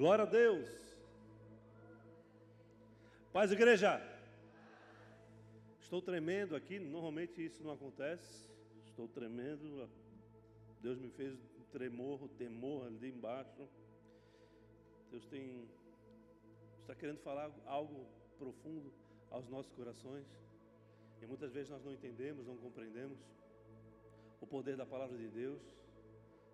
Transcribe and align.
Glória 0.00 0.22
a 0.22 0.26
Deus. 0.26 0.66
Paz, 3.34 3.52
igreja. 3.52 4.00
Estou 5.78 6.00
tremendo 6.00 6.56
aqui, 6.56 6.78
normalmente 6.78 7.44
isso 7.44 7.62
não 7.62 7.72
acontece. 7.72 8.48
Estou 8.86 9.06
tremendo. 9.08 9.90
Deus 10.80 10.98
me 10.98 11.10
fez 11.10 11.34
um 11.34 11.64
tremor, 11.70 12.22
um 12.22 12.28
temor 12.28 12.86
ali 12.86 13.10
embaixo. 13.10 13.68
Deus 15.10 15.26
tem 15.26 15.68
está 16.80 16.94
querendo 16.94 17.18
falar 17.18 17.50
algo 17.66 18.06
profundo 18.38 18.90
aos 19.30 19.46
nossos 19.50 19.74
corações. 19.74 20.26
E 21.20 21.26
muitas 21.26 21.52
vezes 21.52 21.68
nós 21.68 21.84
não 21.84 21.92
entendemos, 21.92 22.46
não 22.46 22.56
compreendemos 22.56 23.18
o 24.40 24.46
poder 24.46 24.78
da 24.78 24.86
palavra 24.86 25.18
de 25.18 25.28
Deus. 25.28 25.60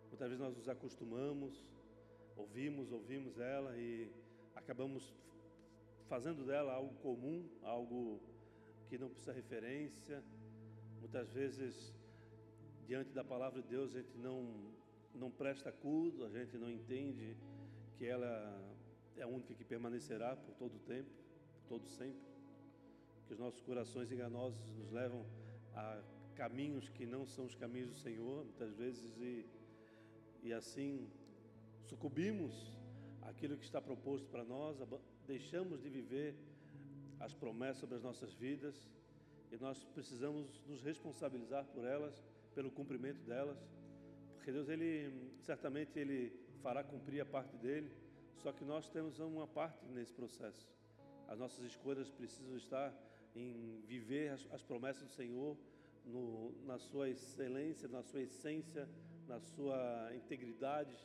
Muitas 0.09 0.31
vezes 0.31 0.41
nós 0.41 0.57
nos 0.57 0.69
acostumamos, 0.69 1.65
ouvimos, 2.37 2.93
ouvimos 2.93 3.39
ela 3.39 3.77
e 3.77 4.13
acabamos 4.55 5.15
fazendo 6.09 6.45
dela 6.45 6.73
algo 6.73 6.95
comum, 6.97 7.49
algo 7.63 8.21
que 8.89 8.99
não 8.99 9.09
precisa 9.09 9.33
referência. 9.33 10.23
Muitas 11.01 11.31
vezes, 11.33 11.95
diante 12.87 13.11
da 13.11 13.25
palavra 13.25 13.63
de 13.63 13.69
Deus, 13.69 13.95
a 13.95 14.01
gente 14.01 14.17
não, 14.19 14.73
não 15.15 15.31
presta 15.31 15.73
culto, 15.73 16.25
a 16.25 16.29
gente 16.29 16.57
não 16.57 16.71
entende 16.71 17.37
que 17.97 18.05
ela 18.05 18.77
é 19.17 19.23
a 19.23 19.27
única 19.27 19.55
que 19.55 19.65
permanecerá 19.65 20.37
por 20.37 20.55
todo 20.55 20.77
o 20.77 20.81
tempo, 20.81 21.11
por 21.63 21.69
todo 21.69 21.89
sempre. 21.89 22.27
Que 23.27 23.33
os 23.33 23.39
nossos 23.39 23.61
corações 23.63 24.13
enganosos 24.13 24.61
nos 24.79 24.91
levam 24.93 25.25
a 25.75 26.01
caminhos 26.37 26.89
que 26.91 27.07
não 27.07 27.27
são 27.27 27.47
os 27.47 27.55
caminhos 27.55 27.89
do 27.91 27.97
Senhor, 27.97 28.45
muitas 28.45 28.77
vezes, 28.77 29.17
e, 29.19 29.47
e 30.43 30.53
assim 30.53 31.09
sucumbimos 31.87 32.53
aquilo 33.23 33.57
que 33.57 33.65
está 33.65 33.81
proposto 33.81 34.29
para 34.29 34.45
nós, 34.45 34.77
deixamos 35.27 35.83
de 35.83 35.89
viver 35.89 36.37
as 37.21 37.33
promessas 37.33 37.79
sobre 37.79 37.97
as 37.97 38.03
nossas 38.03 38.33
vidas 38.35 38.89
e 39.51 39.57
nós 39.57 39.83
precisamos 39.95 40.63
nos 40.67 40.83
responsabilizar 40.83 41.65
por 41.67 41.85
elas, 41.85 42.23
pelo 42.55 42.71
cumprimento 42.71 43.23
delas, 43.25 43.59
porque 44.35 44.51
Deus 44.51 44.69
ele 44.69 45.31
certamente 45.41 45.99
ele 45.99 46.33
fará 46.63 46.83
cumprir 46.83 47.21
a 47.21 47.27
parte 47.27 47.57
dele, 47.57 47.91
só 48.37 48.53
que 48.53 48.65
nós 48.65 48.89
temos 48.89 49.19
uma 49.19 49.47
parte 49.47 49.85
nesse 49.87 50.13
processo. 50.13 50.69
As 51.29 51.39
nossas 51.39 51.65
escolhas 51.65 52.11
precisam 52.11 52.57
estar 52.57 52.95
em 53.35 53.81
viver 53.87 54.31
as, 54.31 54.47
as 54.53 54.63
promessas 54.63 55.05
do 55.05 55.13
Senhor 55.13 55.57
no, 56.05 56.53
na 56.65 56.79
sua 56.79 57.11
excelência, 57.11 57.89
na 57.89 58.03
sua 58.03 58.23
essência, 58.23 58.89
na 59.27 59.41
sua 59.41 60.13
integridade 60.15 60.97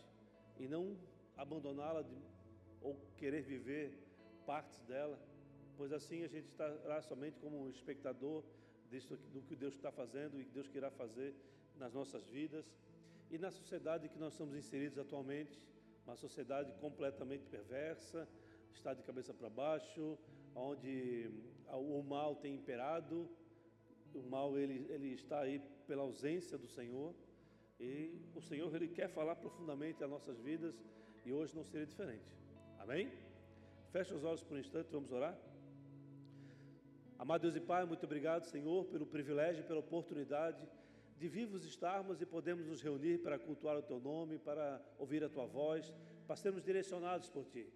e 0.62 0.68
não 0.68 0.96
abandoná-la 1.36 2.06
ou 2.82 2.96
querer 3.18 3.42
viver 3.42 3.98
partes 4.46 4.80
dela, 4.84 5.20
pois 5.76 5.92
assim 5.92 6.24
a 6.24 6.28
gente 6.28 6.48
estará 6.48 7.02
somente 7.02 7.40
como 7.40 7.70
espectador 7.70 8.44
disso, 8.90 9.18
do 9.34 9.42
que 9.42 9.56
Deus 9.56 9.74
está 9.74 9.92
fazendo 9.92 10.40
e 10.40 10.46
que 10.46 10.52
Deus 10.52 10.68
querá 10.68 10.92
fazer 10.92 11.36
nas 11.78 11.94
nossas 11.94 12.28
vidas 12.28 12.66
e 13.32 13.38
na 13.38 13.50
sociedade 13.50 14.10
que 14.10 14.20
nós 14.20 14.34
estamos 14.34 14.56
inseridos 14.56 15.00
atualmente, 15.00 15.60
uma 16.06 16.16
sociedade 16.16 16.72
completamente 16.74 17.46
perversa, 17.46 18.28
está 18.74 18.94
de 18.94 19.02
cabeça 19.04 19.34
para 19.34 19.50
baixo, 19.50 20.18
onde 20.54 21.30
o 21.72 22.04
mal 22.04 22.36
tem 22.36 22.56
imperado, 22.56 23.30
o 24.14 24.22
mal 24.22 24.58
ele, 24.60 24.86
ele 24.90 25.14
está 25.14 25.40
aí 25.40 25.60
pela 25.88 26.04
ausência 26.04 26.58
do 26.58 26.68
Senhor 26.68 27.16
e 27.82 27.94
o 28.36 28.42
Senhor 28.42 28.74
ele 28.76 28.88
quer 28.88 29.10
falar 29.10 29.36
profundamente 29.36 30.04
as 30.04 30.10
nossas 30.10 30.40
vidas 30.40 30.76
e 31.26 31.34
hoje 31.34 31.56
não 31.56 31.64
seria 31.64 31.88
diferente. 31.88 32.30
Amém? 32.78 33.12
Feche 33.92 34.14
os 34.14 34.24
olhos 34.24 34.44
por 34.44 34.56
um 34.56 34.60
instante, 34.60 34.90
vamos 34.92 35.12
orar. 35.12 35.36
Amado 37.18 37.42
Deus 37.42 37.56
e 37.56 37.60
Pai, 37.60 37.84
muito 37.86 38.06
obrigado, 38.06 38.44
Senhor, 38.46 38.86
pelo 38.86 39.06
privilégio, 39.06 39.64
pela 39.64 39.80
oportunidade 39.80 40.64
de 41.18 41.28
vivos 41.28 41.66
estarmos 41.66 42.22
e 42.22 42.26
podemos 42.26 42.68
nos 42.68 42.82
reunir 42.82 43.18
para 43.20 43.38
cultuar 43.40 43.78
o 43.78 43.82
Teu 43.82 44.00
nome, 44.00 44.38
para 44.38 44.80
ouvir 45.00 45.24
a 45.24 45.30
Tua 45.30 45.48
voz, 45.48 45.92
para 46.28 46.36
sermos 46.36 46.64
direcionados 46.64 47.30
por 47.30 47.46
Ti. 47.48 47.68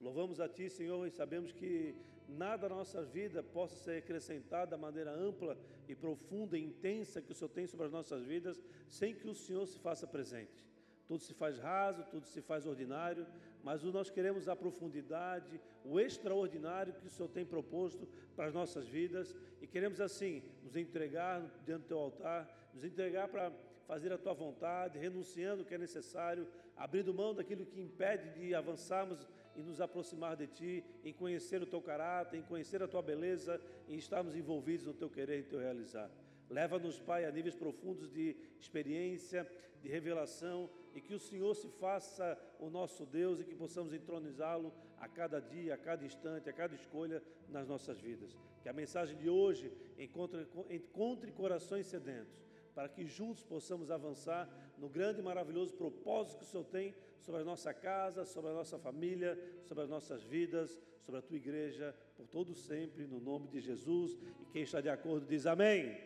Louvamos 0.00 0.40
a 0.40 0.48
Ti, 0.48 0.68
Senhor, 0.70 1.06
e 1.06 1.10
sabemos 1.10 1.52
que 1.52 1.94
nada 2.28 2.68
na 2.68 2.76
nossa 2.76 3.02
vida 3.02 3.42
possa 3.42 3.76
ser 3.76 3.98
acrescentado 3.98 4.70
da 4.70 4.78
maneira 4.78 5.12
ampla 5.12 5.56
e 5.88 5.94
profunda 5.94 6.56
e 6.56 6.64
intensa 6.64 7.20
que 7.20 7.32
o 7.32 7.34
Senhor 7.34 7.50
tem 7.50 7.66
sobre 7.66 7.86
as 7.86 7.92
nossas 7.92 8.24
vidas, 8.24 8.62
sem 8.88 9.14
que 9.14 9.28
o 9.28 9.34
Senhor 9.34 9.66
se 9.66 9.78
faça 9.78 10.06
presente. 10.06 10.64
Tudo 11.06 11.22
se 11.22 11.34
faz 11.34 11.58
raso, 11.58 12.04
tudo 12.10 12.26
se 12.26 12.40
faz 12.40 12.66
ordinário, 12.66 13.26
mas 13.62 13.82
nós 13.82 14.08
queremos 14.08 14.48
a 14.48 14.56
profundidade, 14.56 15.60
o 15.84 16.00
extraordinário 16.00 16.94
que 16.94 17.06
o 17.06 17.10
Senhor 17.10 17.28
tem 17.28 17.44
proposto 17.44 18.08
para 18.34 18.46
as 18.46 18.54
nossas 18.54 18.86
vidas 18.86 19.34
e 19.60 19.66
queremos 19.66 20.00
assim 20.00 20.42
nos 20.62 20.76
entregar 20.76 21.40
diante 21.64 21.82
do 21.82 21.88
teu 21.88 21.98
altar, 21.98 22.70
nos 22.72 22.84
entregar 22.84 23.28
para 23.28 23.52
fazer 23.86 24.12
a 24.12 24.18
tua 24.18 24.32
vontade, 24.32 24.98
renunciando 24.98 25.62
o 25.62 25.66
que 25.66 25.74
é 25.74 25.78
necessário, 25.78 26.48
abrindo 26.76 27.12
mão 27.12 27.34
daquilo 27.34 27.66
que 27.66 27.80
impede 27.80 28.30
de 28.38 28.54
avançarmos 28.54 29.28
e 29.56 29.62
nos 29.62 29.80
aproximar 29.80 30.36
de 30.36 30.46
Ti, 30.46 30.84
em 31.04 31.12
conhecer 31.12 31.62
o 31.62 31.66
Teu 31.66 31.80
caráter, 31.80 32.38
em 32.38 32.42
conhecer 32.42 32.82
a 32.82 32.88
Tua 32.88 33.02
beleza, 33.02 33.60
em 33.88 33.96
estarmos 33.96 34.34
envolvidos 34.34 34.86
no 34.86 34.94
Teu 34.94 35.10
querer 35.10 35.40
e 35.40 35.44
Teu 35.44 35.58
realizar. 35.58 36.10
Leva-nos, 36.48 37.00
Pai, 37.00 37.24
a 37.24 37.30
níveis 37.30 37.54
profundos 37.54 38.10
de 38.10 38.36
experiência, 38.60 39.50
de 39.80 39.88
revelação, 39.88 40.70
e 40.94 41.00
que 41.00 41.14
o 41.14 41.18
Senhor 41.18 41.54
se 41.54 41.68
faça 41.68 42.38
o 42.58 42.68
nosso 42.68 43.06
Deus 43.06 43.40
e 43.40 43.44
que 43.44 43.54
possamos 43.54 43.92
entronizá-lo 43.92 44.72
a 44.98 45.08
cada 45.08 45.40
dia, 45.40 45.74
a 45.74 45.78
cada 45.78 46.04
instante, 46.04 46.48
a 46.48 46.52
cada 46.52 46.74
escolha 46.74 47.22
nas 47.48 47.66
nossas 47.66 47.98
vidas. 48.00 48.36
Que 48.62 48.68
a 48.68 48.72
mensagem 48.72 49.16
de 49.16 49.28
hoje 49.28 49.72
encontre, 49.98 50.46
encontre 50.70 51.32
corações 51.32 51.86
sedentos, 51.86 52.44
para 52.74 52.88
que 52.88 53.04
juntos 53.04 53.42
possamos 53.42 53.90
avançar 53.90 54.48
no 54.82 54.88
grande 54.88 55.20
e 55.20 55.22
maravilhoso 55.22 55.72
propósito 55.74 56.38
que 56.38 56.42
o 56.42 56.46
Senhor 56.48 56.64
tem 56.64 56.92
sobre 57.20 57.40
a 57.40 57.44
nossa 57.44 57.72
casa, 57.72 58.24
sobre 58.24 58.50
a 58.50 58.52
nossa 58.52 58.76
família, 58.80 59.38
sobre 59.62 59.84
as 59.84 59.88
nossas 59.88 60.24
vidas, 60.24 60.76
sobre 61.02 61.20
a 61.20 61.22
tua 61.22 61.36
igreja, 61.36 61.94
por 62.16 62.26
todo 62.26 62.52
sempre, 62.52 63.06
no 63.06 63.20
nome 63.20 63.46
de 63.46 63.60
Jesus. 63.60 64.18
E 64.40 64.44
quem 64.46 64.62
está 64.64 64.80
de 64.80 64.88
acordo 64.88 65.24
diz 65.24 65.46
amém. 65.46 65.82
amém. 65.82 66.00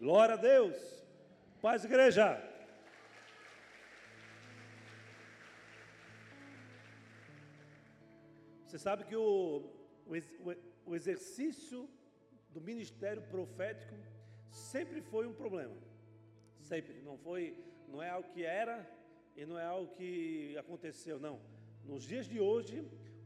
Glória 0.00 0.34
a 0.34 0.36
Deus. 0.36 0.76
Paz, 1.62 1.84
igreja. 1.84 2.42
Você 8.66 8.78
sabe 8.80 9.04
que 9.04 9.14
o, 9.14 9.62
o, 10.08 10.90
o 10.90 10.96
exercício 10.96 11.88
do 12.48 12.60
ministério 12.60 13.22
profético 13.30 13.94
sempre 14.50 15.00
foi 15.00 15.28
um 15.28 15.32
problema. 15.32 15.89
Sempre. 16.70 17.02
Não 17.02 17.18
foi, 17.18 17.56
não 17.88 18.00
é 18.00 18.08
algo 18.08 18.28
que 18.32 18.44
era 18.44 18.88
e 19.36 19.44
não 19.44 19.58
é 19.58 19.64
algo 19.64 19.92
que 19.96 20.56
aconteceu, 20.56 21.18
não. 21.18 21.40
Nos 21.84 22.04
dias 22.04 22.26
de 22.26 22.38
hoje, 22.38 22.76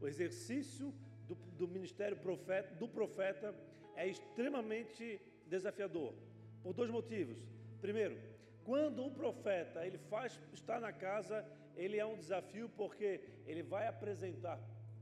o 0.01 0.07
exercício 0.07 0.91
do, 1.27 1.35
do 1.59 1.67
ministério 1.67 2.17
profeta, 2.17 2.73
do 2.73 2.87
profeta 2.87 3.53
é 3.95 4.07
extremamente 4.07 5.21
desafiador, 5.45 6.15
por 6.63 6.73
dois 6.73 6.89
motivos. 6.89 7.37
Primeiro, 7.79 8.17
quando 8.63 9.05
o 9.05 9.11
profeta 9.11 9.85
ele 9.85 9.99
faz 9.99 10.39
está 10.51 10.79
na 10.79 10.91
casa, 10.91 11.45
ele 11.75 11.99
é 11.99 12.05
um 12.05 12.17
desafio 12.17 12.67
porque 12.67 13.21
ele 13.45 13.61
vai 13.61 13.85
apresentar 13.85 14.59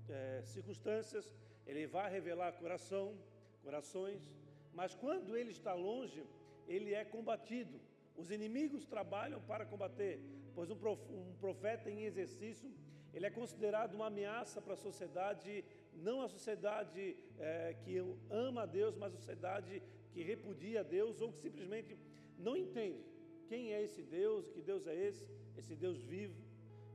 é, 0.09 0.41
circunstâncias, 0.43 1.33
ele 1.65 1.87
vai 1.87 2.11
revelar 2.11 2.51
coração, 2.63 3.17
corações, 3.63 4.29
mas 4.73 4.93
quando 4.93 5.37
ele 5.37 5.51
está 5.51 5.73
longe, 5.73 6.25
ele 6.67 6.93
é 6.93 7.05
combatido. 7.05 7.79
Os 8.15 8.29
inimigos 8.31 8.85
trabalham 8.85 9.41
para 9.41 9.65
combater, 9.65 10.19
pois 10.55 10.69
um 10.69 11.33
profeta 11.39 11.89
em 11.89 12.03
exercício, 12.05 12.71
ele 13.13 13.25
é 13.25 13.29
considerado 13.29 13.93
uma 13.93 14.07
ameaça 14.07 14.61
para 14.61 14.73
a 14.73 14.77
sociedade, 14.77 15.63
não 15.93 16.21
a 16.21 16.27
sociedade 16.27 17.15
é, 17.37 17.75
que 17.83 17.97
ama 18.29 18.63
a 18.63 18.65
Deus, 18.65 18.95
mas 18.95 19.13
a 19.13 19.17
sociedade 19.17 19.81
que 20.11 20.21
repudia 20.23 20.79
a 20.81 20.83
Deus 20.83 21.21
ou 21.21 21.31
que 21.31 21.39
simplesmente 21.39 21.97
não 22.37 22.55
entende 22.55 23.03
quem 23.47 23.73
é 23.73 23.83
esse 23.83 24.01
Deus, 24.01 24.49
que 24.49 24.61
Deus 24.61 24.87
é 24.87 24.95
esse, 24.95 25.27
esse 25.57 25.75
Deus 25.75 26.03
vivo. 26.03 26.41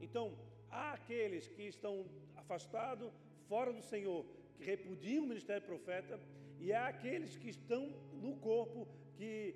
Então, 0.01 0.37
há 0.71 0.93
aqueles 0.93 1.49
que 1.49 1.63
estão 1.63 2.07
afastados, 2.37 3.13
fora 3.49 3.73
do 3.73 3.83
Senhor, 3.83 4.25
que 4.57 4.65
repudiam 4.65 5.25
o 5.25 5.29
ministério 5.29 5.67
profeta, 5.67 6.19
e 6.59 6.73
há 6.73 6.89
aqueles 6.89 7.37
que 7.37 7.49
estão 7.49 7.83
no 8.13 8.37
corpo, 8.37 8.89
que 9.17 9.55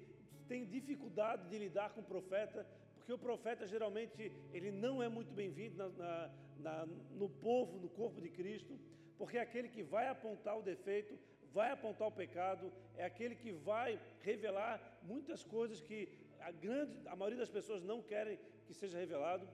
têm 0.53 0.67
dificuldade 0.67 1.49
de 1.49 1.57
lidar 1.65 1.89
com 1.95 2.03
o 2.03 2.11
profeta, 2.15 2.67
porque 2.97 3.13
o 3.19 3.23
profeta 3.27 3.67
geralmente 3.75 4.31
ele 4.53 4.71
não 4.71 5.03
é 5.03 5.09
muito 5.09 5.33
bem-vindo 5.41 5.77
na, 5.79 5.89
na, 5.89 6.31
na, 6.65 6.87
no 7.21 7.29
povo, 7.47 7.79
no 7.85 7.89
corpo 7.89 8.21
de 8.21 8.29
Cristo, 8.39 8.79
porque 9.17 9.39
é 9.39 9.41
aquele 9.41 9.69
que 9.75 9.83
vai 9.83 10.09
apontar 10.09 10.59
o 10.59 10.63
defeito, 10.63 11.19
vai 11.55 11.71
apontar 11.71 12.07
o 12.09 12.19
pecado, 12.23 12.71
é 12.99 13.05
aquele 13.11 13.35
que 13.35 13.51
vai 13.71 13.99
revelar 14.21 14.75
muitas 15.03 15.43
coisas 15.43 15.81
que 15.81 15.99
a 16.39 16.51
grande, 16.51 16.93
a 17.07 17.17
maioria 17.17 17.39
das 17.39 17.55
pessoas 17.59 17.83
não 17.83 18.03
querem 18.03 18.39
que 18.67 18.75
seja 18.75 18.99
revelado, 18.99 19.49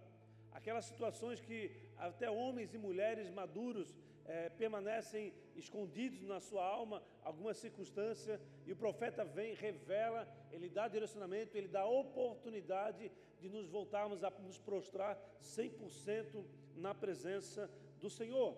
aquelas 0.51 0.87
situações 0.87 1.41
que 1.41 1.71
até 1.97 2.29
homens 2.29 2.75
e 2.75 2.79
mulheres 2.79 3.31
maduros 3.31 3.95
é, 4.29 4.51
permanecem 4.51 5.33
escondidos 5.57 6.23
na 6.23 6.39
sua 6.39 6.65
alma 6.65 7.03
alguma 7.23 7.55
circunstância 7.55 8.41
e 8.67 8.73
o 8.73 8.77
profeta 8.77 9.25
vem, 9.25 9.55
revela, 9.55 10.29
ele 10.53 10.69
dá 10.69 10.87
direcionamento, 10.87 11.57
ele 11.57 11.67
dá 11.67 11.87
oportunidade 11.87 13.11
de 13.41 13.49
nos 13.49 13.67
voltarmos 13.69 14.23
a 14.23 14.31
nos 14.31 14.59
prostrar 14.59 15.19
100% 15.43 16.45
na 16.77 16.95
presença 16.95 17.71
do 17.99 18.11
Senhor. 18.11 18.55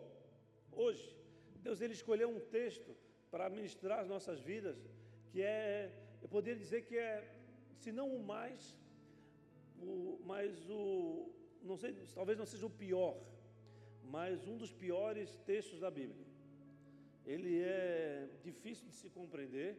Hoje, 0.73 1.17
Deus 1.63 1.81
ele 1.81 1.93
escolheu 1.93 2.29
um 2.29 2.41
texto 2.41 2.97
para 3.31 3.49
ministrar 3.49 4.01
as 4.01 4.09
nossas 4.09 4.41
vidas, 4.41 4.77
que 5.31 5.41
é, 5.41 5.93
eu 6.21 6.29
poderia 6.29 6.59
dizer 6.59 6.83
que 6.83 6.99
é, 6.99 7.33
se 7.77 7.93
não 7.93 8.09
o 8.13 8.23
mais, 8.23 8.77
o, 9.79 10.19
mas 10.25 10.69
o, 10.69 11.31
não 11.63 11.77
sei, 11.77 11.95
talvez 12.13 12.37
não 12.37 12.47
seja 12.47 12.67
o 12.67 12.71
pior, 12.71 13.17
mas 14.15 14.47
um 14.53 14.57
dos 14.57 14.73
piores 14.73 15.31
textos 15.51 15.79
da 15.85 15.91
Bíblia. 15.91 16.27
Ele 17.25 17.61
é 17.63 18.29
difícil 18.43 18.87
de 18.89 18.95
se 18.95 19.09
compreender, 19.09 19.71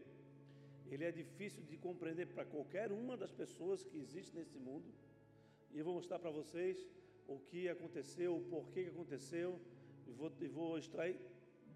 ele 0.90 1.04
é 1.04 1.12
difícil 1.12 1.62
de 1.64 1.76
compreender 1.78 2.28
para 2.28 2.46
qualquer 2.46 2.92
uma 2.92 3.18
das 3.18 3.34
pessoas 3.42 3.84
que 3.84 3.98
existe 3.98 4.36
nesse 4.36 4.58
mundo. 4.58 4.90
E 5.72 5.80
eu 5.80 5.86
vou 5.86 5.96
mostrar 5.96 6.20
para 6.20 6.30
vocês 6.30 6.78
o 7.28 7.40
que 7.40 7.68
aconteceu, 7.68 8.38
o 8.38 8.44
porquê 8.54 8.84
que 8.86 8.90
aconteceu, 8.90 9.60
e 10.08 10.12
vou, 10.12 10.32
e 10.40 10.48
vou 10.48 10.78
extrair 10.78 11.18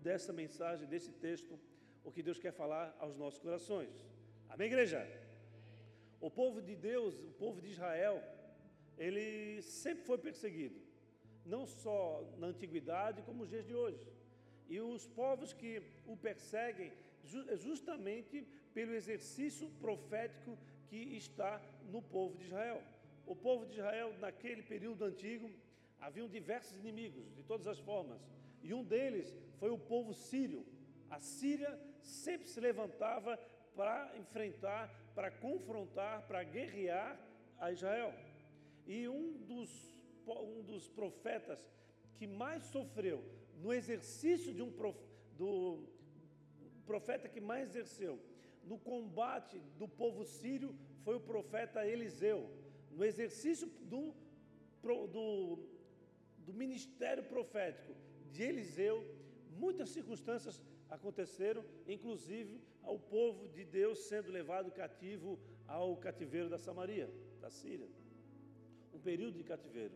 dessa 0.01 0.31
mensagem, 0.31 0.87
desse 0.87 1.11
texto, 1.11 1.59
o 2.03 2.11
que 2.11 2.23
Deus 2.23 2.39
quer 2.39 2.53
falar 2.53 2.95
aos 2.99 3.17
nossos 3.17 3.39
corações. 3.39 3.93
Amém, 4.47 4.67
igreja? 4.67 5.01
O 6.21 6.29
povo 6.29 6.61
de 6.61 6.75
Deus, 6.75 7.15
o 7.19 7.31
povo 7.43 7.61
de 7.61 7.69
Israel, 7.69 8.21
ele 8.97 9.61
sempre 9.61 10.05
foi 10.05 10.17
perseguido 10.17 10.84
não 11.45 11.65
só 11.65 12.23
na 12.37 12.47
antiguidade, 12.47 13.21
como 13.21 13.39
nos 13.39 13.49
dias 13.49 13.65
de 13.65 13.75
hoje. 13.75 13.99
E 14.67 14.79
os 14.79 15.07
povos 15.07 15.53
que 15.53 15.81
o 16.07 16.17
perseguem, 16.17 16.91
é 17.47 17.55
justamente 17.55 18.47
pelo 18.73 18.93
exercício 18.93 19.69
profético 19.79 20.57
que 20.87 21.17
está 21.17 21.61
no 21.91 22.01
povo 22.01 22.35
de 22.37 22.45
Israel. 22.45 22.81
O 23.25 23.35
povo 23.35 23.65
de 23.65 23.73
Israel, 23.73 24.13
naquele 24.19 24.61
período 24.61 25.05
antigo, 25.05 25.49
haviam 25.99 26.27
diversos 26.27 26.77
inimigos, 26.77 27.33
de 27.35 27.43
todas 27.43 27.67
as 27.67 27.79
formas, 27.79 28.21
e 28.61 28.73
um 28.73 28.83
deles 28.83 29.35
foi 29.59 29.71
o 29.71 29.77
povo 29.77 30.13
sírio. 30.13 30.65
A 31.09 31.19
Síria 31.19 31.79
sempre 32.01 32.47
se 32.47 32.59
levantava 32.59 33.37
para 33.75 34.11
enfrentar, 34.17 34.89
para 35.13 35.31
confrontar, 35.31 36.27
para 36.27 36.43
guerrear 36.43 37.19
a 37.59 37.71
Israel. 37.71 38.13
E 38.85 39.07
um 39.07 39.33
dos 39.43 39.94
um 40.33 40.63
dos 40.63 40.87
profetas 40.87 41.59
que 42.17 42.27
mais 42.27 42.63
sofreu 42.65 43.23
no 43.61 43.73
exercício 43.73 44.53
de 44.53 44.61
um 44.61 44.71
prof, 44.71 44.97
do 45.37 45.79
profeta 46.85 47.27
que 47.27 47.41
mais 47.41 47.69
exerceu 47.69 48.19
no 48.65 48.77
combate 48.77 49.59
do 49.77 49.87
povo 49.87 50.25
sírio 50.25 50.75
foi 51.03 51.15
o 51.15 51.19
profeta 51.19 51.85
Eliseu. 51.85 52.49
No 52.91 53.03
exercício 53.05 53.67
do, 53.83 54.13
do, 54.81 55.59
do 56.39 56.53
ministério 56.53 57.23
profético 57.23 57.93
de 58.31 58.43
Eliseu, 58.43 59.05
muitas 59.51 59.89
circunstâncias 59.89 60.61
aconteceram, 60.89 61.63
inclusive 61.87 62.61
ao 62.81 62.97
povo 62.97 63.47
de 63.49 63.63
Deus 63.63 63.99
sendo 63.99 64.31
levado 64.31 64.71
cativo 64.71 65.39
ao 65.67 65.95
cativeiro 65.97 66.49
da 66.49 66.57
Samaria, 66.57 67.09
da 67.39 67.49
Síria. 67.49 67.87
Um 68.93 68.99
período 68.99 69.37
de 69.37 69.43
cativeiro. 69.43 69.93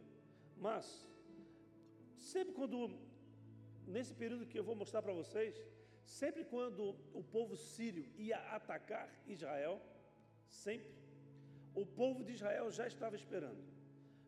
Mas, 0.59 0.85
sempre 2.17 2.53
quando, 2.53 2.77
nesse 3.88 4.13
período 4.13 4.45
que 4.45 4.59
eu 4.59 4.63
vou 4.63 4.75
mostrar 4.75 5.01
para 5.01 5.13
vocês, 5.13 5.56
sempre 6.03 6.44
quando 6.44 6.95
o 7.13 7.23
povo 7.23 7.56
sírio 7.56 8.06
ia 8.17 8.38
atacar 8.56 9.09
Israel, 9.27 9.81
sempre, 10.47 10.91
o 11.73 11.85
povo 11.85 12.23
de 12.23 12.33
Israel 12.33 12.69
já 12.71 12.85
estava 12.88 13.15
esperando. 13.15 13.63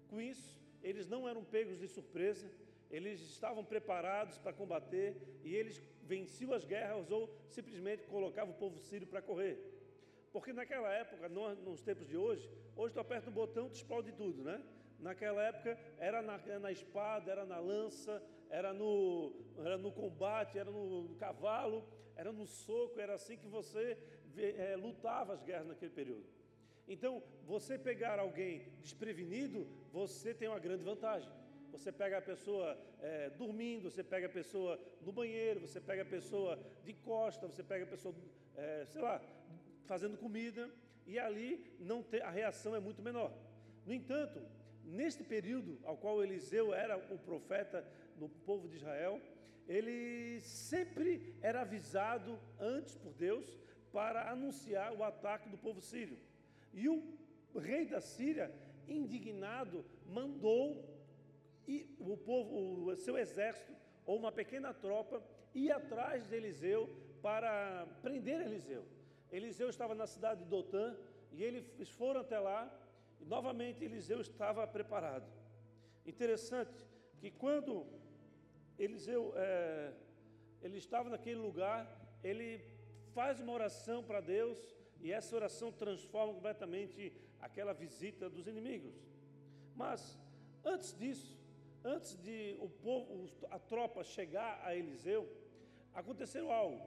Com 0.07 0.21
isso, 0.21 0.57
eles 0.81 1.07
não 1.07 1.27
eram 1.27 1.43
pegos 1.43 1.79
de 1.79 1.87
surpresa, 1.87 2.49
eles 2.89 3.19
estavam 3.21 3.63
preparados 3.63 4.37
para 4.37 4.53
combater 4.53 5.39
e 5.43 5.55
eles 5.55 5.81
venciam 6.03 6.53
as 6.53 6.65
guerras 6.65 7.09
ou 7.09 7.33
simplesmente 7.49 8.07
colocavam 8.07 8.53
o 8.53 8.57
povo 8.57 8.77
sírio 8.79 9.07
para 9.07 9.21
correr. 9.21 9.57
Porque 10.31 10.53
naquela 10.53 10.89
época, 10.91 11.27
nos 11.29 11.81
tempos 11.81 12.07
de 12.07 12.17
hoje, 12.17 12.49
hoje 12.75 12.93
tu 12.93 12.99
aperta 12.99 13.29
um 13.29 13.33
botão, 13.33 13.69
tu 13.69 13.75
explode 13.75 14.11
tudo, 14.13 14.43
né? 14.43 14.61
Naquela 15.01 15.41
época 15.43 15.77
era 15.97 16.21
na, 16.21 16.37
na, 16.59 16.71
espada, 16.71 17.31
era 17.31 17.43
na 17.43 17.59
lança, 17.59 18.21
era 18.49 18.71
no, 18.73 19.33
era 19.57 19.77
no 19.77 19.91
combate, 19.91 20.59
era 20.59 20.69
no, 20.69 21.03
no 21.03 21.15
cavalo, 21.15 21.83
era 22.15 22.31
no 22.31 22.45
soco, 22.45 22.99
era 22.99 23.15
assim 23.15 23.35
que 23.35 23.47
você 23.47 23.97
é, 24.37 24.75
lutava 24.75 25.33
as 25.33 25.41
guerras 25.41 25.67
naquele 25.67 25.91
período. 25.91 26.25
Então, 26.87 27.23
você 27.47 27.77
pegar 27.77 28.19
alguém 28.19 28.67
desprevenido, 28.81 29.67
você 29.91 30.33
tem 30.33 30.47
uma 30.47 30.59
grande 30.59 30.83
vantagem. 30.83 31.29
Você 31.71 31.91
pega 31.91 32.17
a 32.17 32.21
pessoa 32.21 32.77
é, 32.99 33.29
dormindo, 33.29 33.89
você 33.89 34.03
pega 34.03 34.27
a 34.27 34.29
pessoa 34.29 34.79
no 35.01 35.11
banheiro, 35.11 35.61
você 35.61 35.79
pega 35.79 36.01
a 36.01 36.05
pessoa 36.05 36.59
de 36.83 36.93
costa, 36.93 37.47
você 37.47 37.63
pega 37.63 37.85
a 37.85 37.87
pessoa, 37.87 38.13
é, 38.55 38.85
sei 38.85 39.01
lá, 39.01 39.21
fazendo 39.85 40.17
comida, 40.17 40.69
e 41.07 41.17
ali 41.17 41.73
não 41.79 42.05
a 42.21 42.29
reação 42.29 42.75
é 42.75 42.79
muito 42.79 43.01
menor. 43.01 43.31
No 43.85 43.93
entanto, 43.93 44.41
neste 44.85 45.23
período 45.23 45.79
ao 45.83 45.97
qual 45.97 46.23
Eliseu 46.23 46.73
era 46.73 46.97
o 46.97 47.17
profeta 47.17 47.85
no 48.17 48.29
povo 48.29 48.67
de 48.67 48.75
Israel, 48.75 49.21
ele 49.67 50.39
sempre 50.41 51.35
era 51.41 51.61
avisado 51.61 52.39
antes 52.59 52.95
por 52.97 53.13
Deus 53.13 53.59
para 53.91 54.31
anunciar 54.31 54.93
o 54.93 55.03
ataque 55.03 55.49
do 55.49 55.57
povo 55.57 55.81
sírio. 55.81 56.17
E 56.73 56.87
o 56.87 57.17
rei 57.57 57.85
da 57.85 57.99
Síria, 57.99 58.51
indignado, 58.87 59.85
mandou 60.05 60.89
o 61.99 62.17
povo, 62.17 62.89
o 62.89 62.95
seu 62.95 63.17
exército 63.17 63.73
ou 64.05 64.17
uma 64.17 64.31
pequena 64.31 64.73
tropa 64.73 65.21
ir 65.53 65.71
atrás 65.71 66.27
de 66.27 66.35
Eliseu 66.35 66.89
para 67.21 67.85
prender 68.01 68.41
Eliseu. 68.41 68.85
Eliseu 69.31 69.69
estava 69.69 69.93
na 69.95 70.07
cidade 70.07 70.43
de 70.43 70.49
Dotã 70.49 70.95
e 71.31 71.43
eles 71.43 71.89
foram 71.91 72.21
até 72.21 72.39
lá 72.39 72.69
e 73.21 73.25
novamente 73.25 73.83
Eliseu 73.83 74.19
estava 74.21 74.65
preparado. 74.67 75.29
Interessante 76.05 76.85
que 77.19 77.29
quando 77.29 77.85
Eliseu 78.77 79.33
é, 79.35 79.93
ele 80.61 80.77
estava 80.77 81.09
naquele 81.09 81.39
lugar, 81.39 81.79
ele 82.23 82.63
faz 83.13 83.39
uma 83.39 83.53
oração 83.53 84.03
para 84.03 84.19
Deus 84.19 84.57
e 84.99 85.11
essa 85.11 85.35
oração 85.35 85.71
transforma 85.71 86.33
completamente 86.33 87.13
aquela 87.39 87.73
visita 87.73 88.29
dos 88.29 88.47
inimigos. 88.47 88.95
Mas 89.75 90.19
antes 90.63 90.97
disso, 90.97 91.39
antes 91.83 92.15
de 92.21 92.55
o 92.59 92.69
povo, 92.69 93.29
a 93.49 93.59
tropa 93.59 94.03
chegar 94.03 94.61
a 94.63 94.75
Eliseu, 94.75 95.27
aconteceu 95.93 96.51
algo. 96.51 96.81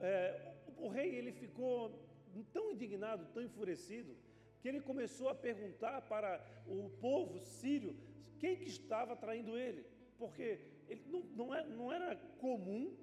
É, 0.00 0.54
o 0.76 0.88
rei 0.88 1.14
ele 1.14 1.32
ficou 1.32 2.04
tão 2.52 2.70
indignado, 2.70 3.26
tão 3.32 3.42
enfurecido, 3.42 4.16
que 4.64 4.68
ele 4.70 4.80
começou 4.80 5.28
a 5.28 5.34
perguntar 5.34 6.00
para 6.12 6.42
o 6.66 6.88
povo 6.98 7.38
sírio 7.38 7.94
quem 8.38 8.56
que 8.56 8.64
estava 8.64 9.14
traindo 9.14 9.58
ele, 9.58 9.84
porque 10.16 10.58
ele 10.88 11.02
não, 11.06 11.20
não, 11.38 11.54
é, 11.54 11.66
não 11.66 11.92
era 11.92 12.16
comum 12.38 12.96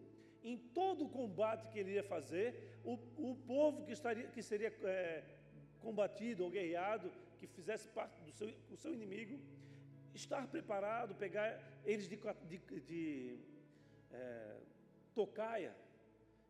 em 0.44 0.58
todo 0.58 1.06
o 1.06 1.10
combate 1.10 1.70
que 1.72 1.78
ele 1.78 1.92
ia 1.92 2.04
fazer, 2.04 2.80
o, 2.84 2.94
o 3.16 3.36
povo 3.36 3.84
que, 3.86 3.92
estaria, 3.92 4.28
que 4.30 4.42
seria 4.42 4.74
é, 4.86 5.24
combatido 5.80 6.44
ou 6.44 6.50
guerreado, 6.50 7.12
que 7.38 7.46
fizesse 7.46 7.88
parte 7.90 8.20
do 8.24 8.32
seu, 8.32 8.52
do 8.68 8.76
seu 8.76 8.92
inimigo, 8.92 9.40
estar 10.16 10.48
preparado, 10.48 11.14
pegar 11.14 11.62
eles 11.86 12.10
de, 12.10 12.18
de, 12.50 12.58
de 12.90 13.38
é, 14.12 14.56
tocaia. 15.14 15.76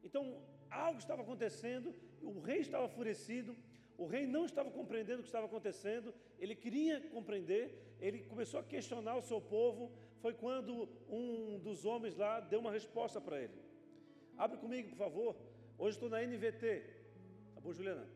Então, 0.06 0.42
algo 0.70 1.00
estava 1.00 1.22
acontecendo, 1.22 1.94
o 2.22 2.40
rei 2.40 2.60
estava 2.60 2.86
enfurecido, 2.86 3.58
o 4.02 4.08
rei 4.08 4.26
não 4.26 4.46
estava 4.46 4.72
compreendendo 4.72 5.20
o 5.20 5.24
que 5.26 5.30
estava 5.30 5.46
acontecendo, 5.46 6.12
ele 6.40 6.56
queria 6.56 7.00
compreender, 7.16 7.64
ele 8.00 8.24
começou 8.24 8.60
a 8.60 8.64
questionar 8.64 9.16
o 9.16 9.22
seu 9.22 9.40
povo. 9.40 9.92
Foi 10.24 10.34
quando 10.34 10.90
um 11.08 11.60
dos 11.60 11.86
homens 11.86 12.18
lá 12.18 12.40
deu 12.40 12.60
uma 12.62 12.72
resposta 12.72 13.22
para 13.22 13.40
ele. 13.44 13.54
Abre 14.36 14.58
comigo, 14.58 14.90
por 14.90 14.98
favor. 14.98 15.36
Hoje 15.78 15.98
estou 15.98 16.10
na 16.10 16.20
NVT. 16.26 16.84
Tá 17.54 17.62
bom, 17.62 17.72
Juliana? 17.72 18.08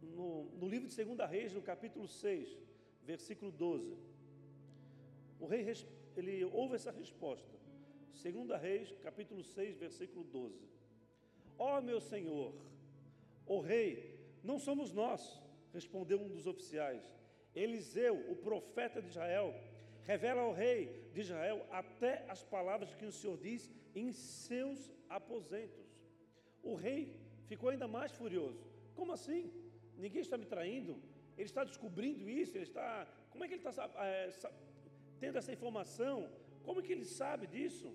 No, 0.00 0.44
no 0.60 0.66
livro 0.66 0.88
de 0.88 1.04
2 1.04 1.30
Reis, 1.30 1.52
no 1.52 1.60
capítulo 1.60 2.08
6, 2.08 2.56
versículo 3.04 3.52
12. 3.52 3.98
O 5.38 5.46
rei 5.46 5.66
ele 6.16 6.42
ouve 6.46 6.76
essa 6.76 6.90
resposta. 6.90 7.54
2 8.22 8.62
Reis, 8.62 8.94
capítulo 9.02 9.44
6, 9.44 9.76
versículo 9.76 10.24
12. 10.24 10.58
Ó 11.58 11.78
oh, 11.78 11.82
meu 11.82 12.00
senhor, 12.00 12.54
o 13.46 13.60
rei, 13.60 14.17
não 14.42 14.58
somos 14.58 14.92
nós, 14.92 15.40
respondeu 15.72 16.20
um 16.20 16.28
dos 16.28 16.46
oficiais. 16.46 17.02
Eliseu, 17.54 18.30
o 18.30 18.36
profeta 18.36 19.00
de 19.00 19.08
Israel, 19.08 19.54
revela 20.04 20.42
ao 20.42 20.52
rei 20.52 21.10
de 21.12 21.20
Israel 21.20 21.66
até 21.70 22.24
as 22.28 22.42
palavras 22.42 22.94
que 22.94 23.04
o 23.04 23.12
Senhor 23.12 23.36
diz 23.38 23.70
em 23.94 24.12
seus 24.12 24.92
aposentos. 25.08 25.86
O 26.62 26.74
rei 26.74 27.14
ficou 27.46 27.70
ainda 27.70 27.88
mais 27.88 28.12
furioso. 28.12 28.64
Como 28.94 29.12
assim? 29.12 29.52
Ninguém 29.96 30.22
está 30.22 30.36
me 30.36 30.46
traindo? 30.46 31.00
Ele 31.36 31.46
está 31.46 31.64
descobrindo 31.64 32.28
isso? 32.28 32.56
Ele 32.56 32.64
está. 32.64 33.06
Como 33.30 33.44
é 33.44 33.48
que 33.48 33.54
ele 33.54 33.68
está 33.68 33.90
é, 33.98 34.30
tendo 35.20 35.38
essa 35.38 35.52
informação? 35.52 36.30
Como 36.62 36.80
é 36.80 36.82
que 36.82 36.92
ele 36.92 37.04
sabe 37.04 37.46
disso? 37.46 37.94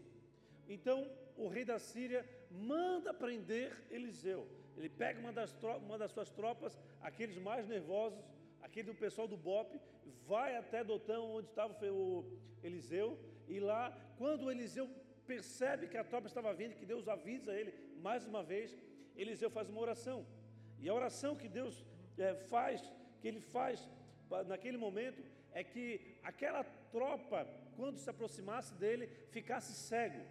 Então 0.68 1.10
o 1.36 1.48
rei 1.48 1.66
da 1.66 1.80
Síria 1.80 2.28
manda 2.50 3.14
prender 3.14 3.86
Eliseu. 3.90 4.48
Ele 4.78 4.90
pega 4.90 5.20
uma 5.20 5.32
das, 5.32 5.56
uma 5.86 5.98
das 5.98 6.12
suas 6.12 6.30
tropas, 6.30 6.78
aqueles 7.02 7.38
mais 7.38 7.68
nervosos, 7.68 8.20
aquele 8.62 8.88
do 8.88 8.96
pessoal 8.96 9.28
do 9.28 9.38
BOP, 9.38 9.80
vai 10.28 10.56
até 10.56 10.84
Dotão, 10.84 11.36
onde 11.36 11.50
estava 11.50 11.74
o 11.92 12.26
Eliseu, 12.64 13.20
e 13.48 13.60
lá, 13.60 13.96
quando 14.18 14.50
Eliseu 14.50 14.90
percebe 15.26 15.88
que 15.88 15.98
a 15.98 16.04
tropa 16.04 16.28
estava 16.28 16.54
vindo, 16.54 16.76
que 16.76 16.86
Deus 16.86 17.08
avisa 17.08 17.54
ele 17.54 17.74
mais 18.02 18.26
uma 18.26 18.44
vez, 18.44 18.76
Eliseu 19.16 19.50
faz 19.50 19.70
uma 19.70 19.82
oração. 19.82 20.26
E 20.80 20.90
a 20.90 20.94
oração 20.94 21.36
que 21.36 21.48
Deus 21.48 21.86
é, 22.18 22.34
faz, 22.36 22.82
que 23.22 23.28
ele 23.28 23.40
faz 23.40 23.88
naquele 24.48 24.78
momento, 24.78 25.24
é 25.54 25.64
que 25.64 26.18
aquela 26.24 26.64
tropa, 26.92 27.48
quando 27.76 27.98
se 27.98 28.10
aproximasse 28.10 28.74
dele, 28.76 29.08
ficasse 29.30 29.74
cego. 29.74 30.22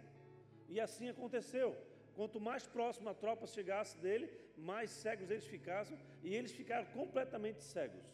E 0.67 0.79
assim 0.79 1.09
aconteceu. 1.09 1.75
Quanto 2.15 2.39
mais 2.39 2.65
próximo 2.67 3.09
a 3.09 3.13
tropa 3.13 3.47
chegasse 3.47 3.97
dele, 3.97 4.29
mais 4.57 4.89
cegos 4.91 5.31
eles 5.31 5.45
ficassem, 5.45 5.97
e 6.23 6.35
eles 6.35 6.51
ficaram 6.51 6.85
completamente 6.87 7.63
cegos. 7.63 8.05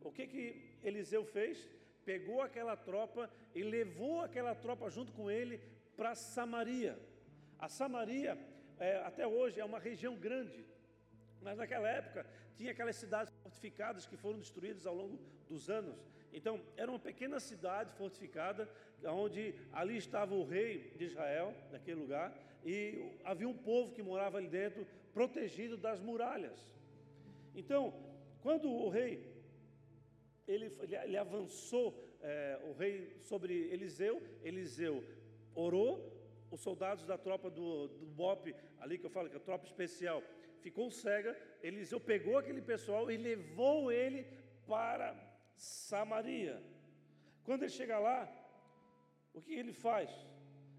O 0.00 0.12
que 0.12 0.26
que 0.26 0.78
Eliseu 0.82 1.24
fez? 1.24 1.68
Pegou 2.04 2.40
aquela 2.40 2.76
tropa 2.76 3.28
e 3.54 3.62
levou 3.62 4.20
aquela 4.20 4.54
tropa 4.54 4.88
junto 4.88 5.12
com 5.12 5.28
ele 5.28 5.60
para 5.96 6.14
Samaria. 6.14 6.96
A 7.58 7.68
Samaria, 7.68 8.38
é, 8.78 8.98
até 8.98 9.26
hoje, 9.26 9.58
é 9.58 9.64
uma 9.64 9.80
região 9.80 10.14
grande, 10.14 10.64
mas 11.42 11.58
naquela 11.58 11.88
época 11.88 12.24
tinha 12.56 12.70
aquelas 12.70 12.96
cidades 12.96 13.32
fortificadas 13.42 14.06
que 14.06 14.16
foram 14.16 14.38
destruídas 14.38 14.86
ao 14.86 14.94
longo 14.94 15.18
dos 15.48 15.68
anos. 15.68 15.98
Então, 16.32 16.60
era 16.76 16.90
uma 16.90 16.98
pequena 16.98 17.40
cidade 17.40 17.92
fortificada, 17.92 18.68
onde 19.04 19.54
ali 19.72 19.96
estava 19.96 20.34
o 20.34 20.44
rei 20.44 20.92
de 20.96 21.04
Israel, 21.04 21.54
naquele 21.70 22.00
lugar, 22.00 22.36
e 22.64 23.12
havia 23.24 23.48
um 23.48 23.56
povo 23.56 23.92
que 23.92 24.02
morava 24.02 24.38
ali 24.38 24.48
dentro, 24.48 24.86
protegido 25.14 25.76
das 25.76 26.00
muralhas. 26.00 26.74
Então, 27.54 27.94
quando 28.42 28.68
o 28.70 28.88
rei 28.88 29.36
ele, 30.46 30.76
ele 31.04 31.16
avançou, 31.16 32.02
é, 32.22 32.60
o 32.64 32.72
rei 32.72 33.16
sobre 33.20 33.54
Eliseu, 33.72 34.22
Eliseu 34.42 35.04
orou, 35.54 36.12
os 36.50 36.60
soldados 36.60 37.04
da 37.04 37.18
tropa 37.18 37.50
do, 37.50 37.88
do 37.88 38.06
BOP, 38.06 38.54
ali 38.78 38.98
que 38.98 39.06
eu 39.06 39.10
falo 39.10 39.28
que 39.28 39.34
é 39.34 39.38
a 39.38 39.40
tropa 39.42 39.66
especial, 39.66 40.22
ficou 40.60 40.90
cega, 40.90 41.36
Eliseu 41.62 41.98
pegou 41.98 42.38
aquele 42.38 42.62
pessoal 42.62 43.10
e 43.10 43.16
levou 43.16 43.90
ele 43.90 44.26
para 44.66 45.14
Samaria. 45.56 46.62
Quando 47.44 47.62
ele 47.62 47.72
chega 47.72 47.98
lá, 47.98 48.28
o 49.32 49.40
que 49.40 49.54
ele 49.54 49.72
faz? 49.72 50.10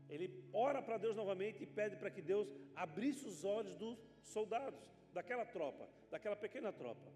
Ele 0.09 0.27
ora 0.53 0.81
para 0.81 0.97
Deus 0.97 1.15
novamente 1.15 1.61
e 1.61 1.65
pede 1.65 1.95
para 1.95 2.09
que 2.09 2.21
Deus 2.21 2.47
abrisse 2.75 3.25
os 3.25 3.43
olhos 3.43 3.75
dos 3.75 3.97
soldados, 4.21 4.89
daquela 5.13 5.45
tropa, 5.45 5.87
daquela 6.09 6.35
pequena 6.35 6.71
tropa. 6.71 7.11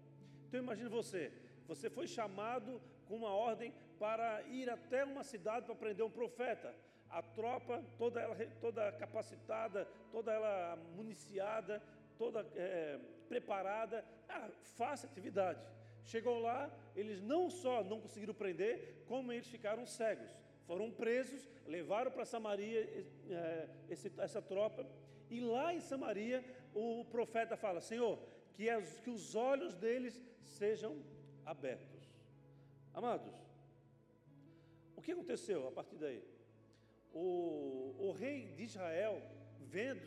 Então 0.46 0.60
imagine 0.60 0.88
você, 0.88 1.32
você 1.66 1.88
foi 1.88 2.06
chamado 2.06 2.80
com 3.06 3.16
uma 3.16 3.32
ordem 3.32 3.72
para 3.98 4.42
ir 4.48 4.68
até 4.68 5.04
uma 5.04 5.22
cidade 5.22 5.66
para 5.66 5.74
prender 5.74 6.04
um 6.04 6.10
profeta. 6.10 6.74
A 7.08 7.22
tropa, 7.22 7.84
toda 7.98 8.20
ela 8.20 8.36
toda 8.60 8.90
capacitada, 8.92 9.84
toda 10.10 10.32
ela 10.32 10.76
municiada, 10.96 11.82
toda 12.18 12.40
é, 12.54 12.98
preparada, 13.28 14.04
ah, 14.28 14.50
faça 14.76 15.06
atividade. 15.06 15.62
Chegou 16.04 16.40
lá, 16.40 16.70
eles 16.94 17.20
não 17.20 17.48
só 17.48 17.82
não 17.84 18.00
conseguiram 18.00 18.34
prender, 18.34 19.04
como 19.06 19.32
eles 19.32 19.46
ficaram 19.46 19.86
cegos. 19.86 20.28
Foram 20.66 20.90
presos, 20.90 21.48
levaram 21.66 22.10
para 22.10 22.24
Samaria 22.24 22.80
é, 23.30 23.68
essa 24.18 24.40
tropa, 24.40 24.86
e 25.30 25.40
lá 25.40 25.74
em 25.74 25.80
Samaria 25.80 26.44
o 26.74 27.04
profeta 27.06 27.56
fala: 27.56 27.80
Senhor, 27.80 28.18
que, 28.54 28.68
as, 28.68 29.00
que 29.00 29.10
os 29.10 29.34
olhos 29.34 29.74
deles 29.74 30.20
sejam 30.44 31.02
abertos. 31.44 32.02
Amados, 32.94 33.32
o 34.96 35.00
que 35.00 35.12
aconteceu 35.12 35.66
a 35.66 35.72
partir 35.72 35.96
daí? 35.96 36.22
O, 37.12 37.94
o 37.98 38.12
rei 38.12 38.46
de 38.56 38.64
Israel, 38.64 39.20
vendo 39.60 40.06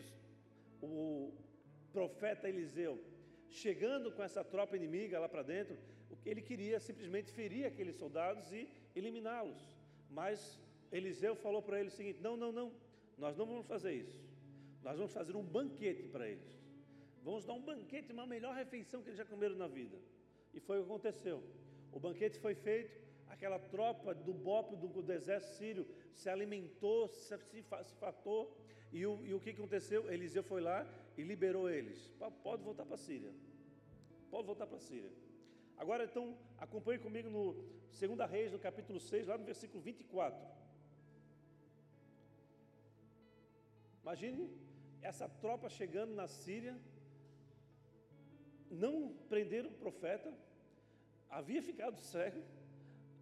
o 0.82 1.34
profeta 1.92 2.48
Eliseu 2.48 3.00
chegando 3.56 4.12
com 4.12 4.22
essa 4.22 4.44
tropa 4.44 4.76
inimiga 4.76 5.20
lá 5.20 5.30
para 5.30 5.44
dentro, 5.44 5.78
ele 6.26 6.42
queria 6.42 6.80
simplesmente 6.80 7.32
ferir 7.32 7.66
aqueles 7.66 7.96
soldados 7.96 8.52
e 8.52 8.68
eliminá-los. 8.96 9.62
Mas 10.10 10.60
Eliseu 10.92 11.36
falou 11.36 11.62
para 11.62 11.80
ele 11.80 11.90
o 11.90 11.92
seguinte: 11.92 12.20
não, 12.22 12.36
não, 12.36 12.52
não, 12.52 12.72
nós 13.18 13.36
não 13.38 13.46
vamos 13.46 13.66
fazer 13.66 13.94
isso. 13.94 14.20
Nós 14.84 14.98
vamos 14.98 15.14
fazer 15.14 15.36
um 15.36 15.44
banquete 15.44 16.08
para 16.10 16.28
eles. 16.28 16.64
Vamos 17.24 17.46
dar 17.46 17.54
um 17.54 17.62
banquete, 17.62 18.12
uma 18.12 18.28
melhor 18.28 18.54
refeição 18.54 19.02
que 19.02 19.10
eles 19.10 19.18
já 19.18 19.26
comeram 19.26 19.56
na 19.56 19.68
vida. 19.68 19.98
E 20.54 20.60
foi 20.60 20.78
o 20.78 20.84
que 20.84 20.92
aconteceu. 20.92 21.42
O 21.92 22.00
banquete 22.00 22.38
foi 22.38 22.54
feito, 22.54 22.94
aquela 23.28 23.58
tropa 23.58 24.14
do 24.14 24.34
bope 24.34 24.76
do, 24.76 25.12
exército 25.12 25.56
sírio 25.56 25.88
se 26.14 26.30
alimentou, 26.30 27.08
se, 27.08 27.36
se, 27.38 27.64
se 27.64 27.96
fatou. 27.96 28.56
E 28.92 29.06
o, 29.06 29.26
e 29.26 29.34
o 29.34 29.40
que 29.40 29.50
aconteceu? 29.50 30.12
Eliseu 30.12 30.44
foi 30.44 30.62
lá 30.62 30.88
e 31.18 31.24
liberou 31.24 31.70
eles. 31.70 32.12
Pode 32.44 32.64
voltar 32.64 32.86
para 32.86 32.96
a 32.96 32.98
Síria. 32.98 33.34
Pode 34.30 34.46
voltar 34.46 34.68
para 34.68 34.78
a 34.78 34.80
Síria. 34.80 35.12
Agora 35.78 36.06
então, 36.06 36.38
acompanhe 36.58 37.00
comigo 37.00 37.30
no 37.30 37.54
2 38.00 38.30
Reis, 38.30 38.52
no 38.52 38.60
capítulo 38.60 39.00
6, 39.00 39.28
lá 39.28 39.38
no 39.38 39.46
versículo 39.46 39.82
24. 39.82 40.40
Imagine 44.04 44.50
essa 45.02 45.28
tropa 45.28 45.70
chegando 45.70 46.14
na 46.14 46.28
Síria, 46.28 46.78
não 48.70 49.14
prenderam 49.30 49.70
o 49.70 49.74
profeta, 49.74 50.34
havia 51.30 51.62
ficado 51.62 51.98
cego, 51.98 52.42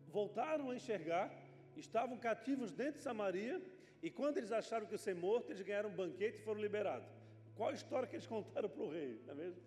voltaram 0.07 0.69
a 0.69 0.75
enxergar, 0.75 1.31
estavam 1.75 2.17
cativos 2.17 2.71
dentro 2.71 2.97
de 2.97 3.01
Samaria, 3.01 3.61
e 4.01 4.09
quando 4.11 4.37
eles 4.37 4.51
acharam 4.51 4.85
que 4.85 4.93
ia 4.93 4.97
ser 4.97 5.15
morto, 5.15 5.51
eles 5.51 5.61
ganharam 5.61 5.89
um 5.89 5.95
banquete 5.95 6.39
e 6.39 6.43
foram 6.43 6.61
liberados. 6.61 7.22
Qual 7.55 7.69
a 7.69 7.73
história 7.73 8.07
que 8.07 8.15
eles 8.15 8.27
contaram 8.27 8.69
para 8.69 8.83
o 8.83 8.89
rei, 8.89 9.21
não 9.25 9.33
é 9.33 9.37
mesmo? 9.37 9.61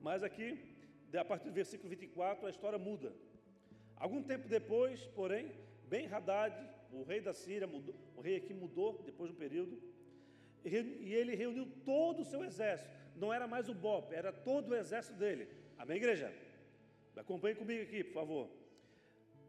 Mas 0.00 0.22
aqui, 0.22 0.58
a 1.14 1.24
partir 1.24 1.48
do 1.48 1.54
versículo 1.54 1.88
24, 1.90 2.46
a 2.46 2.50
história 2.50 2.78
muda. 2.78 3.12
Algum 3.96 4.22
tempo 4.22 4.48
depois, 4.48 5.06
porém, 5.08 5.52
Ben 5.88 6.06
Haddad, 6.06 6.54
o 6.92 7.02
rei 7.02 7.20
da 7.20 7.32
Síria, 7.32 7.66
mudou, 7.66 7.94
o 8.16 8.20
rei 8.20 8.36
aqui 8.36 8.54
mudou 8.54 9.02
depois 9.04 9.30
de 9.30 9.36
um 9.36 9.38
período, 9.38 9.80
e 10.64 11.14
ele 11.14 11.34
reuniu 11.34 11.66
todo 11.84 12.22
o 12.22 12.24
seu 12.24 12.42
exército. 12.44 12.90
Não 13.14 13.32
era 13.32 13.46
mais 13.46 13.68
o 13.68 13.74
BOP, 13.74 14.12
era 14.12 14.32
todo 14.32 14.70
o 14.70 14.74
exército 14.74 15.16
dele. 15.16 15.48
Amém, 15.78 15.96
igreja? 15.96 16.32
Acompanhe 17.16 17.54
comigo 17.54 17.82
aqui, 17.82 18.04
por 18.04 18.14
favor. 18.14 18.50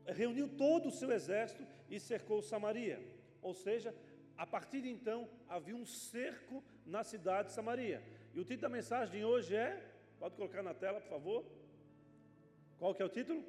Reuniu 0.06 0.48
todo 0.48 0.88
o 0.88 0.92
seu 0.92 1.12
exército 1.12 1.66
e 1.90 2.00
cercou 2.00 2.42
Samaria. 2.42 3.02
Ou 3.42 3.54
seja, 3.54 3.94
a 4.38 4.46
partir 4.46 4.82
de 4.82 4.90
então 4.90 5.28
havia 5.50 5.76
um 5.76 5.86
cerco 5.86 6.64
na 6.86 7.04
cidade 7.04 7.50
de 7.50 7.54
Samaria. 7.56 8.04
E 8.34 8.40
o 8.40 8.44
título 8.44 8.62
da 8.62 8.70
mensagem 8.70 9.20
de 9.20 9.26
hoje 9.26 9.56
é, 9.56 9.84
pode 10.20 10.36
colocar 10.36 10.62
na 10.62 10.74
tela, 10.74 11.02
por 11.02 11.10
favor. 11.10 11.46
Qual 12.78 12.94
que 12.94 13.02
é 13.02 13.06
o 13.06 13.10
título? 13.10 13.44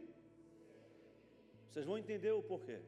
Vocês 1.68 1.85
vão 1.85 1.99
entender 1.99 2.33
o 2.33 2.42
porquê. 2.42 2.80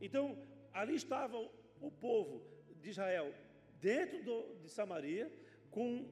Então, 0.00 0.36
ali 0.72 0.96
estava 0.96 1.38
o 1.80 1.90
povo 1.90 2.42
de 2.80 2.90
Israel 2.90 3.32
dentro 3.80 4.22
do, 4.22 4.56
de 4.62 4.68
Samaria, 4.68 5.32
com 5.70 6.08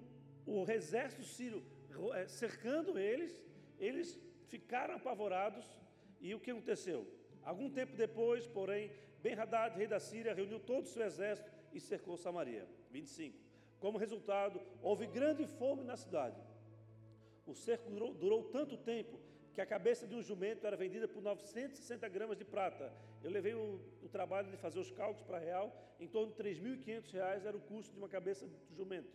o 0.47 0.71
exército 0.71 1.25
sírio 1.25 1.63
eh, 2.15 2.27
cercando 2.27 2.99
eles, 2.99 3.37
eles 3.79 4.19
ficaram 4.49 4.95
apavorados. 4.95 5.67
E 6.21 6.35
o 6.35 6.41
que 6.41 6.51
aconteceu? 6.51 7.07
Algum 7.43 7.69
tempo 7.69 7.97
depois, 7.97 8.47
porém, 8.47 8.91
Ben-Hadad, 9.23 9.77
rei 9.77 9.87
da 9.87 10.01
Síria, 10.01 10.35
reuniu 10.35 10.59
todo 10.59 10.85
o 10.85 10.89
seu 10.89 11.05
exército 11.05 11.51
e 11.73 11.81
cercou 11.81 12.17
Samaria. 12.17 12.67
25. 12.91 13.39
Como 13.79 13.99
resultado, 13.99 14.61
houve 14.83 15.07
grande 15.07 15.47
fome 15.47 15.85
na 15.85 15.97
cidade. 15.97 16.41
O 17.47 17.55
cerco 17.55 17.91
durou, 17.91 18.15
durou 18.15 18.45
tanto 18.45 18.77
tempo 18.77 19.19
que 19.55 19.61
a 19.61 19.67
cabeça 19.67 20.07
de 20.07 20.15
um 20.15 20.23
jumento 20.23 20.67
era 20.67 20.77
vendida 20.77 21.07
por 21.07 21.23
960 21.23 22.09
gramas 22.09 22.39
de 22.39 22.45
prata. 22.45 22.93
Eu 23.23 23.31
levei 23.31 23.55
o, 23.55 23.81
o 24.03 24.09
trabalho 24.09 24.51
de 24.51 24.57
fazer 24.57 24.81
os 24.81 24.91
cálculos 24.91 25.23
para 25.23 25.39
real, 25.39 25.73
em 26.01 26.09
torno 26.09 26.33
de 26.33 26.43
3.500 26.43 27.13
reais 27.13 27.45
era 27.45 27.57
o 27.57 27.61
custo 27.61 27.93
de 27.93 27.99
uma 27.99 28.09
cabeça 28.09 28.47
de 28.47 28.77
jumento. 28.77 29.11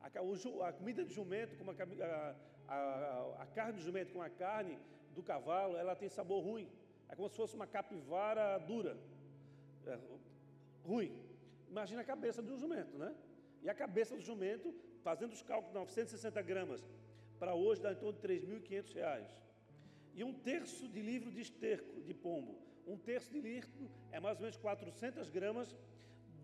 A, 0.00 0.22
o, 0.22 0.62
a 0.62 0.72
comida 0.72 1.04
de 1.04 1.12
jumento, 1.12 1.56
como 1.56 1.70
a, 1.70 2.34
a, 2.68 3.42
a, 3.42 3.46
carne 3.46 3.78
de 3.78 3.84
jumento 3.84 4.12
com 4.12 4.22
a 4.22 4.30
carne 4.30 4.78
do 5.14 5.22
cavalo, 5.22 5.76
ela 5.76 5.94
tem 5.94 6.08
sabor 6.08 6.42
ruim. 6.42 6.68
É 7.08 7.14
como 7.14 7.28
se 7.28 7.36
fosse 7.36 7.54
uma 7.54 7.66
capivara 7.66 8.58
dura, 8.58 8.96
é, 9.86 9.98
ruim. 10.84 11.12
Imagina 11.68 12.00
a 12.00 12.04
cabeça 12.04 12.42
de 12.42 12.50
um 12.52 12.58
jumento, 12.58 12.96
né? 12.98 13.14
E 13.62 13.68
a 13.68 13.74
cabeça 13.74 14.16
do 14.16 14.22
jumento, 14.22 14.74
fazendo 15.02 15.32
os 15.32 15.42
cálculos, 15.42 15.74
960 15.74 16.42
gramas, 16.42 16.84
para 17.38 17.54
hoje 17.54 17.80
dá 17.80 17.92
em 17.92 17.96
torno 17.96 18.18
de 18.18 18.26
3.500 18.26 18.94
reais. 18.94 19.28
E 20.14 20.24
um 20.24 20.32
terço 20.32 20.88
de 20.88 21.00
livro 21.00 21.30
de 21.30 21.40
esterco 21.40 22.02
de 22.02 22.12
pombo. 22.12 22.58
Um 22.86 22.96
terço 22.96 23.30
de 23.30 23.40
livro 23.40 23.90
é 24.10 24.18
mais 24.18 24.36
ou 24.38 24.42
menos 24.42 24.56
400 24.56 25.30
gramas 25.30 25.76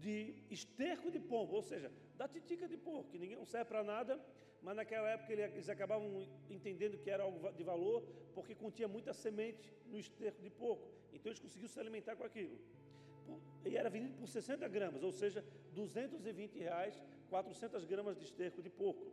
de 0.01 0.35
esterco 0.51 1.11
de 1.11 1.19
pombo, 1.19 1.55
ou 1.55 1.63
seja, 1.63 1.91
da 2.17 2.29
titica 2.29 2.69
de 2.69 2.77
porco, 2.77 3.11
que 3.11 3.19
ninguém 3.19 3.37
não 3.37 3.45
serve 3.45 3.67
para 3.67 3.83
nada, 3.83 4.21
mas 4.63 4.77
naquela 4.77 5.09
época 5.11 5.33
eles 5.33 5.69
acabavam 5.69 6.29
entendendo 6.49 6.99
que 6.99 7.11
era 7.11 7.23
algo 7.25 7.53
de 7.53 7.63
valor, 7.63 8.03
porque 8.35 8.55
continha 8.55 8.89
muita 8.89 9.13
semente 9.13 9.73
no 9.87 9.99
esterco 9.99 10.43
de 10.43 10.51
porco. 10.51 10.89
Então 11.13 11.31
eles 11.31 11.41
conseguiam 11.41 11.69
se 11.69 11.79
alimentar 11.81 12.17
com 12.17 12.25
aquilo. 12.25 12.59
E 13.65 13.77
era 13.77 13.91
vendido 13.91 14.15
por 14.15 14.29
60 14.29 14.67
gramas, 14.69 15.03
ou 15.03 15.13
seja, 15.13 15.45
220 15.73 16.59
reais, 16.59 17.03
400 17.29 17.85
gramas 17.85 18.17
de 18.17 18.25
esterco 18.25 18.63
de 18.63 18.71
porco. 18.71 19.07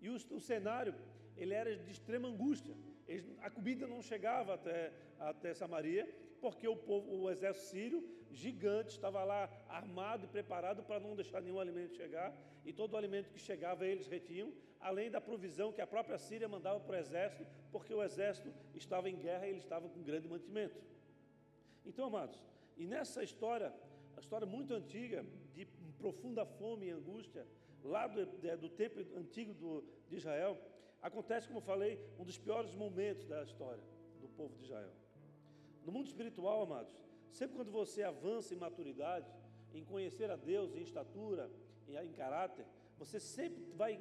E 0.00 0.08
o, 0.08 0.14
o 0.14 0.40
cenário, 0.40 0.94
ele 1.36 1.54
era 1.54 1.74
de 1.76 1.90
extrema 1.90 2.28
angústia. 2.28 2.74
Eles, 3.08 3.24
a 3.40 3.50
comida 3.50 3.86
não 3.86 4.02
chegava 4.02 4.54
até, 4.54 4.92
até 5.18 5.54
Samaria, 5.54 6.06
porque 6.40 6.68
o, 6.68 6.76
povo, 6.76 7.10
o 7.22 7.30
exército 7.30 7.66
sírio, 7.66 8.08
gigante, 8.30 8.90
estava 8.90 9.24
lá 9.24 9.48
armado 9.68 10.24
e 10.24 10.28
preparado 10.28 10.82
para 10.82 11.00
não 11.00 11.14
deixar 11.14 11.40
nenhum 11.40 11.58
alimento 11.58 11.94
chegar, 11.94 12.36
e 12.64 12.72
todo 12.72 12.94
o 12.94 12.96
alimento 12.96 13.30
que 13.30 13.38
chegava 13.38 13.86
eles 13.86 14.06
retinham, 14.06 14.52
além 14.80 15.10
da 15.10 15.20
provisão 15.20 15.72
que 15.72 15.80
a 15.80 15.86
própria 15.86 16.18
Síria 16.18 16.48
mandava 16.48 16.80
para 16.80 16.96
o 16.96 16.98
exército, 16.98 17.46
porque 17.72 17.94
o 17.94 18.02
exército 18.02 18.52
estava 18.74 19.08
em 19.08 19.16
guerra 19.16 19.46
e 19.46 19.50
ele 19.50 19.58
estava 19.58 19.88
com 19.88 20.02
grande 20.02 20.28
mantimento. 20.28 20.76
Então, 21.84 22.06
amados, 22.06 22.38
e 22.76 22.86
nessa 22.86 23.22
história, 23.22 23.72
a 24.16 24.20
história 24.20 24.46
muito 24.46 24.74
antiga, 24.74 25.24
de 25.54 25.66
profunda 25.98 26.44
fome 26.44 26.86
e 26.86 26.90
angústia, 26.90 27.46
lá 27.82 28.06
do, 28.06 28.26
do 28.58 28.68
tempo 28.68 29.00
antigo 29.16 29.54
do, 29.54 29.84
de 30.08 30.16
Israel, 30.16 30.58
acontece, 31.00 31.46
como 31.46 31.58
eu 31.58 31.62
falei, 31.62 32.00
um 32.18 32.24
dos 32.24 32.38
piores 32.38 32.74
momentos 32.74 33.24
da 33.26 33.42
história 33.42 33.82
do 34.20 34.28
povo 34.28 34.54
de 34.56 34.64
Israel. 34.64 34.92
No 35.84 35.92
mundo 35.92 36.06
espiritual, 36.06 36.62
amados, 36.62 36.92
sempre 37.30 37.56
quando 37.56 37.70
você 37.70 38.02
avança 38.02 38.54
em 38.54 38.58
maturidade, 38.58 39.30
em 39.72 39.84
conhecer 39.84 40.30
a 40.30 40.36
Deus, 40.36 40.74
em 40.74 40.82
estatura, 40.82 41.50
em, 41.88 41.96
em 41.96 42.12
caráter, 42.12 42.66
você 42.98 43.20
sempre 43.20 43.62
vai, 43.74 43.98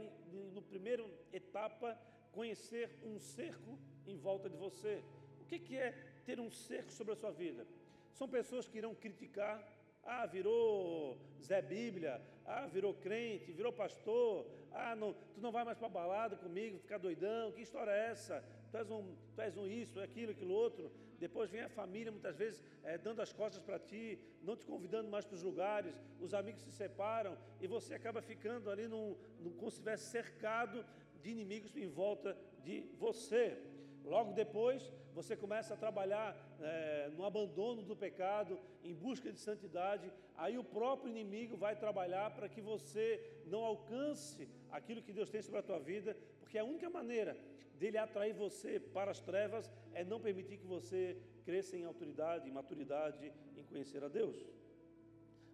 no 0.54 0.62
primeiro 0.62 1.10
etapa, 1.32 2.00
conhecer 2.32 2.90
um 3.04 3.20
cerco 3.20 3.78
em 4.08 4.18
volta 4.18 4.50
de 4.50 4.58
você. 4.58 5.04
O 5.42 5.46
que, 5.46 5.60
que 5.60 5.78
é 5.78 5.92
ter 6.26 6.40
um 6.40 6.50
cerco 6.50 6.92
sobre 6.92 7.14
a 7.14 7.16
sua 7.16 7.32
vida? 7.32 7.68
São 8.16 8.28
pessoas 8.30 8.68
que 8.68 8.78
irão 8.78 8.96
criticar, 8.96 9.56
ah, 10.02 10.26
virou 10.26 11.18
Zé 11.44 11.62
Bíblia, 11.62 12.22
ah, 12.46 12.66
virou 12.66 12.94
crente, 12.94 13.52
virou 13.52 13.74
pastor, 13.74 14.48
ah, 14.72 14.96
não, 14.96 15.14
tu 15.34 15.42
não 15.42 15.52
vai 15.52 15.66
mais 15.66 15.78
para 15.78 15.90
balada 15.90 16.36
comigo, 16.38 16.80
ficar 16.80 16.98
doidão, 16.98 17.52
que 17.52 17.62
história 17.62 17.92
é 17.92 18.12
essa? 18.12 18.42
Tu 18.72 18.78
és 18.78 18.90
um, 18.90 19.16
tu 19.36 19.42
és 19.42 19.58
um 19.58 19.68
isso, 19.68 20.00
aquilo, 20.00 20.32
aquilo 20.32 20.54
outro. 20.54 20.90
Depois 21.20 21.50
vem 21.50 21.62
a 21.62 21.70
família, 21.70 22.12
muitas 22.12 22.38
vezes, 22.38 22.64
é, 22.84 22.98
dando 22.98 23.22
as 23.22 23.34
costas 23.34 23.62
para 23.62 23.80
ti, 23.80 24.18
não 24.42 24.56
te 24.56 24.66
convidando 24.66 25.10
mais 25.10 25.26
para 25.26 25.36
os 25.36 25.44
lugares, 25.44 26.02
os 26.22 26.34
amigos 26.34 26.62
se 26.62 26.72
separam 26.72 27.38
e 27.60 27.68
você 27.68 27.94
acaba 27.96 28.22
ficando 28.22 28.70
ali 28.72 28.88
num, 28.88 29.18
num, 29.42 29.52
como 29.52 29.70
se 29.70 29.78
estivesse 29.78 30.10
cercado 30.10 30.86
de 31.22 31.32
inimigos 31.32 31.76
em 31.76 31.88
volta 31.88 32.38
de 32.64 32.82
você. 32.98 33.58
Logo 34.06 34.34
depois, 34.34 34.92
você 35.14 35.36
começa 35.36 35.74
a 35.74 35.78
trabalhar 35.78 36.36
é, 36.60 37.10
no 37.18 37.26
abandono 37.26 37.82
do 37.82 37.96
pecado, 37.96 38.60
em 38.84 38.94
busca 38.94 39.32
de 39.32 39.40
santidade, 39.40 40.12
aí 40.38 40.58
o 40.58 40.64
próprio 40.64 41.10
inimigo 41.10 41.58
vai 41.58 41.76
trabalhar 41.76 42.30
para 42.36 42.48
que 42.48 42.62
você 42.62 43.20
não 43.48 43.64
alcance 43.64 44.48
aquilo 44.72 45.02
que 45.02 45.12
Deus 45.12 45.30
tem 45.30 45.42
sobre 45.42 45.60
a 45.60 45.64
tua 45.64 45.80
vida, 45.80 46.16
porque 46.40 46.58
a 46.58 46.64
única 46.64 46.90
maneira 46.90 47.36
dele 47.80 47.98
atrair 47.98 48.34
você 48.34 48.80
para 48.80 49.12
as 49.12 49.20
trevas 49.20 49.72
é 49.94 50.04
não 50.04 50.20
permitir 50.20 50.58
que 50.58 50.68
você 50.68 51.18
cresça 51.44 51.76
em 51.76 51.86
autoridade, 51.86 52.48
em 52.48 52.52
maturidade, 52.52 53.34
em 53.58 53.64
conhecer 53.64 54.04
a 54.04 54.08
Deus. 54.08 54.38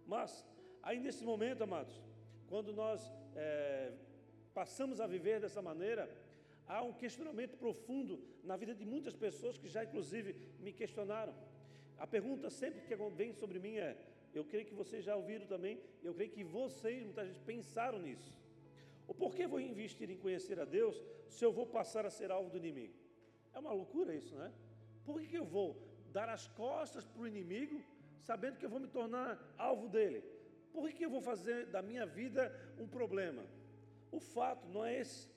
Mas, 0.06 0.46
aí 0.82 1.00
nesse 1.00 1.24
momento, 1.24 1.62
amados, 1.62 1.94
quando 2.46 2.72
nós 2.72 3.00
é, 3.34 3.92
passamos 4.52 5.00
a 5.00 5.06
viver 5.06 5.40
dessa 5.40 5.62
maneira, 5.62 6.08
há 6.72 6.82
um 6.82 6.92
questionamento 7.02 7.56
profundo 7.64 8.14
na 8.42 8.56
vida 8.56 8.74
de 8.74 8.84
muitas 8.92 9.14
pessoas 9.14 9.58
que 9.58 9.68
já, 9.68 9.84
inclusive, 9.84 10.34
me 10.58 10.72
questionaram. 10.72 11.34
A 11.98 12.06
pergunta 12.06 12.48
sempre 12.48 12.80
que 12.80 12.96
vem 13.20 13.32
sobre 13.32 13.58
mim 13.58 13.76
é: 13.76 13.96
eu 14.34 14.44
creio 14.44 14.66
que 14.66 14.74
vocês 14.74 15.04
já 15.04 15.14
ouviram 15.14 15.46
também, 15.46 15.78
eu 16.02 16.14
creio 16.14 16.30
que 16.30 16.42
vocês 16.42 17.04
muitas 17.04 17.26
vezes 17.26 17.42
pensaram 17.52 17.98
nisso. 17.98 18.32
O 19.06 19.14
porquê 19.14 19.46
vou 19.46 19.60
investir 19.60 20.08
em 20.10 20.16
conhecer 20.16 20.58
a 20.58 20.64
Deus 20.64 20.96
se 21.28 21.44
eu 21.44 21.52
vou 21.52 21.66
passar 21.66 22.06
a 22.06 22.10
ser 22.10 22.30
alvo 22.30 22.48
do 22.48 22.56
inimigo? 22.56 22.94
É 23.52 23.58
uma 23.58 23.72
loucura 23.72 24.14
isso, 24.14 24.34
né? 24.34 24.50
Por 25.04 25.20
que 25.20 25.36
eu 25.36 25.44
vou 25.44 25.76
dar 26.10 26.28
as 26.28 26.46
costas 26.48 27.04
para 27.04 27.22
o 27.22 27.26
inimigo, 27.26 27.82
sabendo 28.20 28.56
que 28.56 28.64
eu 28.64 28.70
vou 28.70 28.80
me 28.80 28.86
tornar 28.86 29.38
alvo 29.58 29.88
dele? 29.88 30.22
Por 30.72 30.90
que 30.90 31.04
eu 31.04 31.10
vou 31.10 31.20
fazer 31.20 31.66
da 31.66 31.82
minha 31.82 32.06
vida 32.06 32.42
um 32.78 32.88
problema? 32.88 33.44
O 34.10 34.18
fato 34.18 34.66
não 34.68 34.84
é 34.84 35.00
esse. 35.00 35.31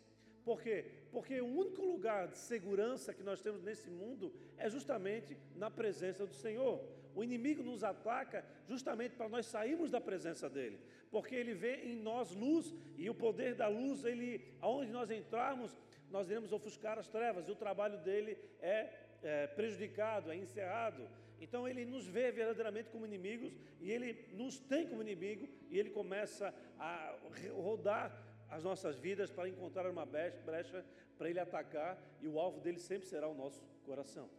Por 0.45 0.61
quê? 0.61 0.85
Porque 1.11 1.41
o 1.41 1.47
único 1.47 1.81
lugar 1.81 2.27
de 2.27 2.37
segurança 2.37 3.13
que 3.13 3.23
nós 3.23 3.41
temos 3.41 3.63
nesse 3.63 3.89
mundo 3.89 4.31
é 4.57 4.69
justamente 4.69 5.35
na 5.55 5.71
presença 5.71 6.23
do 6.23 6.35
Senhor. 6.35 6.79
O 7.15 7.23
inimigo 7.23 7.63
nos 7.63 7.83
ataca 7.83 8.45
justamente 8.67 9.15
para 9.15 9.27
nós 9.27 9.47
sairmos 9.47 9.89
da 9.89 9.99
presença 9.99 10.47
dele, 10.47 10.79
porque 11.09 11.33
ele 11.33 11.53
vê 11.53 11.77
em 11.77 11.95
nós 11.95 12.31
luz 12.31 12.75
e 12.95 13.09
o 13.09 13.15
poder 13.15 13.55
da 13.55 13.67
luz, 13.67 14.05
ele, 14.05 14.53
aonde 14.61 14.91
nós 14.91 15.09
entrarmos, 15.09 15.75
nós 16.11 16.29
iremos 16.29 16.51
ofuscar 16.53 16.99
as 16.99 17.07
trevas 17.07 17.47
e 17.47 17.51
o 17.51 17.55
trabalho 17.55 17.97
dele 17.99 18.37
é, 18.59 18.93
é 19.23 19.47
prejudicado, 19.47 20.31
é 20.31 20.35
encerrado. 20.35 21.09
Então 21.39 21.67
ele 21.67 21.85
nos 21.85 22.05
vê 22.05 22.31
verdadeiramente 22.31 22.89
como 22.89 23.05
inimigos 23.05 23.57
e 23.81 23.91
ele 23.91 24.27
nos 24.33 24.59
tem 24.59 24.87
como 24.87 25.01
inimigo 25.01 25.49
e 25.69 25.79
ele 25.79 25.89
começa 25.89 26.53
a 26.77 27.17
rodar 27.51 28.24
as 28.49 28.63
nossas 28.63 28.97
vidas 28.97 29.31
para 29.31 29.49
encontrar 29.49 29.89
uma 29.89 30.05
brecha 30.05 30.85
para 31.17 31.29
ele 31.29 31.39
atacar 31.39 32.01
e 32.21 32.27
o 32.27 32.39
alvo 32.39 32.59
dele 32.59 32.79
sempre 32.79 33.07
será 33.07 33.27
o 33.27 33.33
nosso 33.33 33.63
coração. 33.85 34.29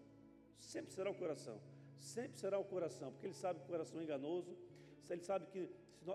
Sempre 0.59 0.93
será 0.93 1.11
o 1.11 1.15
coração 1.15 1.61
sempre 2.07 2.39
será 2.39 2.59
o 2.59 2.65
coração, 2.65 3.11
porque 3.11 3.27
ele 3.27 3.35
sabe 3.35 3.59
que 3.61 3.67
o 3.67 3.69
coração 3.69 4.01
é 4.01 4.05
enganoso, 4.05 4.57
ele 5.11 5.21
sabe 5.21 5.47
que 5.47 5.69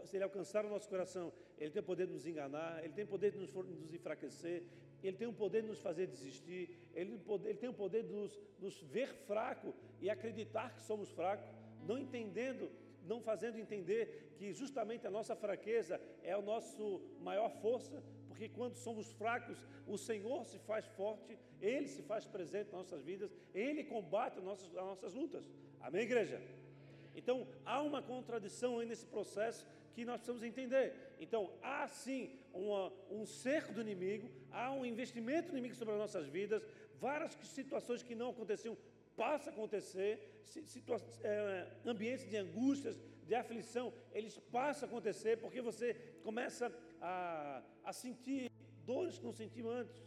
se 0.05 0.15
ele 0.15 0.23
alcançar 0.23 0.65
o 0.65 0.69
nosso 0.69 0.87
coração, 0.87 1.33
ele 1.57 1.69
tem 1.69 1.81
o 1.81 1.85
poder 1.85 2.07
de 2.07 2.13
nos 2.13 2.25
enganar, 2.25 2.83
ele 2.83 2.93
tem 2.93 3.03
o 3.03 3.07
poder 3.07 3.31
de 3.31 3.37
nos, 3.37 3.53
nos 3.53 3.93
enfraquecer, 3.93 4.63
ele 5.03 5.17
tem 5.17 5.27
o 5.27 5.33
poder 5.33 5.61
de 5.63 5.67
nos 5.67 5.79
fazer 5.79 6.07
desistir, 6.07 6.77
ele, 6.93 7.19
ele 7.43 7.55
tem 7.55 7.69
o 7.69 7.73
poder 7.73 8.03
de 8.03 8.13
nos, 8.13 8.39
nos 8.59 8.81
ver 8.83 9.07
fraco 9.07 9.73
e 9.99 10.09
acreditar 10.09 10.73
que 10.75 10.81
somos 10.81 11.09
fracos, 11.09 11.45
não 11.85 11.97
entendendo 11.97 12.69
não 13.05 13.21
fazendo 13.21 13.57
entender 13.57 14.33
que 14.37 14.53
justamente 14.53 15.05
a 15.05 15.11
nossa 15.11 15.35
fraqueza 15.35 15.99
é 16.23 16.33
a 16.33 16.41
nossa 16.41 16.81
maior 17.19 17.49
força, 17.61 18.03
porque 18.27 18.49
quando 18.49 18.75
somos 18.75 19.11
fracos, 19.11 19.57
o 19.87 19.97
Senhor 19.97 20.45
se 20.45 20.57
faz 20.59 20.85
forte, 20.87 21.37
Ele 21.61 21.87
se 21.87 22.01
faz 22.01 22.25
presente 22.25 22.71
nas 22.71 22.81
nossas 22.81 23.03
vidas, 23.03 23.31
Ele 23.53 23.83
combate 23.83 24.39
as 24.39 24.43
nossas, 24.43 24.67
as 24.69 24.85
nossas 24.85 25.13
lutas. 25.13 25.49
Amém, 25.79 26.03
igreja? 26.03 26.41
Então, 27.15 27.47
há 27.65 27.81
uma 27.81 28.01
contradição 28.01 28.79
aí 28.79 28.85
nesse 28.85 29.05
processo 29.05 29.67
que 29.93 30.05
nós 30.05 30.17
precisamos 30.17 30.43
entender. 30.43 30.93
Então, 31.19 31.51
há 31.61 31.87
sim 31.87 32.39
uma, 32.53 32.91
um 33.09 33.25
cerco 33.25 33.73
do 33.73 33.81
inimigo, 33.81 34.29
há 34.51 34.71
um 34.71 34.85
investimento 34.85 35.51
inimigo 35.51 35.75
sobre 35.75 35.93
as 35.93 35.99
nossas 35.99 36.27
vidas, 36.27 36.63
várias 36.99 37.33
situações 37.43 38.01
que 38.01 38.15
não 38.15 38.29
aconteciam 38.29 38.77
passam 39.15 39.51
a 39.51 39.55
acontecer, 39.55 40.43
é, 41.23 41.67
ambientes 41.85 42.29
de 42.29 42.37
angústias, 42.37 42.99
de 43.27 43.35
aflição, 43.35 43.93
eles 44.13 44.37
passam 44.51 44.87
a 44.87 44.91
acontecer 44.91 45.37
porque 45.37 45.61
você 45.61 45.93
começa 46.23 46.71
a, 46.99 47.63
a 47.83 47.93
sentir 47.93 48.51
dores 48.85 49.17
que 49.17 49.23
não 49.23 49.31
sentiu 49.31 49.69
antes. 49.69 50.03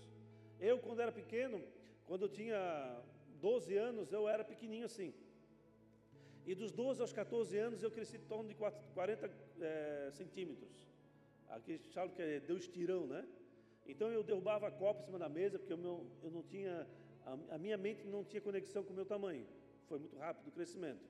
Eu, 0.60 0.78
quando 0.78 1.00
era 1.00 1.12
pequeno, 1.12 1.62
quando 2.06 2.22
eu 2.22 2.28
tinha 2.28 3.02
12 3.40 3.76
anos, 3.76 4.12
eu 4.12 4.28
era 4.28 4.44
pequenininho 4.44 4.86
assim. 4.86 5.12
E 6.46 6.54
dos 6.54 6.70
12 6.72 7.00
aos 7.00 7.12
14 7.12 7.56
anos 7.56 7.82
eu 7.82 7.90
cresci 7.90 8.16
em 8.16 8.20
torno 8.20 8.48
de 8.48 8.54
40 8.54 9.30
é, 9.60 10.10
centímetros. 10.12 10.86
Aqui 11.48 11.78
falam 11.92 12.10
que 12.10 12.20
é, 12.20 12.40
deu 12.40 12.56
estirão, 12.56 13.06
né? 13.06 13.26
Então 13.86 14.10
eu 14.10 14.22
derrubava 14.22 14.68
a 14.68 14.70
copa 14.70 15.02
em 15.02 15.04
cima 15.04 15.18
da 15.18 15.28
mesa, 15.28 15.58
porque 15.58 15.74
meu, 15.76 16.06
eu 16.22 16.30
não 16.30 16.42
tinha, 16.42 16.86
a, 17.50 17.58
minha 17.58 17.76
mente 17.76 18.06
não 18.06 18.24
tinha 18.24 18.40
conexão 18.40 18.82
com 18.82 18.92
o 18.92 18.96
meu 18.96 19.06
tamanho. 19.06 19.46
Foi 19.86 19.98
muito 19.98 20.16
rápido 20.16 20.48
o 20.48 20.52
crescimento. 20.52 21.04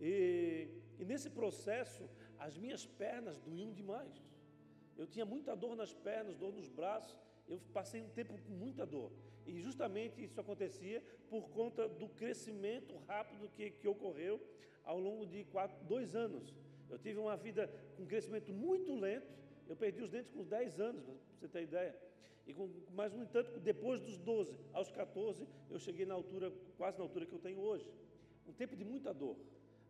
E, 0.00 0.68
e 0.98 1.04
nesse 1.04 1.30
processo, 1.30 2.08
as 2.38 2.56
minhas 2.56 2.86
pernas 2.86 3.40
doíam 3.40 3.72
demais. 3.72 4.14
Eu 4.96 5.06
tinha 5.06 5.24
muita 5.24 5.54
dor 5.54 5.76
nas 5.76 5.92
pernas, 5.92 6.36
dor 6.36 6.52
nos 6.52 6.68
braços. 6.68 7.16
Eu 7.48 7.60
passei 7.72 8.00
um 8.00 8.08
tempo 8.08 8.36
com 8.38 8.52
muita 8.52 8.84
dor. 8.84 9.12
E 9.46 9.60
justamente 9.60 10.22
isso 10.22 10.40
acontecia 10.40 11.02
por 11.30 11.48
conta 11.50 11.88
do 11.88 12.08
crescimento 12.08 12.96
rápido 13.06 13.48
que, 13.48 13.70
que 13.70 13.88
ocorreu 13.88 14.40
ao 14.84 14.98
longo 14.98 15.26
de 15.26 15.44
quatro, 15.44 15.84
dois 15.84 16.14
anos. 16.14 16.54
Eu 16.88 16.98
tive 16.98 17.18
uma 17.18 17.36
vida 17.36 17.68
com 17.96 18.06
crescimento 18.06 18.52
muito 18.52 18.94
lento. 18.94 19.34
Eu 19.68 19.76
perdi 19.76 20.00
os 20.00 20.10
dentes 20.10 20.30
com 20.30 20.44
10 20.44 20.80
anos, 20.80 21.04
para 21.04 21.14
você 21.40 21.48
ter 21.48 21.62
ideia. 21.62 21.98
E 22.46 22.54
com, 22.54 22.70
mas, 22.94 23.12
no 23.12 23.22
entanto, 23.22 23.58
depois 23.58 24.00
dos 24.00 24.16
12 24.18 24.56
aos 24.72 24.90
14, 24.90 25.46
eu 25.68 25.78
cheguei 25.78 26.06
na 26.06 26.14
altura, 26.14 26.52
quase 26.76 26.96
na 26.96 27.04
altura 27.04 27.26
que 27.26 27.32
eu 27.32 27.38
tenho 27.38 27.58
hoje. 27.58 27.84
Um 28.46 28.52
tempo 28.52 28.76
de 28.76 28.84
muita 28.84 29.12
dor. 29.12 29.36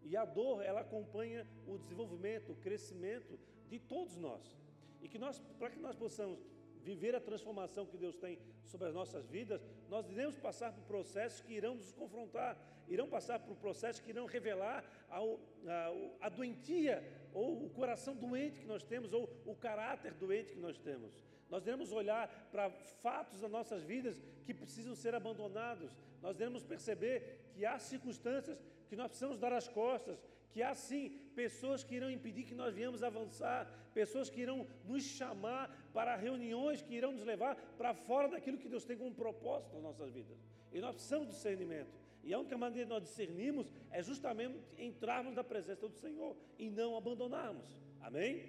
E 0.02 0.16
a 0.16 0.24
dor, 0.24 0.62
ela 0.62 0.80
acompanha 0.80 1.46
o 1.66 1.76
desenvolvimento, 1.76 2.52
o 2.52 2.56
crescimento 2.56 3.38
de 3.68 3.78
todos 3.78 4.16
nós. 4.16 4.56
E 5.02 5.08
que 5.08 5.18
nós, 5.18 5.38
para 5.58 5.70
que 5.70 5.78
nós 5.78 5.96
possamos 5.96 6.38
viver 6.82 7.14
a 7.14 7.20
transformação 7.20 7.84
que 7.84 7.98
Deus 7.98 8.16
tem 8.16 8.38
sobre 8.64 8.86
as 8.86 8.94
nossas 8.94 9.26
vidas, 9.26 9.66
nós 9.88 10.08
iremos 10.08 10.36
passar 10.38 10.72
por 10.72 10.84
processos 10.84 11.40
que 11.40 11.52
irão 11.52 11.74
nos 11.74 11.92
confrontar, 11.92 12.56
irão 12.88 13.08
passar 13.08 13.40
por 13.40 13.56
processos 13.56 14.00
que 14.00 14.10
irão 14.10 14.24
revelar 14.24 14.84
a, 15.10 15.18
a, 15.18 16.26
a 16.26 16.28
doentia 16.28 17.02
ou 17.34 17.66
o 17.66 17.70
coração 17.70 18.14
doente 18.14 18.60
que 18.60 18.66
nós 18.66 18.84
temos 18.84 19.12
ou 19.12 19.28
o 19.44 19.54
caráter 19.54 20.14
doente 20.14 20.52
que 20.52 20.60
nós 20.60 20.78
temos. 20.78 21.12
Nós 21.50 21.66
iremos 21.66 21.92
olhar 21.92 22.28
para 22.50 22.70
fatos 22.70 23.40
das 23.40 23.50
nossas 23.50 23.82
vidas 23.82 24.20
que 24.44 24.52
precisam 24.52 24.94
ser 24.94 25.14
abandonados. 25.14 25.96
Nós 26.22 26.36
iremos 26.36 26.62
perceber 26.62 27.50
que 27.54 27.64
há 27.64 27.78
circunstâncias 27.78 28.58
que 28.88 28.96
nós 28.96 29.08
precisamos 29.08 29.38
dar 29.38 29.52
as 29.52 29.68
costas, 29.68 30.18
que 30.50 30.62
há 30.62 30.74
sim 30.74 31.10
pessoas 31.34 31.84
que 31.84 31.94
irão 31.94 32.10
impedir 32.10 32.44
que 32.44 32.54
nós 32.54 32.74
venhamos 32.74 33.02
avançar, 33.02 33.70
pessoas 33.92 34.30
que 34.30 34.40
irão 34.40 34.66
nos 34.84 35.04
chamar 35.04 35.70
para 35.92 36.16
reuniões 36.16 36.82
que 36.82 36.94
irão 36.94 37.12
nos 37.12 37.24
levar 37.24 37.56
para 37.76 37.94
fora 37.94 38.28
daquilo 38.28 38.58
que 38.58 38.68
Deus 38.68 38.84
tem 38.84 38.96
como 38.96 39.14
propósito 39.14 39.74
nas 39.74 39.82
nossas 39.82 40.10
vidas. 40.10 40.38
E 40.72 40.80
nós 40.80 40.94
precisamos 40.94 41.28
de 41.28 41.34
discernimento. 41.34 42.06
E 42.24 42.34
a 42.34 42.38
única 42.38 42.58
maneira 42.58 42.84
de 42.84 42.90
nós 42.90 43.02
discernirmos 43.02 43.72
é 43.90 44.02
justamente 44.02 44.58
entrarmos 44.78 45.34
na 45.34 45.44
presença 45.44 45.86
do 45.86 45.94
Senhor 45.94 46.36
e 46.58 46.68
não 46.68 46.96
abandonarmos. 46.96 47.66
Amém? 48.00 48.42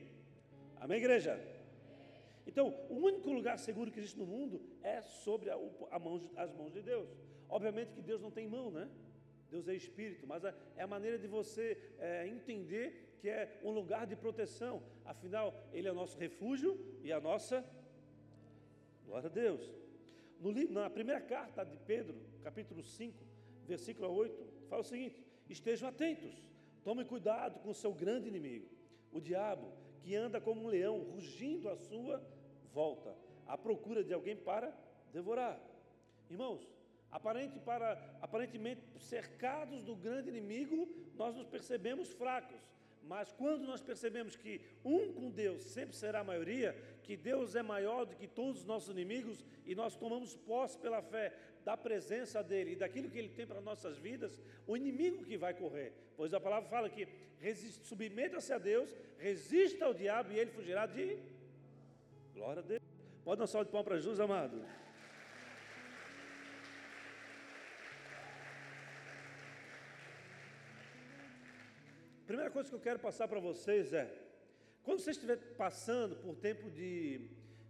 Amém, 0.79 0.97
igreja? 0.97 1.57
Então, 2.47 2.73
o 2.89 2.95
único 2.95 3.29
lugar 3.31 3.60
seguro 3.60 3.91
que 3.91 3.99
existe 3.99 4.17
no 4.17 4.25
mundo 4.25 4.62
é 4.81 5.01
sobre 5.01 5.49
a, 5.49 5.60
a 5.91 5.99
mão, 5.99 6.29
as 6.36 6.51
mãos 6.53 6.73
de 6.73 6.81
Deus. 6.81 7.10
Obviamente 7.49 7.91
que 7.91 8.01
Deus 8.01 8.21
não 8.21 8.31
tem 8.31 8.47
mão, 8.47 8.71
né? 8.71 8.89
Deus 9.51 9.67
é 9.67 9.75
espírito, 9.75 10.25
mas 10.25 10.43
é, 10.43 10.53
a 10.77 10.88
maneira 10.88 11.17
de 11.19 11.27
você 11.27 11.77
é, 11.99 12.27
entender 12.27 13.17
que 13.19 13.29
é 13.29 13.60
um 13.63 13.71
lugar 13.71 14.07
de 14.07 14.15
proteção. 14.15 14.81
Afinal, 15.05 15.53
Ele 15.73 15.88
é 15.89 15.93
nosso 15.93 16.17
refúgio 16.17 16.79
e 17.03 17.12
a 17.12 17.19
nossa. 17.19 17.65
Glória 19.05 19.29
a 19.29 19.31
Deus. 19.31 19.69
No, 20.39 20.51
na 20.71 20.89
primeira 20.89 21.21
carta 21.21 21.65
de 21.65 21.77
Pedro, 21.77 22.15
capítulo 22.43 22.81
5, 22.81 23.25
versículo 23.65 24.10
8, 24.10 24.47
fala 24.69 24.81
o 24.81 24.86
seguinte: 24.86 25.21
Estejam 25.49 25.89
atentos, 25.89 26.41
tomem 26.83 27.05
cuidado 27.05 27.60
com 27.60 27.71
o 27.71 27.73
seu 27.73 27.93
grande 27.93 28.27
inimigo, 28.27 28.67
o 29.12 29.19
diabo, 29.19 29.71
que 30.01 30.15
anda 30.15 30.39
como 30.39 30.63
um 30.63 30.67
leão, 30.67 30.99
rugindo 30.99 31.69
à 31.69 31.75
sua 31.75 32.21
volta, 32.78 33.12
à 33.48 33.58
procura 33.58 34.04
de 34.04 34.13
alguém 34.13 34.36
para 34.36 34.72
devorar. 35.12 35.60
Irmãos, 36.30 36.62
aparente 37.12 37.58
para, 37.60 37.90
aparentemente 38.22 38.82
cercados 39.00 39.82
do 39.82 39.96
grande 39.96 40.30
inimigo, 40.30 40.88
nós 41.16 41.36
nos 41.36 41.48
percebemos 41.48 42.13
fracos. 42.13 42.62
Mas 43.04 43.32
quando 43.32 43.63
nós 43.66 43.82
percebemos 43.82 44.36
que 44.36 44.62
um 44.84 45.12
com 45.13 45.32
Deus 45.32 45.63
sempre 45.63 45.96
será 45.96 46.20
a 46.20 46.30
maioria, 46.32 46.76
que 47.04 47.16
Deus 47.16 47.56
é 47.56 47.63
maior 47.63 48.06
do 48.06 48.16
que 48.16 48.28
todos 48.28 48.62
os 48.62 48.66
nossos 48.66 48.90
inimigos, 48.90 49.44
e 49.66 49.74
nós 49.74 49.96
tomamos 49.96 50.36
posse 50.36 50.78
pela 50.78 51.02
fé 51.02 51.34
da 51.66 51.76
presença 51.76 52.44
dEle 52.44 52.74
e 52.74 52.76
daquilo 52.76 53.10
que 53.10 53.18
Ele 53.18 53.30
tem 53.30 53.48
para 53.48 53.60
nossas 53.60 53.98
vidas, 53.98 54.40
o 54.68 54.78
inimigo 54.78 55.26
que 55.26 55.38
vai 55.38 55.54
correr. 55.54 55.94
Pois 56.16 56.34
a 56.34 56.40
palavra 56.40 56.70
fala 56.70 56.90
que 56.90 57.08
submeta-se 57.84 58.54
a 58.54 58.58
Deus, 58.58 58.96
resista 59.18 59.86
ao 59.86 59.94
diabo 59.94 60.32
e 60.32 60.40
ele 60.40 60.52
fugirá 60.52 60.86
de. 60.86 61.18
Glória 62.38 62.62
a 62.62 62.65
Deus. 62.71 62.84
Pode 63.26 63.39
dar 63.39 63.45
um 63.45 63.47
salve 63.47 63.65
de 63.65 63.71
pão 63.71 63.84
para 63.84 63.95
Jesus, 63.95 64.19
amado. 64.19 64.63
Primeira 72.28 72.52
coisa 72.52 72.69
que 72.69 72.76
eu 72.76 72.86
quero 72.88 73.00
passar 73.00 73.28
para 73.28 73.39
vocês 73.39 73.91
é: 73.91 74.06
quando 74.84 75.00
você 75.00 75.12
estiver 75.17 75.38
passando 75.63 76.15
por 76.17 76.36
tempo 76.36 76.69
de 76.69 77.28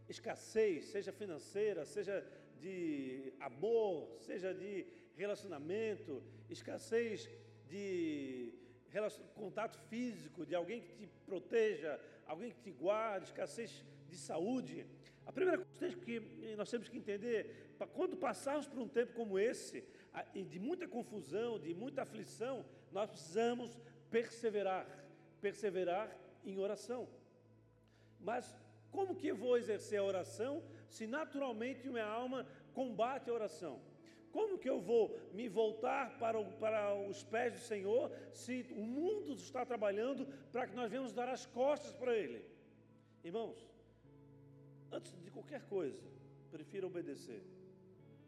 escassez, 0.09 0.83
seja 0.95 1.13
financeira, 1.13 1.85
seja 1.85 2.15
de 2.59 3.33
amor, 3.39 4.17
seja 4.19 4.53
de 4.53 4.85
relacionamento, 5.15 6.21
escassez 6.49 7.29
de 7.69 8.53
contato 9.33 9.79
físico, 9.89 10.45
de 10.45 10.55
alguém 10.55 10.81
que 10.81 10.93
te 10.93 11.07
proteja, 11.25 11.97
alguém 12.25 12.51
que 12.51 12.59
te 12.59 12.71
guarde, 12.71 13.27
escassez 13.27 13.71
de 14.09 14.17
saúde. 14.17 14.85
A 15.25 15.31
primeira 15.31 15.63
coisa 15.79 15.95
que 15.97 16.19
nós 16.55 16.69
temos 16.69 16.87
que 16.87 16.97
entender, 16.97 17.73
quando 17.93 18.15
passarmos 18.15 18.67
por 18.67 18.79
um 18.79 18.87
tempo 18.87 19.13
como 19.13 19.37
esse, 19.37 19.83
de 20.33 20.59
muita 20.59 20.87
confusão, 20.87 21.59
de 21.59 21.73
muita 21.73 22.03
aflição, 22.03 22.65
nós 22.91 23.09
precisamos 23.09 23.77
perseverar, 24.09 24.87
perseverar 25.41 26.15
em 26.45 26.57
oração. 26.57 27.07
Mas 28.19 28.55
como 28.91 29.15
que 29.15 29.31
vou 29.33 29.57
exercer 29.57 29.99
a 29.99 30.03
oração 30.03 30.63
se 30.87 31.05
naturalmente 31.05 31.89
minha 31.89 32.05
alma 32.05 32.47
combate 32.73 33.29
a 33.29 33.33
oração? 33.33 33.79
Como 34.31 34.57
que 34.57 34.69
eu 34.69 34.79
vou 34.79 35.17
me 35.33 35.47
voltar 35.47 36.17
para, 36.19 36.39
o, 36.39 36.45
para 36.53 36.93
os 36.93 37.23
pés 37.23 37.53
do 37.53 37.59
Senhor 37.59 38.11
se 38.33 38.65
o 38.75 38.81
mundo 38.81 39.33
está 39.33 39.65
trabalhando 39.65 40.25
para 40.51 40.67
que 40.67 40.75
nós 40.75 40.89
venhamos 40.89 41.11
dar 41.13 41.29
as 41.29 41.45
costas 41.45 41.93
para 41.93 42.15
Ele? 42.15 42.45
Irmãos, 43.23 43.67
antes 44.91 45.11
de 45.23 45.31
qualquer 45.31 45.61
coisa, 45.67 46.03
prefira 46.51 46.87
obedecer 46.87 47.43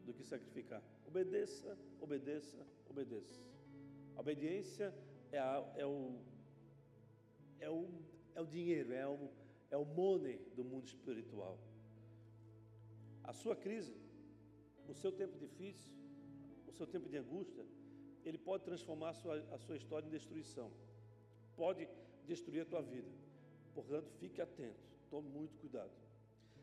do 0.06 0.14
que 0.14 0.24
sacrificar. 0.24 0.82
Obedeça, 1.08 1.78
obedeça, 2.00 2.66
obedeça. 2.90 3.42
A 4.16 4.22
obediência 4.22 4.94
é, 5.32 5.40
a, 5.40 5.74
é, 5.78 5.86
o, 5.86 6.20
é, 7.60 7.70
o, 7.70 7.88
é 8.36 8.42
o 8.42 8.46
dinheiro, 8.46 8.94
é 8.94 9.08
o, 9.08 9.30
é 9.72 9.78
o 9.78 9.86
money 9.86 10.40
do 10.56 10.64
mundo 10.64 10.88
espiritual. 10.88 11.58
A 13.24 13.34
sua 13.34 13.56
crise, 13.56 13.96
o 14.88 14.94
seu 14.94 15.12
tempo 15.12 15.38
difícil, 15.38 15.92
o 16.68 16.72
seu 16.72 16.88
tempo 16.88 17.08
de 17.08 17.18
angústia, 17.18 17.66
ele 18.26 18.38
pode 18.38 18.64
transformar 18.64 19.10
a 19.10 19.14
sua, 19.14 19.38
a 19.52 19.58
sua 19.58 19.76
história 19.78 20.08
em 20.08 20.10
destruição, 20.10 20.72
pode 21.56 21.88
destruir 22.26 22.62
a 22.62 22.66
tua 22.66 22.82
vida. 22.82 23.10
Portanto, 23.74 24.10
fique 24.20 24.42
atento, 24.42 24.80
tome 25.10 25.30
muito 25.30 25.56
cuidado. 25.58 26.09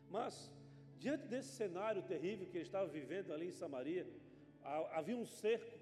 Mas, 0.09 0.51
diante 0.97 1.27
desse 1.27 1.49
cenário 1.49 2.01
terrível 2.03 2.47
que 2.47 2.57
ele 2.57 2.65
estava 2.65 2.87
vivendo 2.87 3.33
ali 3.33 3.47
em 3.47 3.51
Samaria, 3.51 4.07
havia 4.91 5.17
um 5.17 5.25
cerco 5.25 5.77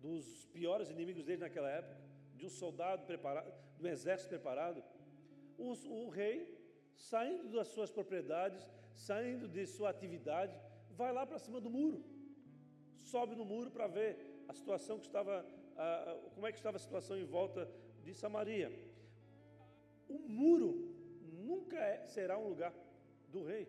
dos 0.00 0.46
piores 0.46 0.90
inimigos 0.90 1.24
dele 1.24 1.40
naquela 1.40 1.70
época, 1.70 1.96
de 2.34 2.46
um 2.46 2.48
soldado 2.48 3.04
preparado, 3.04 3.52
de 3.78 3.84
um 3.84 3.88
exército 3.88 4.30
preparado, 4.30 4.82
o, 5.58 5.72
o 5.88 6.08
rei, 6.08 6.58
saindo 6.94 7.48
das 7.50 7.68
suas 7.68 7.90
propriedades, 7.90 8.66
saindo 8.94 9.46
de 9.46 9.66
sua 9.66 9.90
atividade, 9.90 10.58
vai 10.90 11.12
lá 11.12 11.26
para 11.26 11.38
cima 11.38 11.60
do 11.60 11.70
muro, 11.70 12.02
sobe 13.02 13.34
no 13.34 13.44
muro 13.44 13.70
para 13.70 13.86
ver 13.86 14.44
a 14.48 14.54
situação 14.54 14.98
que 14.98 15.06
estava, 15.06 15.44
como 16.34 16.46
é 16.46 16.52
que 16.52 16.58
estava 16.58 16.76
a 16.76 16.80
situação 16.80 17.16
em 17.16 17.24
volta 17.24 17.70
de 18.02 18.14
Samaria. 18.14 18.72
O 20.08 20.18
muro 20.18 20.94
nunca 21.22 21.76
é, 21.78 22.06
será 22.06 22.38
um 22.38 22.48
lugar 22.48 22.72
do 23.30 23.44
rei. 23.44 23.68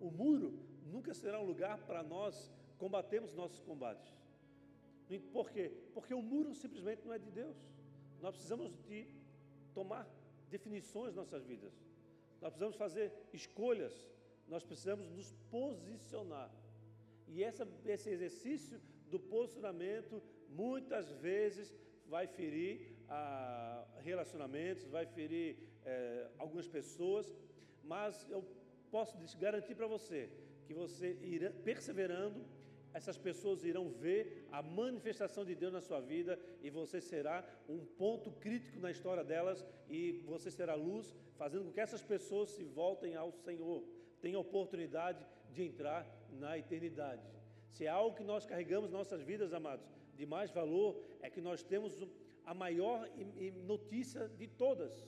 O 0.00 0.10
muro 0.10 0.58
nunca 0.84 1.12
será 1.14 1.40
um 1.40 1.46
lugar 1.46 1.78
para 1.86 2.02
nós 2.02 2.52
combatermos 2.78 3.34
nossos 3.34 3.60
combates. 3.60 4.14
Por 5.32 5.50
quê? 5.50 5.72
Porque 5.94 6.14
o 6.14 6.22
muro 6.22 6.54
simplesmente 6.54 7.04
não 7.04 7.12
é 7.12 7.18
de 7.18 7.30
Deus. 7.30 7.56
Nós 8.20 8.34
precisamos 8.34 8.72
de 8.88 9.06
tomar 9.72 10.08
definições 10.50 11.14
nas 11.14 11.24
nossas 11.24 11.44
vidas. 11.44 11.72
Nós 12.40 12.50
precisamos 12.50 12.76
fazer 12.76 13.12
escolhas. 13.32 13.94
Nós 14.48 14.62
precisamos 14.62 15.08
nos 15.10 15.32
posicionar. 15.50 16.50
E 17.28 17.42
essa, 17.42 17.66
esse 17.84 18.10
exercício 18.10 18.80
do 19.10 19.18
posicionamento 19.18 20.22
muitas 20.48 21.10
vezes 21.12 21.74
vai 22.08 22.26
ferir 22.26 22.96
ah, 23.08 23.84
relacionamentos, 23.98 24.84
vai 24.86 25.06
ferir 25.06 25.56
eh, 25.84 26.28
algumas 26.38 26.68
pessoas, 26.68 27.34
mas 27.86 28.26
eu 28.30 28.44
posso 28.90 29.16
garantir 29.38 29.74
para 29.74 29.86
você 29.86 30.28
que 30.66 30.74
você 30.74 31.16
irá 31.22 31.50
perseverando 31.68 32.44
essas 32.96 33.18
pessoas 33.18 33.62
irão 33.62 33.90
ver 33.90 34.48
a 34.50 34.62
manifestação 34.62 35.44
de 35.44 35.54
Deus 35.54 35.70
na 35.70 35.82
sua 35.82 36.00
vida 36.00 36.38
e 36.62 36.70
você 36.70 36.98
será 36.98 37.44
um 37.68 37.84
ponto 37.84 38.30
crítico 38.30 38.80
na 38.80 38.90
história 38.90 39.22
delas 39.22 39.66
e 39.86 40.22
você 40.24 40.50
será 40.50 40.74
luz, 40.74 41.14
fazendo 41.36 41.66
com 41.66 41.72
que 41.72 41.80
essas 41.86 42.02
pessoas 42.02 42.48
se 42.56 42.64
voltem 42.64 43.14
ao 43.14 43.30
Senhor, 43.30 43.84
tenham 44.22 44.40
oportunidade 44.40 45.22
de 45.52 45.62
entrar 45.62 46.00
na 46.30 46.56
eternidade. 46.56 47.22
Se 47.68 47.84
é 47.84 47.88
algo 47.88 48.16
que 48.16 48.24
nós 48.24 48.46
carregamos 48.46 48.90
nossas 48.90 49.20
vidas, 49.20 49.52
amados, 49.52 49.86
de 50.14 50.24
mais 50.24 50.50
valor, 50.50 50.98
é 51.20 51.28
que 51.28 51.42
nós 51.42 51.62
temos 51.62 52.02
a 52.46 52.54
maior 52.54 53.06
notícia 53.66 54.26
de 54.26 54.46
todas. 54.46 55.06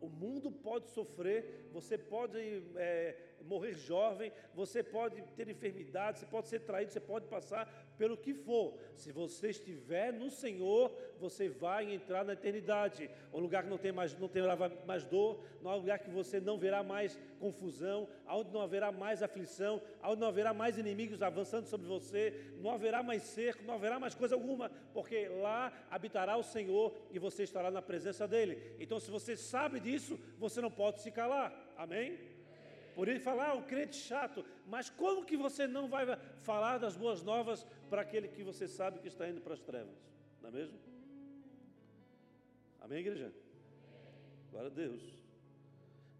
O 0.00 0.08
mundo 0.08 0.50
pode 0.50 0.88
sofrer, 0.88 1.68
você 1.72 1.98
pode 1.98 2.38
é, 2.76 3.16
morrer 3.44 3.74
jovem, 3.74 4.32
você 4.54 4.82
pode 4.82 5.22
ter 5.36 5.48
enfermidade, 5.48 6.18
você 6.18 6.26
pode 6.26 6.48
ser 6.48 6.60
traído, 6.60 6.92
você 6.92 7.00
pode 7.00 7.26
passar 7.26 7.66
pelo 7.98 8.16
que 8.16 8.32
for. 8.32 8.74
Se 8.96 9.12
você 9.12 9.50
estiver 9.50 10.12
no 10.12 10.30
Senhor, 10.30 10.90
você 11.18 11.48
vai 11.48 11.92
entrar 11.92 12.24
na 12.24 12.32
eternidade. 12.32 13.10
Um 13.32 13.40
lugar 13.40 13.62
que 13.62 13.68
não 13.68 13.78
tem 13.78 13.92
mais, 13.92 14.16
não 14.18 14.28
terá 14.28 14.56
mais 14.86 15.04
dor, 15.04 15.44
um 15.62 15.74
lugar 15.76 15.98
que 15.98 16.10
você 16.10 16.40
não 16.40 16.58
verá 16.58 16.82
mais 16.82 17.18
confusão, 17.38 18.08
onde 18.28 18.52
não 18.52 18.60
haverá 18.62 18.90
mais 18.90 19.22
aflição, 19.22 19.82
onde 20.02 20.20
não 20.20 20.28
haverá 20.28 20.54
mais 20.54 20.78
inimigos 20.78 21.22
avançando 21.22 21.66
sobre 21.66 21.86
você, 21.86 22.54
não 22.60 22.70
haverá 22.70 23.02
mais 23.02 23.22
cerco, 23.22 23.64
não 23.64 23.74
haverá 23.74 23.98
mais 23.98 24.14
coisa 24.14 24.34
alguma, 24.34 24.70
porque 24.92 25.28
lá 25.28 25.72
habitará 25.90 26.36
o 26.36 26.42
Senhor 26.42 26.94
e 27.10 27.18
você 27.18 27.42
estará 27.42 27.70
na 27.70 27.82
presença 27.82 28.26
dele. 28.26 28.74
Então, 28.78 28.98
se 28.98 29.10
você 29.10 29.36
sabe 29.36 29.80
disso, 29.80 30.18
você 30.38 30.60
não 30.60 30.70
pode 30.70 31.00
se 31.00 31.10
calar. 31.10 31.52
Amém? 31.76 32.18
Por 32.94 33.08
ele 33.08 33.20
falar, 33.20 33.50
ah, 33.50 33.54
o 33.54 33.62
crente 33.62 33.96
chato, 33.96 34.44
mas 34.66 34.90
como 34.90 35.24
que 35.24 35.36
você 35.36 35.66
não 35.66 35.88
vai 35.88 36.04
falar 36.42 36.78
das 36.78 36.96
boas 36.96 37.22
novas 37.22 37.66
para 37.88 38.02
aquele 38.02 38.28
que 38.28 38.42
você 38.42 38.66
sabe 38.68 39.00
que 39.00 39.08
está 39.08 39.28
indo 39.28 39.40
para 39.40 39.54
as 39.54 39.60
trevas? 39.60 39.96
Não 40.40 40.48
é 40.48 40.52
mesmo? 40.52 40.78
Amém, 42.80 42.98
igreja? 42.98 43.32
Glória 44.50 44.70
a 44.70 44.74
Deus. 44.74 45.02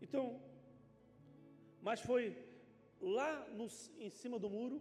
Então, 0.01 0.41
mas 1.83 2.01
foi 2.01 2.37
lá 3.01 3.49
no, 3.51 3.67
em 3.99 4.11
cima 4.11 4.39
do 4.39 4.49
muro 4.49 4.81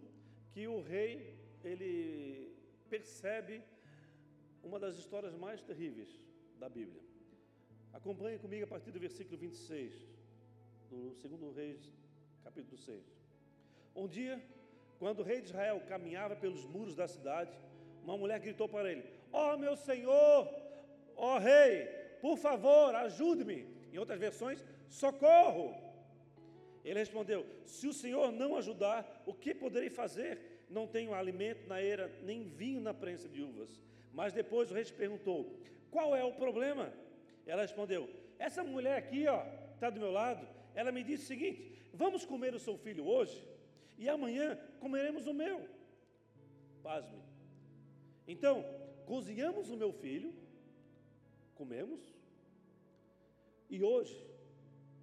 que 0.52 0.66
o 0.66 0.80
rei 0.80 1.38
ele 1.64 2.54
percebe 2.88 3.62
uma 4.62 4.78
das 4.78 4.96
histórias 4.96 5.34
mais 5.34 5.62
terríveis 5.62 6.10
da 6.58 6.68
Bíblia. 6.68 7.02
Acompanhe 7.92 8.38
comigo 8.38 8.64
a 8.64 8.68
partir 8.68 8.90
do 8.90 9.00
versículo 9.00 9.36
26 9.38 10.09
do 10.90 11.14
segundo 11.14 11.52
Reis, 11.52 11.80
capítulo 12.42 12.76
6. 12.76 13.00
Um 13.94 14.08
dia, 14.08 14.42
quando 14.98 15.20
o 15.20 15.22
rei 15.22 15.40
de 15.40 15.46
Israel 15.46 15.80
caminhava 15.88 16.34
pelos 16.34 16.64
muros 16.66 16.96
da 16.96 17.06
cidade, 17.06 17.56
uma 18.02 18.18
mulher 18.18 18.40
gritou 18.40 18.68
para 18.68 18.90
ele: 18.90 19.04
Ó 19.32 19.54
oh, 19.54 19.56
meu 19.56 19.76
senhor, 19.76 20.48
ó 21.16 21.36
oh, 21.36 21.38
rei, 21.38 21.86
por 22.20 22.36
favor, 22.36 22.94
ajude-me. 22.96 23.66
Em 23.92 23.98
outras 23.98 24.18
versões, 24.18 24.64
socorro. 24.88 25.74
Ele 26.84 26.98
respondeu: 26.98 27.46
Se 27.64 27.86
o 27.86 27.92
senhor 27.92 28.32
não 28.32 28.56
ajudar, 28.56 29.22
o 29.24 29.32
que 29.32 29.54
poderei 29.54 29.90
fazer? 29.90 30.64
Não 30.68 30.88
tenho 30.88 31.14
alimento 31.14 31.68
na 31.68 31.80
eira, 31.80 32.10
nem 32.22 32.48
vinho 32.48 32.80
na 32.80 32.92
prensa 32.92 33.28
de 33.28 33.42
uvas. 33.42 33.80
Mas 34.12 34.32
depois 34.32 34.72
o 34.72 34.74
rei 34.74 34.84
perguntou: 34.86 35.56
Qual 35.88 36.16
é 36.16 36.24
o 36.24 36.32
problema? 36.32 36.92
Ela 37.46 37.62
respondeu: 37.62 38.10
Essa 38.40 38.64
mulher 38.64 38.96
aqui, 38.96 39.28
ó, 39.28 39.44
está 39.74 39.88
do 39.88 40.00
meu 40.00 40.10
lado, 40.10 40.46
ela 40.74 40.92
me 40.92 41.02
disse 41.02 41.24
o 41.24 41.26
seguinte: 41.26 41.72
vamos 41.92 42.24
comer 42.24 42.54
o 42.54 42.58
seu 42.58 42.76
filho 42.76 43.06
hoje 43.06 43.46
e 43.98 44.08
amanhã 44.08 44.58
comeremos 44.78 45.26
o 45.26 45.34
meu. 45.34 45.68
Pasme. 46.82 47.18
Então, 48.26 48.64
cozinhamos 49.06 49.70
o 49.70 49.76
meu 49.76 49.92
filho, 49.92 50.32
comemos, 51.54 52.00
e 53.68 53.82
hoje, 53.82 54.16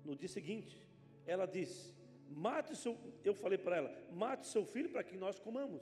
no 0.03 0.15
dia 0.15 0.27
seguinte, 0.27 0.81
ela 1.25 1.45
disse: 1.45 1.93
mate 2.29 2.75
seu. 2.75 2.97
Eu 3.23 3.33
falei 3.33 3.57
para 3.57 3.77
ela: 3.77 4.03
mate 4.11 4.47
seu 4.47 4.65
filho 4.65 4.89
para 4.89 5.03
que 5.03 5.15
nós 5.15 5.39
comamos. 5.39 5.81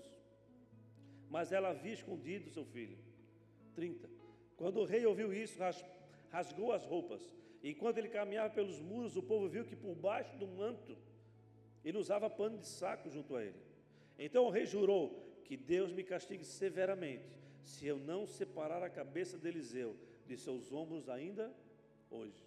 Mas 1.30 1.52
ela 1.52 1.70
havia 1.70 1.94
escondido 1.94 2.50
seu 2.50 2.66
filho. 2.66 2.98
30. 3.74 4.10
Quando 4.56 4.80
o 4.80 4.86
rei 4.86 5.06
ouviu 5.06 5.34
isso, 5.34 5.60
rasgou 6.30 6.72
as 6.72 6.86
roupas 6.86 7.22
Enquanto 7.66 7.98
ele 7.98 8.10
caminhava 8.10 8.54
pelos 8.54 8.80
muros, 8.80 9.18
o 9.18 9.24
povo 9.24 9.50
viu 9.50 9.66
que 9.66 9.76
por 9.76 9.96
baixo 9.96 10.38
do 10.38 10.46
manto 10.46 10.96
ele 11.84 11.98
usava 11.98 12.30
pano 12.30 12.60
de 12.60 12.68
saco 12.68 13.10
junto 13.10 13.36
a 13.36 13.44
ele. 13.44 13.60
Então 14.20 14.46
o 14.46 14.52
rei 14.52 14.68
jurou 14.68 15.42
que 15.44 15.58
Deus 15.58 15.92
me 15.92 16.04
castigue 16.04 16.46
severamente 16.46 17.26
se 17.64 17.88
eu 17.88 17.98
não 17.98 18.28
separar 18.28 18.84
a 18.84 18.90
cabeça 18.90 19.36
de 19.40 19.48
Eliseu 19.48 19.98
de 20.28 20.38
seus 20.38 20.72
ombros 20.72 21.10
ainda 21.10 21.52
hoje. 22.12 22.40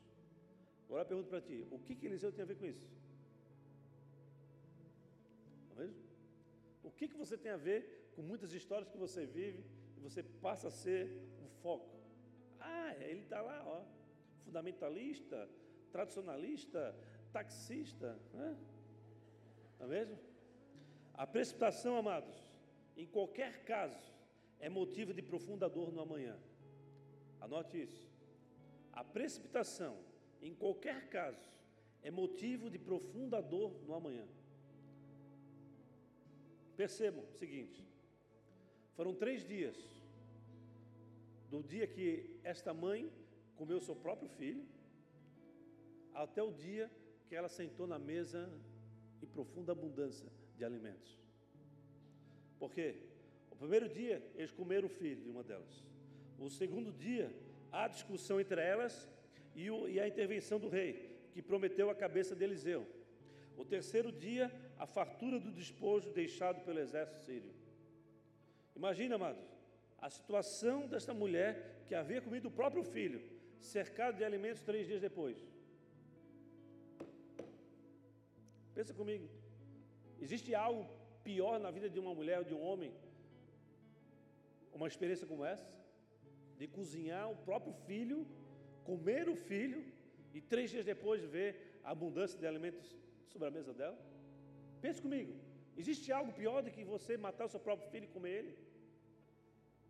Agora 0.86 1.02
eu 1.02 1.06
pergunto 1.06 1.28
para 1.28 1.40
ti: 1.40 1.66
o 1.68 1.80
que, 1.80 1.96
que 1.96 2.06
Eliseu 2.06 2.30
tem 2.30 2.44
a 2.44 2.46
ver 2.46 2.56
com 2.56 2.66
isso? 2.66 2.88
Não 5.74 5.82
é 5.82 5.86
mesmo? 5.86 6.00
O 6.84 6.92
que, 6.92 7.08
que 7.08 7.16
você 7.16 7.36
tem 7.36 7.50
a 7.50 7.56
ver 7.56 8.12
com 8.14 8.22
muitas 8.22 8.52
histórias 8.52 8.88
que 8.88 8.96
você 8.96 9.26
vive 9.26 9.64
e 9.96 10.00
você 10.00 10.22
passa 10.22 10.68
a 10.68 10.70
ser 10.70 11.10
o 11.44 11.48
foco? 11.60 11.90
Ah, 12.60 12.94
ele 13.00 13.22
está 13.22 13.42
lá, 13.42 13.64
ó 13.66 13.97
fundamentalista, 14.48 15.46
tradicionalista, 15.92 16.94
taxista, 17.30 18.18
né? 18.32 18.56
não 19.78 19.86
é 19.86 19.88
mesmo? 19.88 20.18
A 21.12 21.26
precipitação, 21.26 21.96
amados, 21.96 22.34
em 22.96 23.06
qualquer 23.06 23.64
caso, 23.64 24.02
é 24.58 24.70
motivo 24.70 25.12
de 25.12 25.20
profunda 25.20 25.68
dor 25.68 25.92
no 25.92 26.00
amanhã. 26.00 26.36
Anote 27.40 27.82
isso. 27.82 28.08
A 28.92 29.04
precipitação, 29.04 29.98
em 30.40 30.54
qualquer 30.54 31.08
caso, 31.08 31.46
é 32.02 32.10
motivo 32.10 32.70
de 32.70 32.78
profunda 32.78 33.42
dor 33.42 33.78
no 33.86 33.94
amanhã. 33.94 34.26
Percebam 36.76 37.24
o 37.24 37.32
seguinte: 37.32 37.84
foram 38.96 39.14
três 39.14 39.46
dias, 39.46 39.76
do 41.50 41.62
dia 41.62 41.86
que 41.86 42.38
esta 42.42 42.72
mãe 42.72 43.12
comeu 43.58 43.80
seu 43.80 43.96
próprio 44.04 44.28
filho, 44.28 44.64
até 46.14 46.42
o 46.42 46.52
dia 46.52 46.90
que 47.26 47.34
ela 47.34 47.48
sentou 47.48 47.86
na 47.86 47.98
mesa 47.98 48.40
em 49.22 49.26
profunda 49.26 49.72
abundância 49.72 50.30
de 50.56 50.64
alimentos. 50.64 51.20
Por 52.58 52.72
quê? 52.72 52.88
O 53.50 53.56
primeiro 53.56 53.88
dia 53.88 54.22
eles 54.36 54.52
comeram 54.52 54.86
o 54.86 54.96
filho 55.00 55.22
de 55.22 55.30
uma 55.30 55.42
delas. 55.42 55.84
O 56.38 56.48
segundo 56.48 56.92
dia, 56.92 57.34
há 57.72 57.88
discussão 57.88 58.40
entre 58.40 58.60
elas 58.60 59.08
e, 59.54 59.70
o, 59.70 59.88
e 59.88 59.98
a 60.00 60.06
intervenção 60.06 60.58
do 60.58 60.68
rei, 60.68 60.92
que 61.32 61.42
prometeu 61.42 61.90
a 61.90 61.94
cabeça 61.94 62.34
de 62.36 62.44
Eliseu. 62.44 62.86
O 63.56 63.64
terceiro 63.64 64.12
dia, 64.12 64.52
a 64.78 64.86
fartura 64.86 65.40
do 65.40 65.50
despojo 65.50 66.12
deixado 66.12 66.64
pelo 66.64 66.78
exército 66.78 67.24
sírio. 67.24 67.52
Imagina, 68.76 69.16
amados, 69.16 69.44
a 70.00 70.08
situação 70.08 70.86
desta 70.86 71.12
mulher 71.12 71.82
que 71.86 71.94
havia 71.94 72.22
comido 72.22 72.46
o 72.46 72.52
próprio 72.52 72.84
filho, 72.84 73.20
cercado 73.60 74.16
de 74.16 74.24
alimentos 74.24 74.62
três 74.62 74.86
dias 74.86 75.00
depois. 75.00 75.38
Pensa 78.74 78.94
comigo. 78.94 79.28
Existe 80.20 80.54
algo 80.54 80.82
pior 81.24 81.58
na 81.58 81.70
vida 81.70 81.88
de 81.88 81.98
uma 81.98 82.14
mulher 82.14 82.38
ou 82.38 82.44
de 82.44 82.54
um 82.54 82.62
homem? 82.62 82.92
Uma 84.72 84.88
experiência 84.88 85.26
como 85.26 85.44
essa? 85.44 85.68
De 86.58 86.66
cozinhar 86.66 87.30
o 87.30 87.36
próprio 87.48 87.72
filho, 87.86 88.26
comer 88.84 89.28
o 89.28 89.36
filho 89.36 89.84
e 90.32 90.40
três 90.40 90.70
dias 90.70 90.84
depois 90.84 91.24
ver 91.24 91.80
a 91.84 91.90
abundância 91.90 92.38
de 92.38 92.46
alimentos 92.46 92.96
sobre 93.26 93.48
a 93.48 93.50
mesa 93.50 93.72
dela? 93.74 93.98
Pense 94.80 95.00
comigo. 95.02 95.34
Existe 95.76 96.10
algo 96.12 96.32
pior 96.32 96.62
do 96.62 96.70
que 96.70 96.84
você 96.84 97.16
matar 97.16 97.46
o 97.46 97.48
seu 97.48 97.60
próprio 97.60 97.88
filho 97.90 98.04
e 98.04 98.14
comer 98.16 98.32
ele? 98.40 98.58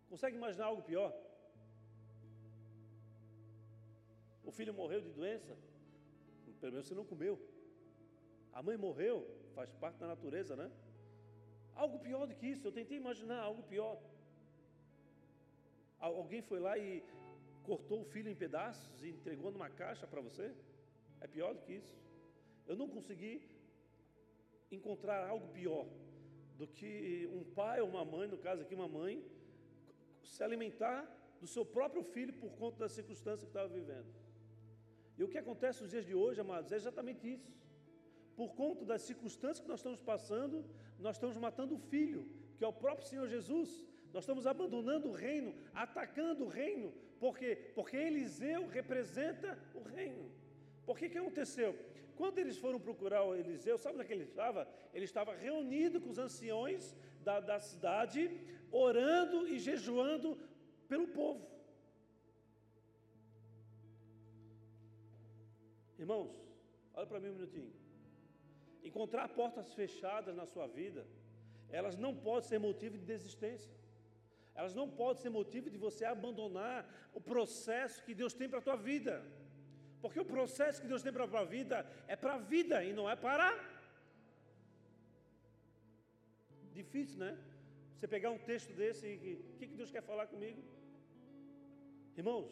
Consegue 0.09 0.37
imaginar 0.37 0.65
algo 0.65 0.81
pior? 0.81 1.11
O 4.49 4.51
filho 4.51 4.73
morreu 4.73 4.99
de 4.99 5.11
doença, 5.17 5.55
pelo 6.59 6.71
menos 6.73 6.87
você 6.87 6.95
não 6.99 7.05
comeu. 7.05 7.33
A 8.51 8.61
mãe 8.67 8.75
morreu, 8.85 9.15
faz 9.57 9.71
parte 9.81 9.97
da 9.99 10.07
natureza, 10.07 10.55
né? 10.61 10.67
Algo 11.75 11.99
pior 11.99 12.25
do 12.29 12.33
que 12.33 12.47
isso, 12.53 12.65
eu 12.67 12.71
tentei 12.71 12.97
imaginar 12.97 13.39
algo 13.49 13.61
pior. 13.73 13.95
Alguém 15.99 16.41
foi 16.41 16.59
lá 16.59 16.73
e 16.79 17.03
cortou 17.69 18.01
o 18.01 18.09
filho 18.13 18.29
em 18.31 18.41
pedaços 18.43 19.03
e 19.03 19.09
entregou 19.09 19.51
numa 19.51 19.69
caixa 19.81 20.07
para 20.07 20.19
você? 20.27 20.47
É 21.21 21.27
pior 21.27 21.53
do 21.53 21.61
que 21.61 21.73
isso. 21.73 21.95
Eu 22.69 22.75
não 22.75 22.89
consegui 22.95 23.33
encontrar 24.71 25.19
algo 25.33 25.47
pior 25.59 25.85
do 26.57 26.65
que 26.65 27.29
um 27.37 27.43
pai 27.59 27.81
ou 27.81 27.87
uma 27.87 28.03
mãe, 28.03 28.27
no 28.27 28.39
caso 28.47 28.63
aqui 28.63 28.73
uma 28.73 28.87
mãe, 28.87 29.23
se 30.23 30.41
alimentar 30.43 30.99
do 31.39 31.45
seu 31.45 31.63
próprio 31.63 32.03
filho 32.15 32.33
por 32.33 32.51
conta 32.61 32.79
da 32.79 32.89
circunstância 32.89 33.45
que 33.45 33.51
estava 33.51 33.69
vivendo. 33.81 34.09
E 35.19 35.23
o 35.23 35.27
que 35.27 35.37
acontece 35.37 35.81
nos 35.81 35.91
dias 35.91 36.05
de 36.09 36.15
hoje, 36.15 36.39
amados, 36.39 36.71
é 36.71 36.77
exatamente 36.77 37.23
isso. 37.35 37.51
Por 38.37 38.53
conta 38.61 38.85
das 38.85 39.01
circunstâncias 39.01 39.59
que 39.59 39.67
nós 39.67 39.81
estamos 39.81 40.01
passando, 40.01 40.63
nós 40.97 41.17
estamos 41.17 41.35
matando 41.35 41.75
o 41.75 41.77
filho, 41.77 42.25
que 42.57 42.63
é 42.63 42.67
o 42.67 42.71
próprio 42.83 43.05
Senhor 43.05 43.27
Jesus. 43.27 43.85
Nós 44.13 44.23
estamos 44.23 44.47
abandonando 44.47 45.09
o 45.09 45.11
reino, 45.11 45.53
atacando 45.73 46.45
o 46.45 46.47
reino. 46.47 46.93
Por 47.19 47.37
quê? 47.37 47.51
Porque 47.75 47.97
Eliseu 47.97 48.65
representa 48.67 49.59
o 49.75 49.81
reino. 49.81 50.31
Porque 50.85 51.07
o 51.07 51.09
que 51.09 51.17
aconteceu? 51.17 51.77
Quando 52.15 52.39
eles 52.39 52.57
foram 52.57 52.79
procurar 52.79 53.23
o 53.25 53.35
Eliseu, 53.35 53.77
sabe 53.77 53.95
onde 53.95 54.05
é 54.05 54.07
que 54.07 54.13
ele 54.13 54.23
estava? 54.23 54.69
Ele 54.93 55.03
estava 55.03 55.35
reunido 55.35 55.99
com 55.99 56.09
os 56.09 56.17
anciões 56.17 56.95
da, 57.25 57.41
da 57.41 57.59
cidade, 57.59 58.31
orando 58.71 59.49
e 59.49 59.59
jejuando 59.59 60.37
pelo 60.87 61.09
povo. 61.09 61.58
Irmãos, 66.03 66.31
olha 66.93 67.07
para 67.11 67.19
mim 67.19 67.29
um 67.29 67.37
minutinho. 67.39 67.73
Encontrar 68.89 69.27
portas 69.39 69.73
fechadas 69.79 70.35
na 70.41 70.45
sua 70.53 70.67
vida, 70.79 71.01
elas 71.79 71.95
não 72.03 72.13
podem 72.27 72.49
ser 72.49 72.59
motivo 72.67 72.97
de 72.97 73.05
desistência. 73.13 73.73
Elas 74.59 74.73
não 74.79 74.87
podem 75.01 75.21
ser 75.23 75.31
motivo 75.39 75.67
de 75.73 75.77
você 75.77 76.03
abandonar 76.05 76.79
o 77.13 77.21
processo 77.31 78.03
que 78.05 78.15
Deus 78.21 78.33
tem 78.39 78.47
para 78.49 78.59
a 78.59 78.67
tua 78.67 78.77
vida. 78.89 79.15
Porque 80.01 80.19
o 80.19 80.29
processo 80.35 80.81
que 80.81 80.87
Deus 80.87 81.03
tem 81.03 81.13
para 81.17 81.25
a 81.25 81.33
tua 81.33 81.45
vida 81.57 81.77
é 82.07 82.15
para 82.15 82.33
a 82.35 82.43
vida 82.53 82.77
e 82.89 82.91
não 82.99 83.09
é 83.13 83.15
para. 83.15 83.47
Difícil, 86.79 87.19
né? 87.19 87.31
Você 87.93 88.07
pegar 88.07 88.31
um 88.31 88.41
texto 88.51 88.71
desse 88.73 89.05
e 89.05 89.33
o 89.51 89.57
que, 89.57 89.67
que 89.67 89.75
Deus 89.75 89.91
quer 89.91 90.01
falar 90.01 90.27
comigo? 90.27 90.61
Irmãos, 92.15 92.49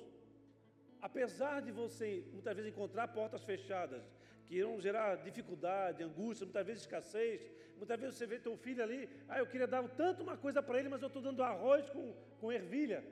apesar 1.02 1.62
de 1.62 1.72
você 1.72 2.24
muitas 2.32 2.56
vezes 2.56 2.72
encontrar 2.72 3.08
portas 3.10 3.44
fechadas 3.44 4.04
que 4.46 4.56
irão 4.56 4.80
gerar 4.80 5.16
dificuldade, 5.18 6.04
angústia, 6.04 6.46
muitas 6.46 6.66
vezes 6.66 6.84
escassez, 6.84 7.42
muitas 7.76 8.00
vezes 8.00 8.16
você 8.16 8.26
vê 8.26 8.40
teu 8.40 8.56
filho 8.56 8.82
ali, 8.82 9.10
ah, 9.28 9.40
eu 9.40 9.48
queria 9.48 9.68
dar 9.68 9.88
tanto 9.90 10.24
uma 10.24 10.38
coisa 10.38 10.64
para 10.64 10.80
ele, 10.80 10.90
mas 10.90 11.02
eu 11.02 11.08
estou 11.08 11.22
dando 11.22 11.44
arroz 11.44 11.90
com, 11.90 12.14
com 12.40 12.52
ervilha. 12.52 13.04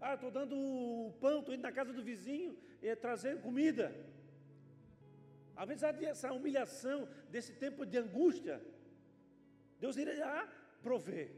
Ah, 0.00 0.14
estou 0.14 0.30
dando 0.30 0.56
o 0.56 1.12
pão, 1.20 1.40
estou 1.40 1.54
indo 1.54 1.62
na 1.62 1.72
casa 1.72 1.92
do 1.92 2.02
vizinho 2.02 2.56
e 2.82 2.94
trazendo 2.96 3.42
comida. 3.42 3.94
Apesar 5.54 5.92
dessa 5.92 6.32
humilhação, 6.32 7.06
desse 7.28 7.52
tempo 7.52 7.84
de 7.84 7.98
angústia, 7.98 8.60
Deus 9.78 9.96
irá 9.96 10.48
prover. 10.82 11.30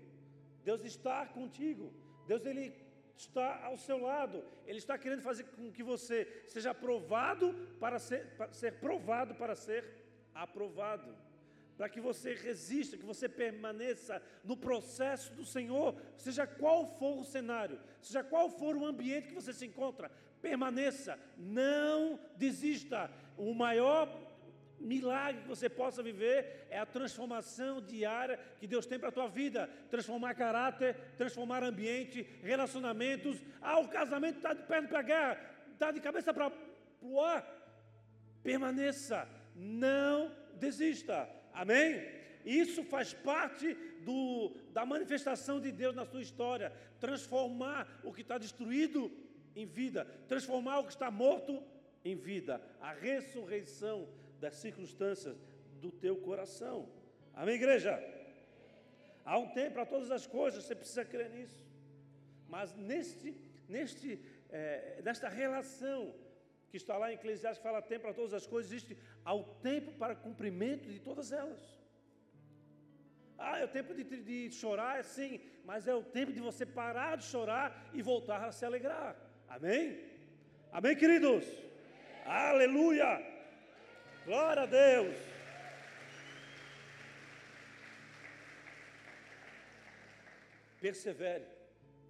Deus 0.65 0.85
está 0.85 1.27
contigo. 1.27 1.93
Deus 2.27 2.47
ele 2.47 2.71
está 3.17 3.65
ao 3.65 3.77
seu 3.77 3.99
lado. 3.99 4.45
Ele 4.67 4.79
está 4.79 4.99
querendo 4.99 5.23
fazer 5.23 5.45
com 5.45 5.71
que 5.71 5.83
você 5.83 6.45
seja 6.47 6.71
aprovado 6.71 7.55
para 7.79 7.99
ser, 7.99 8.27
para 8.37 8.53
ser 8.53 8.75
provado 8.75 9.35
para 9.35 9.55
ser 9.55 9.85
aprovado. 10.35 11.15
Para 11.77 11.89
que 11.89 12.01
você 12.01 12.35
resista, 12.35 12.97
que 12.97 13.05
você 13.05 13.29
permaneça 13.29 14.23
no 14.45 14.57
processo 14.57 15.33
do 15.33 15.45
Senhor, 15.45 15.97
seja 16.17 16.47
qual 16.47 16.87
for 16.99 17.19
o 17.19 17.25
cenário, 17.25 17.81
seja 18.01 18.23
qual 18.23 18.51
for 18.51 18.77
o 18.77 18.85
ambiente 18.85 19.29
que 19.29 19.35
você 19.35 19.53
se 19.53 19.67
encontra, 19.67 20.11
permaneça, 20.41 21.19
não 21.37 22.21
desista. 22.37 23.11
O 23.37 23.55
maior 23.55 24.07
milagre 24.83 25.43
que 25.43 25.49
você 25.49 25.69
possa 25.69 26.03
viver 26.03 26.67
é 26.69 26.79
a 26.79 26.87
transformação 26.87 27.81
diária 27.81 28.39
que 28.59 28.67
Deus 28.67 28.87
tem 28.87 28.99
para 28.99 29.09
a 29.09 29.13
tua 29.13 29.29
vida. 29.29 29.69
Transformar 29.91 30.35
caráter, 30.35 30.97
transformar 31.17 31.63
ambiente, 31.63 32.23
relacionamentos. 32.43 33.43
Ah, 33.61 33.79
o 33.81 33.89
casamento 33.89 34.37
está 34.37 34.53
de 34.53 34.63
perna 34.65 34.89
para 34.89 34.99
a 34.99 35.03
guerra, 35.03 35.41
está 35.73 35.91
de 35.91 36.01
cabeça 36.01 36.35
para 36.35 36.53
o 37.01 37.21
ar. 37.21 37.47
Permaneça, 38.43 39.29
não 39.55 40.31
desista. 40.55 41.29
Amém? 41.53 42.03
Isso 42.45 42.83
faz 42.83 43.15
parte 43.15 43.75
do, 44.05 44.55
da 44.73 44.85
manifestação 44.85 45.61
de 45.61 45.71
Deus 45.71 45.95
na 45.95 46.05
sua 46.05 46.23
história. 46.23 46.73
Transformar 46.99 48.01
o 48.03 48.13
que 48.13 48.23
está 48.23 48.37
destruído 48.37 49.11
em 49.55 49.67
vida, 49.67 50.05
transformar 50.29 50.81
o 50.81 50.85
que 50.85 50.93
está 50.93 51.11
morto 51.11 51.63
em 52.05 52.17
vida. 52.17 52.61
A 52.81 52.93
ressurreição 52.93 54.09
das 54.43 54.57
circunstâncias 54.57 55.37
do 55.83 55.91
teu 56.05 56.17
coração. 56.29 56.77
Amém, 57.41 57.55
igreja? 57.55 57.95
Há 59.25 59.39
um 59.39 59.49
tempo 59.59 59.75
para 59.77 59.87
todas 59.95 60.11
as 60.19 60.27
coisas, 60.27 60.65
você 60.65 60.75
precisa 60.75 61.05
crer 61.05 61.31
nisso. 61.31 61.61
Mas 62.55 62.75
neste, 62.75 63.29
neste, 63.69 64.09
é, 64.51 65.01
nesta 65.05 65.29
relação 65.29 66.01
que 66.71 66.77
está 66.77 66.97
lá 66.97 67.11
em 67.11 67.15
Eclesiastes, 67.15 67.63
fala 67.63 67.81
tempo 67.81 68.03
para 68.07 68.15
todas 68.21 68.35
as 68.35 68.47
coisas, 68.47 68.71
existe 68.71 68.97
ao 69.25 69.41
tempo 69.69 69.93
para 69.93 70.15
cumprimento 70.27 70.89
de 70.95 70.99
todas 71.09 71.31
elas. 71.31 71.63
Ah, 73.39 73.59
é 73.61 73.65
o 73.65 73.69
tempo 73.69 73.95
de, 73.95 74.05
de 74.31 74.51
chorar, 74.51 75.05
sim, 75.05 75.41
mas 75.65 75.87
é 75.87 75.95
o 75.95 76.03
tempo 76.03 76.33
de 76.33 76.41
você 76.41 76.65
parar 76.65 77.17
de 77.17 77.25
chorar 77.25 77.91
e 77.93 78.03
voltar 78.03 78.45
a 78.45 78.53
se 78.53 78.65
alegrar. 78.65 79.17
Amém? 79.49 80.01
Amém, 80.73 80.97
queridos? 80.97 81.45
Aleluia! 82.25 83.32
Glória 84.25 84.63
a 84.63 84.67
Deus. 84.67 85.17
Persevere, 90.81 91.45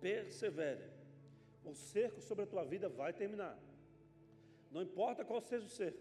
persevere. 0.01 0.85
O 1.65 1.75
cerco 1.75 2.21
sobre 2.21 2.45
a 2.45 2.47
tua 2.47 2.65
vida 2.65 2.89
vai 2.89 3.13
terminar. 3.13 3.59
Não 4.71 4.83
importa 4.83 5.25
qual 5.25 5.41
seja 5.41 5.67
o 5.67 5.69
cerco, 5.69 6.01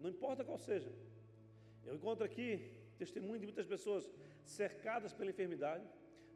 não 0.00 0.10
importa 0.10 0.42
qual 0.42 0.58
seja. 0.58 0.90
Eu 1.86 1.94
encontro 1.94 2.24
aqui 2.24 2.72
testemunho 2.98 3.38
de 3.38 3.46
muitas 3.46 3.66
pessoas 3.66 4.10
cercadas 4.42 5.12
pela 5.12 5.30
enfermidade, 5.30 5.84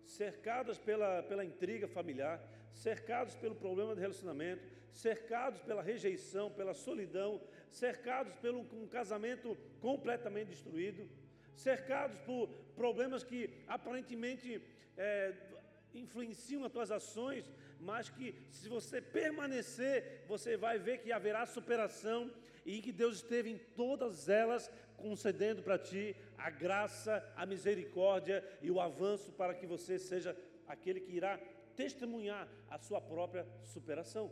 cercadas 0.05 0.79
pela, 0.79 1.23
pela 1.23 1.45
intriga 1.45 1.89
familiar, 1.89 2.43
cercados 2.73 3.35
pelo 3.35 3.55
problema 3.55 3.95
de 3.95 4.01
relacionamento, 4.01 4.63
cercados 4.93 5.63
pela 5.63 5.83
rejeição, 5.83 6.51
pela 6.51 6.75
solidão, 6.75 7.41
cercados 7.71 8.33
por 8.35 8.55
um 8.55 8.87
casamento 8.87 9.57
completamente 9.81 10.49
destruído, 10.49 11.09
cercados 11.55 12.19
por 12.21 12.49
problemas 12.77 13.25
que 13.25 13.51
aparentemente 13.67 14.63
é, 14.97 15.35
influenciam 15.95 16.65
as 16.65 16.73
tuas 16.73 16.91
ações, 16.91 17.51
mas 17.81 18.09
que 18.09 18.35
se 18.51 18.69
você 18.69 19.01
permanecer, 19.01 20.25
você 20.27 20.57
vai 20.57 20.79
ver 20.79 20.99
que 20.99 21.13
haverá 21.13 21.47
superação 21.47 22.31
e 22.65 22.81
que 22.81 22.93
Deus 22.93 23.17
esteve 23.17 23.51
em 23.51 23.59
todas 23.59 24.29
elas 24.29 24.71
concedendo 24.97 25.63
para 25.63 25.79
ti 25.79 26.15
a 26.37 26.51
graça, 26.51 27.25
a 27.37 27.47
misericórdia 27.47 28.45
e 28.61 28.71
o 28.71 28.81
avanço 28.81 29.33
para 29.33 29.55
que 29.55 29.67
você 29.67 29.99
seja 29.99 30.37
aquele 30.67 31.01
que 31.01 31.13
irá 31.13 31.39
testemunhar 31.77 32.49
a 32.69 32.79
sua 32.79 33.01
própria 33.01 33.47
superação. 33.65 34.31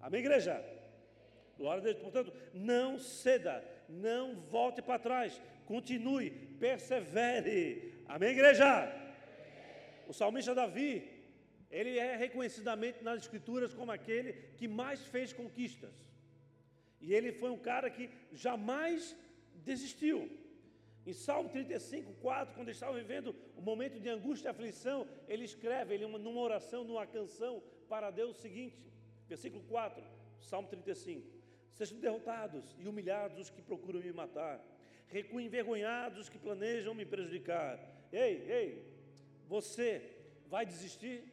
Amém, 0.00 0.20
igreja? 0.20 0.81
Glória 1.58 1.80
a 1.80 1.84
Deus. 1.84 1.98
Portanto, 1.98 2.32
não 2.52 2.98
ceda, 2.98 3.64
não 3.88 4.36
volte 4.36 4.80
para 4.82 4.98
trás, 4.98 5.40
continue, 5.66 6.30
persevere. 6.58 7.94
Amém, 8.06 8.30
igreja? 8.30 8.90
O 10.08 10.12
salmista 10.12 10.54
Davi, 10.54 11.08
ele 11.70 11.98
é 11.98 12.16
reconhecidamente 12.16 13.02
nas 13.02 13.22
escrituras 13.22 13.72
como 13.72 13.92
aquele 13.92 14.32
que 14.56 14.68
mais 14.68 15.00
fez 15.06 15.32
conquistas. 15.32 15.94
E 17.00 17.12
ele 17.14 17.32
foi 17.32 17.50
um 17.50 17.58
cara 17.58 17.90
que 17.90 18.10
jamais 18.32 19.16
desistiu. 19.54 20.30
Em 21.04 21.12
Salmo 21.12 21.48
35, 21.48 22.12
4, 22.14 22.54
quando 22.54 22.68
ele 22.68 22.76
estava 22.76 22.96
vivendo 22.96 23.34
um 23.56 23.60
momento 23.60 23.98
de 23.98 24.08
angústia 24.08 24.48
e 24.48 24.50
aflição, 24.50 25.08
ele 25.26 25.44
escreve 25.44 25.94
ele, 25.94 26.06
numa 26.06 26.40
oração, 26.40 26.84
numa 26.84 27.06
canção 27.06 27.60
para 27.88 28.10
Deus 28.10 28.38
o 28.38 28.40
seguinte, 28.40 28.76
versículo 29.28 29.64
4, 29.64 30.04
Salmo 30.38 30.68
35. 30.68 31.41
Sejam 31.72 31.98
derrotados 31.98 32.76
e 32.78 32.86
humilhados 32.86 33.38
os 33.38 33.50
que 33.50 33.62
procuram 33.62 34.00
me 34.00 34.12
matar. 34.12 34.62
Recuem 35.08 35.46
envergonhados 35.46 36.18
os 36.20 36.28
que 36.28 36.38
planejam 36.38 36.94
me 36.94 37.04
prejudicar. 37.04 37.78
Ei, 38.12 38.50
ei, 38.50 38.92
você 39.46 40.16
vai 40.48 40.64
desistir? 40.64 41.24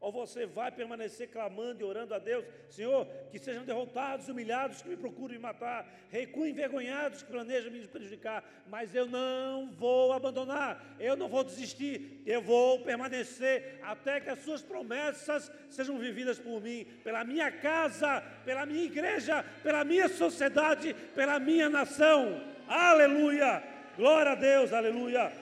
Ou 0.00 0.12
você 0.12 0.46
vai 0.46 0.70
permanecer 0.70 1.28
clamando 1.28 1.80
e 1.80 1.84
orando 1.84 2.14
a 2.14 2.20
Deus, 2.20 2.44
Senhor, 2.68 3.04
que 3.32 3.38
sejam 3.38 3.64
derrotados, 3.64 4.28
humilhados, 4.28 4.80
que 4.80 4.88
me 4.88 4.96
procuram 4.96 5.34
me 5.34 5.40
matar, 5.40 5.92
recuem 6.08 6.52
envergonhados, 6.52 7.22
que 7.22 7.32
planejam 7.32 7.72
me 7.72 7.84
prejudicar, 7.86 8.44
mas 8.68 8.94
eu 8.94 9.06
não 9.06 9.72
vou 9.72 10.12
abandonar, 10.12 10.96
eu 11.00 11.16
não 11.16 11.28
vou 11.28 11.42
desistir, 11.42 12.22
eu 12.24 12.40
vou 12.40 12.80
permanecer 12.82 13.80
até 13.82 14.20
que 14.20 14.30
as 14.30 14.38
suas 14.40 14.62
promessas 14.62 15.50
sejam 15.68 15.98
vividas 15.98 16.38
por 16.38 16.62
mim, 16.62 16.86
pela 17.02 17.24
minha 17.24 17.50
casa, 17.50 18.22
pela 18.44 18.64
minha 18.64 18.84
igreja, 18.84 19.44
pela 19.64 19.82
minha 19.84 20.08
sociedade, 20.08 20.94
pela 21.12 21.40
minha 21.40 21.68
nação. 21.68 22.40
Aleluia! 22.68 23.64
Glória 23.96 24.30
a 24.30 24.36
Deus, 24.36 24.72
aleluia! 24.72 25.32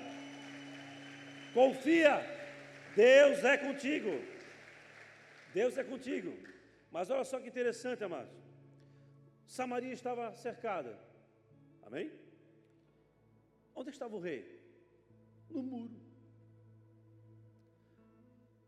Confia, 1.52 2.24
Deus 2.94 3.44
é 3.44 3.58
contigo. 3.58 4.35
Deus 5.58 5.78
é 5.78 5.84
contigo. 5.92 6.32
Mas 6.94 7.08
olha 7.08 7.24
só 7.24 7.36
que 7.40 7.48
interessante, 7.48 8.04
amados. 8.04 8.36
Samaria 9.58 9.94
estava 10.00 10.24
cercada. 10.46 10.92
Amém? 11.86 12.12
Onde 13.74 13.88
estava 13.88 14.14
o 14.16 14.20
rei? 14.28 14.42
No 15.48 15.62
muro. 15.62 15.96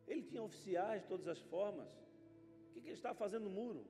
Ele 0.07 0.23
tinha 0.23 0.43
oficiais 0.43 1.03
de 1.03 1.09
todas 1.09 1.29
as 1.29 1.41
formas. 1.53 1.91
O 2.69 2.73
que, 2.73 2.79
ele 2.79 2.93
estava 2.93 3.15
fazendo 3.25 3.45
no 3.49 3.51
muro? 3.51 3.85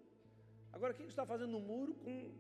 Agora, 0.73 0.93
o 0.93 0.97
que 0.97 1.03
ele 1.03 1.11
está 1.17 1.27
fazendo 1.33 1.53
no 1.53 1.61
muro 1.61 1.95
com 2.05 2.33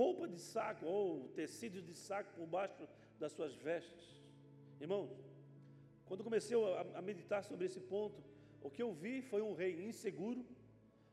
roupa 0.00 0.26
de 0.26 0.40
saco 0.40 0.84
ou 0.86 1.28
tecido 1.40 1.80
de 1.80 1.94
saco 1.94 2.32
por 2.34 2.46
baixo 2.46 2.88
das 3.20 3.30
suas 3.30 3.54
vestes. 3.54 4.06
Irmãos, 4.80 5.10
quando 6.06 6.24
comecei 6.24 6.56
a 6.96 7.02
meditar 7.10 7.44
sobre 7.44 7.66
esse 7.66 7.80
ponto, 7.80 8.27
o 8.62 8.70
que 8.70 8.82
eu 8.82 8.92
vi 8.92 9.22
foi 9.22 9.42
um 9.42 9.54
rei 9.54 9.86
inseguro, 9.88 10.44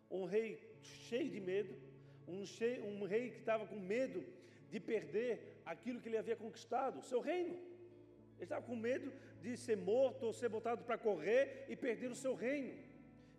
um 0.10 0.26
rei 0.26 0.60
cheio 0.82 1.30
de 1.30 1.40
medo, 1.40 1.76
um, 2.28 2.46
cheio, 2.46 2.86
um 2.86 3.04
rei 3.04 3.32
que 3.32 3.40
estava 3.40 3.66
com 3.66 3.80
medo 3.80 4.24
de 4.72 4.80
perder 4.80 5.62
aquilo 5.66 6.00
que 6.00 6.10
ele 6.10 6.18
havia 6.18 6.36
conquistado, 6.36 7.00
o 7.00 7.04
seu 7.04 7.20
reino. 7.20 7.56
Ele 8.36 8.44
estava 8.44 8.66
com 8.66 8.76
medo 8.76 9.12
de 9.42 9.56
ser 9.56 9.78
morto 9.78 10.26
ou 10.26 10.34
ser 10.34 10.50
botado 10.50 10.84
para 10.84 10.98
correr 10.98 11.66
e 11.70 11.76
perder 11.76 12.12
o 12.12 12.16
seu 12.16 12.36
reino. 12.36 12.74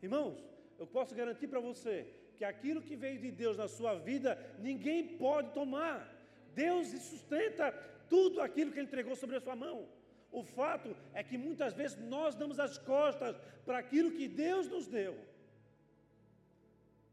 Irmãos, 0.02 0.38
eu 0.78 0.86
posso 0.86 1.14
garantir 1.14 1.48
para 1.48 1.61
você 1.61 2.07
que 2.36 2.44
aquilo 2.44 2.82
que 2.82 2.96
veio 2.96 3.18
de 3.18 3.30
Deus 3.30 3.57
na 3.57 3.68
sua 3.68 3.94
vida, 3.94 4.38
ninguém 4.59 5.16
pode 5.16 5.52
tomar. 5.52 6.14
Deus 6.54 6.88
sustenta 6.88 7.72
tudo 8.09 8.40
aquilo 8.40 8.70
que 8.72 8.78
Ele 8.78 8.86
entregou 8.86 9.16
sobre 9.16 9.36
a 9.36 9.40
sua 9.40 9.57
mão. 9.57 9.88
O 10.41 10.43
fato 10.43 10.95
é 11.14 11.22
que 11.28 11.39
muitas 11.39 11.72
vezes 11.72 11.97
nós 12.14 12.34
damos 12.34 12.59
as 12.61 12.76
costas 12.76 13.34
para 13.64 13.78
aquilo 13.78 14.11
que 14.18 14.28
Deus 14.28 14.68
nos 14.68 14.87
deu. 14.87 15.14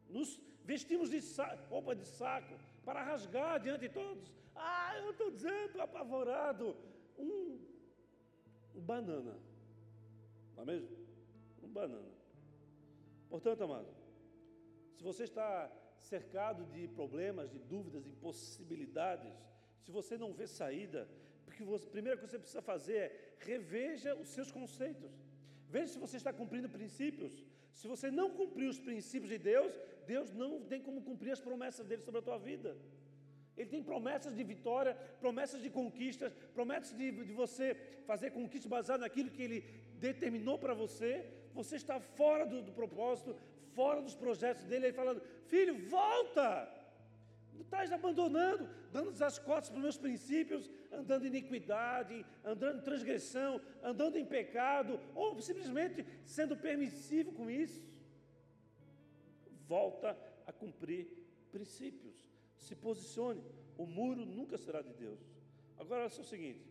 Nos 0.10 0.30
vestimos 0.66 1.10
de 1.10 1.22
saco, 1.22 1.64
roupa 1.70 1.96
de 1.96 2.06
saco 2.06 2.54
para 2.84 3.02
rasgar 3.02 3.62
diante 3.62 3.88
de 3.88 3.90
todos. 4.00 4.30
Ah, 4.54 4.92
eu 4.98 5.12
estou 5.12 5.32
dizendo, 5.32 5.82
apavorado. 5.82 6.76
Um, 7.18 7.62
um 8.76 8.82
banana. 8.82 9.36
Não 10.58 10.64
é 10.64 10.66
mesmo? 10.66 10.90
Um 11.64 11.70
banana. 11.70 12.12
Portanto, 13.30 13.64
amado, 13.64 13.88
se 14.98 15.02
você 15.02 15.24
está 15.24 15.72
cercado 16.02 16.66
de 16.74 16.90
problemas, 16.90 17.50
de 17.50 17.60
dúvidas, 17.60 18.04
de 18.04 18.10
impossibilidades, 18.10 19.34
se 19.82 19.92
você 19.92 20.18
não 20.18 20.34
vê 20.34 20.46
saída, 20.46 21.08
porque 21.54 21.64
você, 21.64 21.86
primeira 21.98 22.18
coisa 22.18 22.28
que 22.28 22.36
você 22.36 22.44
precisa 22.46 22.62
fazer 22.74 22.96
é 23.06 23.08
reveja 23.52 24.16
os 24.16 24.30
seus 24.30 24.52
conceitos. 24.52 25.12
Veja 25.70 25.94
se 25.94 26.00
você 26.00 26.18
está 26.18 26.34
cumprindo 26.34 26.68
princípios. 26.78 27.34
Se 27.80 27.88
você 27.88 28.10
não 28.20 28.28
cumprir 28.40 28.68
os 28.74 28.80
princípios 28.80 29.30
de 29.30 29.38
Deus, 29.38 29.72
Deus 30.08 30.32
não 30.32 30.52
tem 30.72 30.82
como 30.82 31.02
cumprir 31.02 31.32
as 31.32 31.40
promessas 31.40 31.86
dele 31.86 32.02
sobre 32.02 32.20
a 32.20 32.24
tua 32.24 32.38
vida. 32.38 32.76
Ele 33.56 33.70
tem 33.70 33.84
promessas 33.84 34.36
de 34.36 34.44
vitória, 34.44 34.96
promessas 35.20 35.62
de 35.62 35.70
conquistas, 35.70 36.34
promessas 36.58 36.98
de, 36.98 37.12
de 37.12 37.34
você 37.34 37.76
fazer 38.08 38.32
conquistas 38.32 38.70
baseadas 38.70 39.02
naquilo 39.02 39.30
que 39.30 39.44
ele 39.44 39.60
determinou 40.00 40.58
para 40.58 40.74
você. 40.74 41.12
Você 41.54 41.76
está 41.76 42.00
fora 42.00 42.46
do, 42.46 42.64
do 42.64 42.72
propósito, 42.72 43.36
fora 43.76 44.02
dos 44.02 44.16
projetos 44.16 44.64
dele. 44.66 44.88
Ele 44.88 44.94
falando: 44.94 45.22
Filho, 45.46 45.76
volta! 45.88 46.83
Estás 47.60 47.92
abandonando, 47.92 48.70
dando 48.92 49.10
as 49.24 49.40
costas 49.40 49.70
para 49.70 49.78
os 49.78 49.84
meus 49.84 49.98
princípios, 49.98 50.70
andando 50.92 51.26
em 51.26 51.30
iniquidade, 51.30 52.26
andando 52.44 52.80
em 52.80 52.84
transgressão, 52.84 53.62
andando 53.82 54.18
em 54.18 54.26
pecado, 54.26 55.00
ou 55.16 55.40
simplesmente 55.42 56.06
sendo 56.26 56.56
permissivo 56.56 57.32
com 57.32 57.50
isso. 57.50 57.84
Volta 59.68 60.18
a 60.46 60.52
cumprir 60.52 61.08
princípios. 61.52 62.16
Se 62.58 62.76
posicione. 62.76 63.44
O 63.78 63.86
muro 63.86 64.26
nunca 64.26 64.58
será 64.58 64.82
de 64.82 64.94
Deus. 64.94 65.20
Agora, 65.78 66.02
olha 66.02 66.10
só 66.10 66.22
o 66.22 66.26
seguinte: 66.26 66.64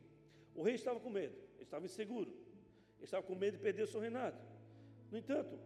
o 0.55 0.62
rei 0.62 0.74
estava 0.74 1.01
com 1.01 1.11
medo, 1.11 1.35
ele 1.55 1.64
estava 1.64 1.85
inseguro, 1.85 2.30
ele 2.97 3.05
estava 3.05 3.22
com 3.22 3.35
medo 3.35 3.57
de 3.57 3.62
perder 3.62 3.83
o 3.83 3.87
seu 3.87 4.01
reinado. 4.01 4.39
No 5.11 5.18
entanto, 5.18 5.59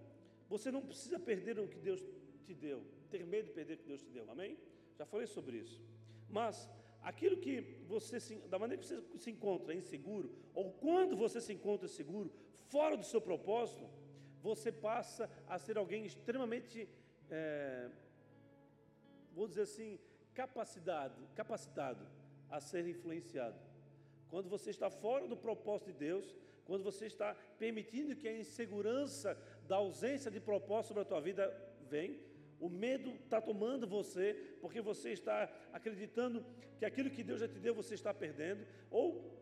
você 0.49 0.71
não 0.71 0.81
precisa 0.81 1.19
perder 1.19 1.59
o 1.59 1.69
que 1.69 1.79
Deus 1.79 2.03
te 2.45 2.55
deu, 2.55 2.83
ter 3.11 3.25
medo 3.27 3.47
de 3.47 3.53
perder 3.53 3.75
o 3.75 3.79
que 3.79 3.87
Deus 3.87 4.03
te 4.03 4.11
deu, 4.11 4.29
amém? 4.31 4.57
Já 4.99 5.05
falei 5.05 5.26
sobre 5.26 5.59
isso. 5.59 5.80
Mas 6.28 6.68
aquilo 7.03 7.36
que 7.36 7.61
você, 7.86 8.18
se, 8.18 8.34
da 8.53 8.59
maneira 8.59 8.82
que 8.82 8.88
você 8.88 9.01
se 9.18 9.30
encontra 9.30 9.74
inseguro, 9.74 10.30
ou 10.55 10.72
quando 10.72 11.16
você 11.16 11.40
se 11.40 11.53
encontra 11.53 11.88
seguro, 11.88 12.32
fora 12.68 12.97
do 12.97 13.05
seu 13.05 13.20
propósito, 13.20 13.88
você 14.42 14.70
passa 14.72 15.30
a 15.49 15.59
ser 15.59 15.76
alguém 15.78 16.05
extremamente, 16.05 16.88
é, 17.30 17.90
vou 19.34 19.47
dizer 19.47 19.62
assim, 19.62 19.99
capacitado, 20.34 21.16
capacitado 21.34 22.07
a 22.51 22.61
ser 22.61 22.86
influenciado. 22.86 23.59
Quando 24.28 24.49
você 24.49 24.70
está 24.70 24.90
fora 24.90 25.26
do 25.28 25.36
propósito 25.36 25.92
de 25.92 25.99
Deus, 25.99 26.36
quando 26.64 26.82
você 26.82 27.07
está 27.07 27.34
permitindo 27.59 28.16
que 28.16 28.28
a 28.28 28.36
insegurança 28.36 29.38
da 29.68 29.76
ausência 29.76 30.30
de 30.30 30.40
propósito 30.40 30.88
sobre 30.88 31.03
a 31.03 31.07
tua 31.07 31.20
vida 31.20 31.44
vem, 31.88 32.20
o 32.61 32.68
medo 32.68 33.11
está 33.24 33.40
tomando 33.40 33.86
você, 33.86 34.34
porque 34.61 34.80
você 34.80 35.11
está 35.11 35.50
acreditando 35.72 36.44
que 36.78 36.84
aquilo 36.84 37.11
que 37.11 37.22
Deus 37.22 37.40
já 37.40 37.48
te 37.48 37.59
deu 37.59 37.74
você 37.74 37.94
está 37.94 38.12
perdendo, 38.12 38.66
ou 38.90 39.36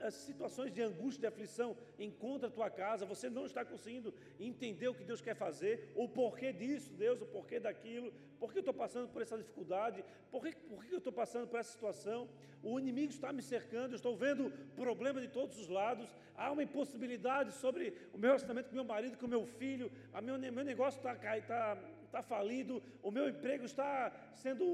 as 0.00 0.14
situações 0.14 0.72
de 0.72 0.82
angústia, 0.82 1.20
de 1.20 1.26
aflição 1.26 1.76
encontra 1.98 2.48
a 2.48 2.50
tua 2.50 2.70
casa, 2.70 3.06
você 3.06 3.28
não 3.28 3.46
está 3.46 3.64
conseguindo 3.64 4.12
entender 4.38 4.88
o 4.88 4.94
que 4.94 5.04
Deus 5.04 5.20
quer 5.20 5.36
fazer, 5.36 5.92
o 5.94 6.08
porquê 6.08 6.52
disso, 6.52 6.92
Deus, 6.94 7.20
o 7.20 7.26
porquê 7.26 7.60
daquilo, 7.60 8.12
por 8.38 8.52
que 8.52 8.58
eu 8.58 8.60
estou 8.60 8.74
passando 8.74 9.08
por 9.08 9.22
essa 9.22 9.36
dificuldade, 9.36 10.04
por 10.30 10.42
que, 10.42 10.56
por 10.56 10.84
que 10.84 10.92
eu 10.92 10.98
estou 10.98 11.12
passando 11.12 11.46
por 11.46 11.60
essa 11.60 11.70
situação, 11.70 12.28
o 12.62 12.78
inimigo 12.78 13.12
está 13.12 13.32
me 13.32 13.42
cercando, 13.42 13.92
eu 13.92 13.96
estou 13.96 14.16
vendo 14.16 14.50
problema 14.74 15.20
de 15.20 15.28
todos 15.28 15.58
os 15.58 15.68
lados, 15.68 16.08
há 16.34 16.50
uma 16.50 16.62
impossibilidade 16.62 17.52
sobre 17.52 17.94
o 18.12 18.18
meu 18.18 18.30
relacionamento 18.30 18.68
com 18.68 18.74
meu 18.74 18.84
marido, 18.84 19.18
com 19.18 19.26
meu 19.26 19.46
filho, 19.46 19.90
a 20.12 20.20
meu, 20.20 20.38
meu 20.38 20.64
negócio 20.64 20.98
está 20.98 21.14
tá, 21.14 21.78
tá 22.16 22.22
falido, 22.22 22.82
o 23.02 23.10
meu 23.16 23.28
emprego 23.32 23.64
está 23.72 23.94
sendo 24.42 24.66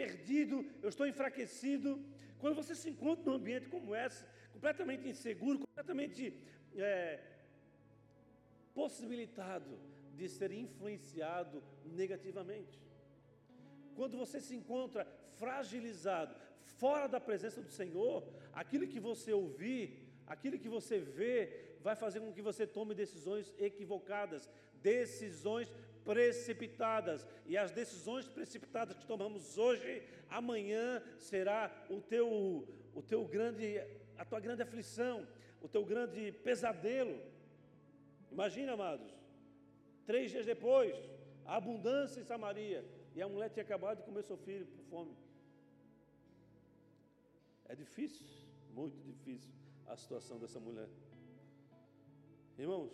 perdido, 0.00 0.56
eu 0.82 0.90
estou 0.94 1.06
enfraquecido. 1.12 1.90
Quando 2.40 2.56
você 2.60 2.74
se 2.74 2.88
encontra 2.90 3.24
num 3.24 3.36
ambiente 3.40 3.68
como 3.74 3.94
esse, 4.04 4.22
completamente 4.52 5.08
inseguro, 5.08 5.60
completamente 5.60 6.22
é, 6.76 7.20
possibilitado 8.74 9.72
de 10.18 10.28
ser 10.28 10.50
influenciado 10.52 11.62
negativamente. 12.00 12.78
Quando 13.98 14.18
você 14.22 14.40
se 14.40 14.54
encontra 14.60 15.06
fragilizado, 15.42 16.34
fora 16.82 17.06
da 17.14 17.20
presença 17.28 17.60
do 17.62 17.70
Senhor, 17.80 18.16
aquilo 18.52 18.86
que 18.86 19.00
você 19.00 19.32
ouvir, 19.32 19.82
aquilo 20.26 20.58
que 20.58 20.68
você 20.68 20.98
vê, 20.98 21.76
vai 21.80 21.96
fazer 21.96 22.20
com 22.20 22.32
que 22.32 22.42
você 22.50 22.66
tome 22.66 22.94
decisões 22.94 23.54
equivocadas, 23.58 24.50
decisões 24.82 25.68
precipitadas. 26.04 27.26
E 27.46 27.56
as 27.56 27.70
decisões 27.70 28.28
precipitadas 28.28 28.96
que 28.96 29.06
tomamos 29.06 29.58
hoje, 29.58 30.02
amanhã 30.28 31.02
será 31.18 31.70
o 31.88 32.00
teu, 32.00 32.66
o 32.94 33.02
teu 33.02 33.24
grande 33.24 33.80
a 34.16 34.24
tua 34.24 34.40
grande 34.40 34.62
aflição, 34.62 35.26
o 35.60 35.68
teu 35.68 35.84
grande 35.84 36.32
pesadelo. 36.32 37.20
Imagina, 38.30 38.72
amados, 38.72 39.12
três 40.06 40.30
dias 40.30 40.46
depois, 40.46 40.94
a 41.44 41.56
abundância 41.56 42.20
em 42.20 42.24
Samaria, 42.24 42.84
e 43.14 43.22
a 43.22 43.28
mulher 43.28 43.50
tinha 43.50 43.62
acabado 43.62 43.98
de 43.98 44.04
comer 44.04 44.22
seu 44.22 44.36
filho 44.36 44.66
por 44.66 44.84
fome. 44.84 45.16
É 47.66 47.74
difícil, 47.74 48.26
muito 48.72 48.96
difícil 49.02 49.52
a 49.86 49.96
situação 49.96 50.38
dessa 50.38 50.60
mulher. 50.60 50.88
Irmãos, 52.58 52.92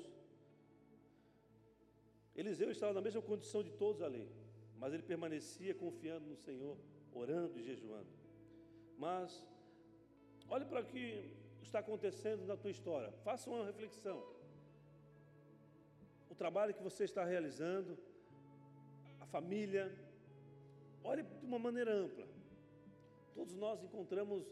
Eliseu 2.34 2.70
estava 2.70 2.92
na 2.92 3.00
mesma 3.00 3.22
condição 3.22 3.62
de 3.62 3.70
todos 3.72 4.02
ali, 4.02 4.28
mas 4.78 4.92
ele 4.92 5.02
permanecia 5.02 5.74
confiando 5.74 6.26
no 6.26 6.36
Senhor, 6.36 6.76
orando 7.12 7.58
e 7.58 7.62
jejuando. 7.62 8.08
Mas 8.96 9.44
Olhe 10.50 10.64
para 10.64 10.80
o 10.80 10.84
que 10.84 11.32
está 11.62 11.78
acontecendo 11.78 12.44
na 12.44 12.56
tua 12.56 12.72
história. 12.72 13.12
Faça 13.22 13.48
uma 13.48 13.64
reflexão. 13.64 14.20
O 16.28 16.34
trabalho 16.34 16.74
que 16.74 16.82
você 16.82 17.04
está 17.04 17.24
realizando, 17.24 17.96
a 19.20 19.26
família. 19.26 19.96
Olhe 21.04 21.22
de 21.22 21.46
uma 21.46 21.58
maneira 21.58 21.94
ampla. 21.94 22.26
Todos 23.32 23.54
nós 23.54 23.80
encontramos 23.84 24.44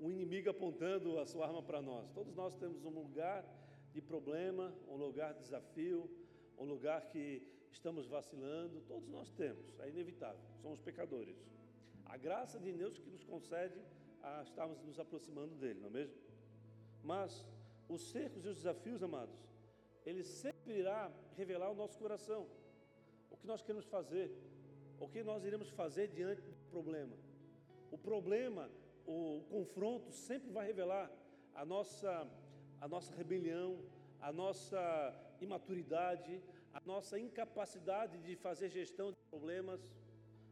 um 0.00 0.10
inimigo 0.10 0.50
apontando 0.50 1.20
a 1.20 1.24
sua 1.24 1.46
arma 1.46 1.62
para 1.62 1.80
nós. 1.80 2.10
Todos 2.10 2.34
nós 2.34 2.56
temos 2.56 2.84
um 2.84 2.90
lugar 2.90 3.44
de 3.92 4.00
problema, 4.02 4.74
um 4.88 4.96
lugar 4.96 5.34
de 5.34 5.38
desafio, 5.38 6.10
um 6.58 6.64
lugar 6.64 7.08
que 7.08 7.42
estamos 7.70 8.06
vacilando. 8.06 8.80
Todos 8.82 9.08
nós 9.08 9.30
temos, 9.32 9.78
é 9.80 9.88
inevitável. 9.88 10.40
Somos 10.62 10.80
pecadores. 10.80 11.36
A 12.06 12.16
graça 12.16 12.58
de 12.58 12.72
Deus 12.72 12.98
que 12.98 13.08
nos 13.10 13.24
concede 13.24 13.80
a 14.22 14.42
estarmos 14.42 14.82
nos 14.82 14.98
aproximando 14.98 15.54
dele, 15.56 15.80
não 15.80 15.88
é 15.88 15.92
mesmo? 15.92 16.16
Mas 17.02 17.46
os 17.88 18.02
cercos 18.10 18.44
e 18.44 18.48
os 18.48 18.56
desafios, 18.56 19.02
amados, 19.02 19.36
ele 20.06 20.22
sempre 20.22 20.78
irá 20.78 21.12
revelar 21.36 21.70
o 21.70 21.74
nosso 21.74 21.98
coração, 21.98 22.46
o 23.30 23.36
que 23.36 23.46
nós 23.46 23.62
queremos 23.62 23.86
fazer, 23.86 24.30
o 24.98 25.08
que 25.08 25.22
nós 25.22 25.44
iremos 25.44 25.68
fazer 25.70 26.08
diante 26.08 26.42
do 26.42 26.54
problema. 26.70 27.16
O 27.90 27.98
problema, 27.98 28.70
o 29.06 29.42
confronto 29.50 30.10
sempre 30.12 30.50
vai 30.50 30.66
revelar 30.66 31.10
a 31.54 31.64
nossa, 31.64 32.26
a 32.80 32.88
nossa 32.88 33.14
rebelião, 33.14 33.78
a 34.20 34.32
nossa 34.32 35.14
imaturidade, 35.44 36.42
a 36.72 36.80
nossa 36.84 37.18
incapacidade 37.18 38.18
de 38.18 38.34
fazer 38.36 38.68
gestão 38.68 39.10
de 39.12 39.18
problemas. 39.30 39.80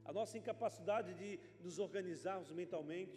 a 0.05 0.13
nossa 0.13 0.37
incapacidade 0.37 1.15
de 1.15 1.39
nos 1.65 1.79
organizarmos 1.79 2.51
mentalmente. 2.51 3.17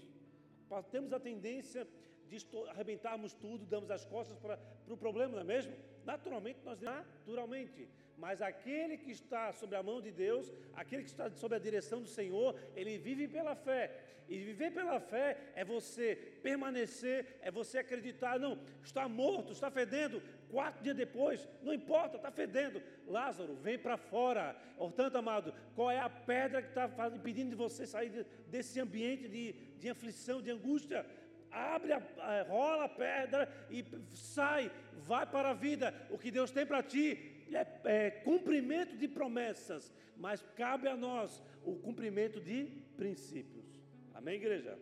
Temos 0.91 1.11
a 1.13 1.19
tendência 1.19 1.87
de 2.27 2.37
arrebentarmos 2.69 3.33
tudo, 3.33 3.65
damos 3.65 3.89
as 3.91 4.05
costas 4.05 4.37
para, 4.37 4.57
para 4.57 4.93
o 4.93 4.97
problema, 4.97 5.33
não 5.33 5.41
é 5.41 5.43
mesmo? 5.43 5.73
Naturalmente, 6.03 6.59
nós 6.63 6.79
naturalmente. 6.79 7.87
Mas 8.17 8.41
aquele 8.41 8.97
que 8.97 9.11
está 9.11 9.51
sob 9.51 9.75
a 9.75 9.83
mão 9.83 10.01
de 10.01 10.11
Deus, 10.11 10.51
aquele 10.73 11.03
que 11.03 11.09
está 11.09 11.29
sob 11.31 11.55
a 11.55 11.59
direção 11.59 12.01
do 12.01 12.07
Senhor, 12.07 12.57
ele 12.75 12.97
vive 12.97 13.27
pela 13.27 13.55
fé. 13.55 13.83
E 14.27 14.39
viver 14.39 14.71
pela 14.71 14.99
fé 14.99 15.51
é 15.55 15.63
você 15.63 16.15
permanecer, 16.41 17.37
é 17.41 17.51
você 17.51 17.77
acreditar, 17.77 18.39
não, 18.39 18.59
está 18.83 19.07
morto, 19.07 19.51
está 19.51 19.69
fedendo, 19.69 20.21
quatro 20.49 20.83
dias 20.83 20.95
depois, 20.95 21.47
não 21.61 21.73
importa, 21.73 22.17
está 22.17 22.31
fedendo. 22.31 22.81
Lázaro, 23.07 23.55
vem 23.55 23.77
para 23.77 23.97
fora. 23.97 24.55
Portanto, 24.77 25.17
amado, 25.17 25.53
qual 25.75 25.91
é 25.91 25.99
a 25.99 26.09
pedra 26.09 26.61
que 26.61 26.69
está 26.69 26.89
impedindo 27.13 27.49
de 27.49 27.55
você 27.55 27.85
sair 27.85 28.25
desse 28.47 28.79
ambiente 28.79 29.27
de, 29.27 29.53
de 29.79 29.89
aflição, 29.89 30.41
de 30.41 30.51
angústia? 30.51 31.05
Abre, 31.51 31.93
a, 31.93 32.45
rola 32.47 32.85
a 32.85 32.89
pedra 32.89 33.49
e 33.69 33.85
sai, 34.13 34.71
vai 34.93 35.25
para 35.25 35.51
a 35.51 35.53
vida. 35.53 35.93
O 36.09 36.17
que 36.17 36.31
Deus 36.31 36.51
tem 36.51 36.65
para 36.65 36.83
ti 36.83 37.45
é, 37.53 38.05
é 38.07 38.11
cumprimento 38.11 38.97
de 38.97 39.07
promessas, 39.07 39.93
mas 40.17 40.43
cabe 40.55 40.87
a 40.87 40.95
nós 40.95 41.41
o 41.63 41.75
cumprimento 41.75 42.39
de 42.39 42.65
princípios. 42.97 43.65
Amém, 44.13 44.35
igreja? 44.35 44.77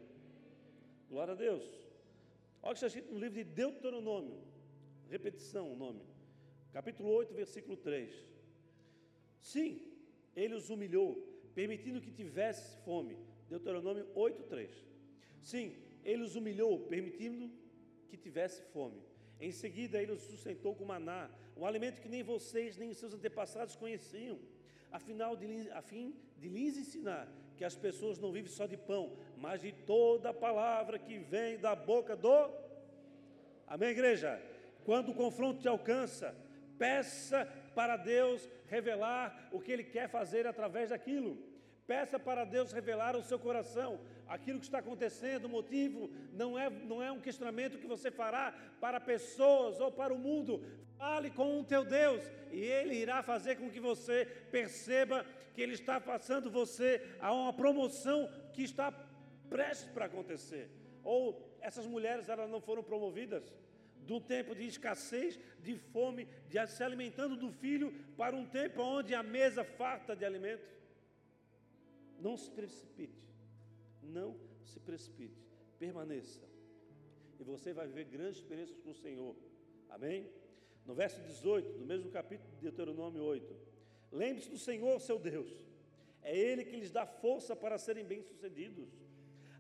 Glória 1.10 1.34
a 1.34 1.38
Deus. 1.38 1.64
Olha 2.62 2.72
o 2.72 2.76
que 2.76 2.86
está 2.86 2.88
escrito 2.88 3.14
no 3.14 3.20
livro 3.20 3.36
de 3.36 3.44
Deuteronômio. 3.44 4.53
Repetição 5.14 5.72
o 5.72 5.76
nome. 5.76 6.02
Capítulo 6.72 7.08
8, 7.12 7.36
versículo 7.36 7.78
3. 7.78 8.12
Sim, 9.40 9.80
ele 10.36 10.56
os 10.56 10.72
humilhou, 10.72 11.10
permitindo 11.54 12.02
que 12.02 12.10
tivesse 12.10 12.78
fome. 12.78 13.16
Deuteronômio 13.48 14.08
8, 14.16 14.42
3. 14.46 14.72
Sim, 15.40 15.76
ele 16.04 16.24
os 16.24 16.36
humilhou, 16.36 16.80
permitindo 16.88 17.52
que 18.10 18.18
tivesse 18.18 18.64
fome. 18.74 19.04
Em 19.40 19.52
seguida, 19.52 20.02
ele 20.02 20.14
os 20.14 20.24
sustentou 20.24 20.74
com 20.74 20.84
maná, 20.84 21.30
um 21.56 21.64
alimento 21.64 22.02
que 22.02 22.10
nem 22.10 22.24
vocês 22.24 22.76
nem 22.76 22.92
seus 22.92 23.14
antepassados 23.14 23.76
conheciam, 23.76 24.40
afinal 24.92 25.36
de, 25.36 25.70
a 25.70 25.84
fim 25.84 26.16
de 26.40 26.50
lhes 26.50 26.76
ensinar 26.76 27.32
que 27.56 27.64
as 27.64 27.76
pessoas 27.76 28.18
não 28.18 28.32
vivem 28.32 28.50
só 28.50 28.66
de 28.66 28.78
pão, 28.78 29.16
mas 29.38 29.62
de 29.62 29.72
toda 29.72 30.30
a 30.30 30.34
palavra 30.34 30.98
que 30.98 31.20
vem 31.20 31.60
da 31.60 31.76
boca 31.76 32.16
do. 32.16 32.50
Amém, 33.68 33.90
igreja? 33.90 34.53
Quando 34.86 35.10
o 35.10 35.16
confronto 35.16 35.62
te 35.62 35.68
alcança, 35.68 36.36
peça 36.78 37.48
para 37.74 37.98
Deus 37.98 38.50
revelar 38.68 39.50
o 39.52 39.60
que 39.60 39.72
Ele 39.72 39.84
quer 39.84 40.10
fazer 40.10 40.46
através 40.46 40.90
daquilo. 40.90 41.38
Peça 41.88 42.18
para 42.18 42.46
Deus 42.46 42.72
revelar 42.72 43.16
o 43.16 43.24
seu 43.24 43.38
coração, 43.38 44.00
aquilo 44.28 44.60
que 44.60 44.66
está 44.66 44.80
acontecendo, 44.80 45.46
o 45.46 45.50
motivo 45.50 46.10
não 46.32 46.58
é, 46.58 46.70
não 46.70 47.04
é 47.04 47.12
um 47.12 47.20
questionamento 47.20 47.78
que 47.78 47.88
você 47.88 48.10
fará 48.10 48.54
para 48.80 49.02
pessoas 49.02 49.82
ou 49.82 49.92
para 49.92 50.14
o 50.14 50.18
mundo. 50.18 50.64
Fale 50.98 51.30
com 51.30 51.60
o 51.60 51.64
teu 51.64 51.84
Deus 51.84 52.24
e 52.52 52.60
Ele 52.60 52.96
irá 52.96 53.22
fazer 53.22 53.58
com 53.58 53.70
que 53.70 53.82
você 53.82 54.26
perceba 54.50 55.26
que 55.54 55.62
Ele 55.62 55.74
está 55.74 56.00
passando 56.00 56.50
você 56.50 57.02
a 57.20 57.34
uma 57.34 57.52
promoção 57.52 58.30
que 58.54 58.64
está 58.64 58.92
prestes 59.50 59.90
para 59.90 60.06
acontecer. 60.06 60.70
Ou 61.04 61.54
essas 61.60 61.86
mulheres 61.86 62.30
elas 62.30 62.50
não 62.50 62.62
foram 62.62 62.82
promovidas 62.82 63.54
do 64.04 64.20
tempo 64.20 64.56
de 64.56 64.66
escassez, 64.66 65.40
de 65.62 65.76
fome, 65.76 66.28
de 66.50 66.66
se 66.68 66.84
alimentando 66.84 67.36
do 67.36 67.52
filho, 67.52 67.94
para 68.18 68.36
um 68.36 68.46
tempo 68.46 68.82
onde 68.82 69.14
a 69.14 69.24
mesa 69.24 69.64
farta 69.64 70.16
de 70.16 70.26
alimento. 70.26 70.68
Não 72.20 72.38
se 72.38 72.50
precipite, 72.52 73.24
não 74.02 74.38
se 74.64 74.80
precipite, 74.80 75.42
permaneça. 75.80 76.42
E 77.40 77.44
você 77.44 77.74
vai 77.74 77.88
viver 77.88 78.06
grandes 78.06 78.38
experiências 78.38 78.80
com 78.80 78.92
o 78.92 78.96
Senhor. 78.96 79.36
Amém? 79.90 80.30
No 80.86 80.94
verso 80.94 81.22
18, 81.22 81.78
do 81.80 81.86
mesmo 81.86 82.10
capítulo 82.10 82.50
de 82.56 82.62
Deuteronômio 82.62 83.24
8. 83.24 83.56
Lembre-se 84.12 84.50
do 84.50 84.58
Senhor, 84.58 85.00
seu 85.00 85.18
Deus. 85.18 85.50
É 86.22 86.38
Ele 86.38 86.64
que 86.64 86.76
lhes 86.76 86.92
dá 86.92 87.06
força 87.06 87.56
para 87.56 87.78
serem 87.78 88.06
bem-sucedidos, 88.06 88.90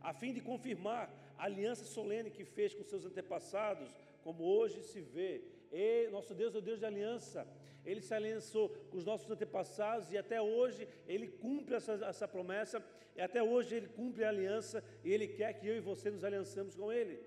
a 0.01 0.13
fim 0.13 0.33
de 0.33 0.41
confirmar 0.41 1.11
a 1.37 1.45
aliança 1.45 1.83
solene 1.83 2.29
que 2.29 2.45
fez 2.45 2.73
com 2.73 2.83
seus 2.83 3.05
antepassados, 3.05 3.89
como 4.23 4.43
hoje 4.43 4.81
se 4.81 5.01
vê. 5.01 5.43
E 5.71 6.07
nosso 6.09 6.33
Deus 6.33 6.53
é 6.55 6.57
o 6.57 6.61
Deus 6.61 6.79
de 6.79 6.85
aliança. 6.85 7.47
Ele 7.85 8.01
se 8.01 8.13
aliançou 8.13 8.69
com 8.89 8.97
os 8.97 9.05
nossos 9.05 9.29
antepassados 9.29 10.11
e 10.11 10.17
até 10.17 10.41
hoje 10.41 10.87
ele 11.07 11.27
cumpre 11.27 11.75
essa, 11.75 11.93
essa 12.05 12.27
promessa, 12.27 12.83
e 13.15 13.21
até 13.21 13.43
hoje 13.43 13.75
ele 13.75 13.87
cumpre 13.87 14.23
a 14.23 14.29
aliança 14.29 14.83
e 15.03 15.11
ele 15.11 15.27
quer 15.27 15.53
que 15.53 15.67
eu 15.67 15.75
e 15.75 15.81
você 15.81 16.09
nos 16.09 16.23
aliançamos 16.23 16.75
com 16.75 16.91
ele. 16.91 17.19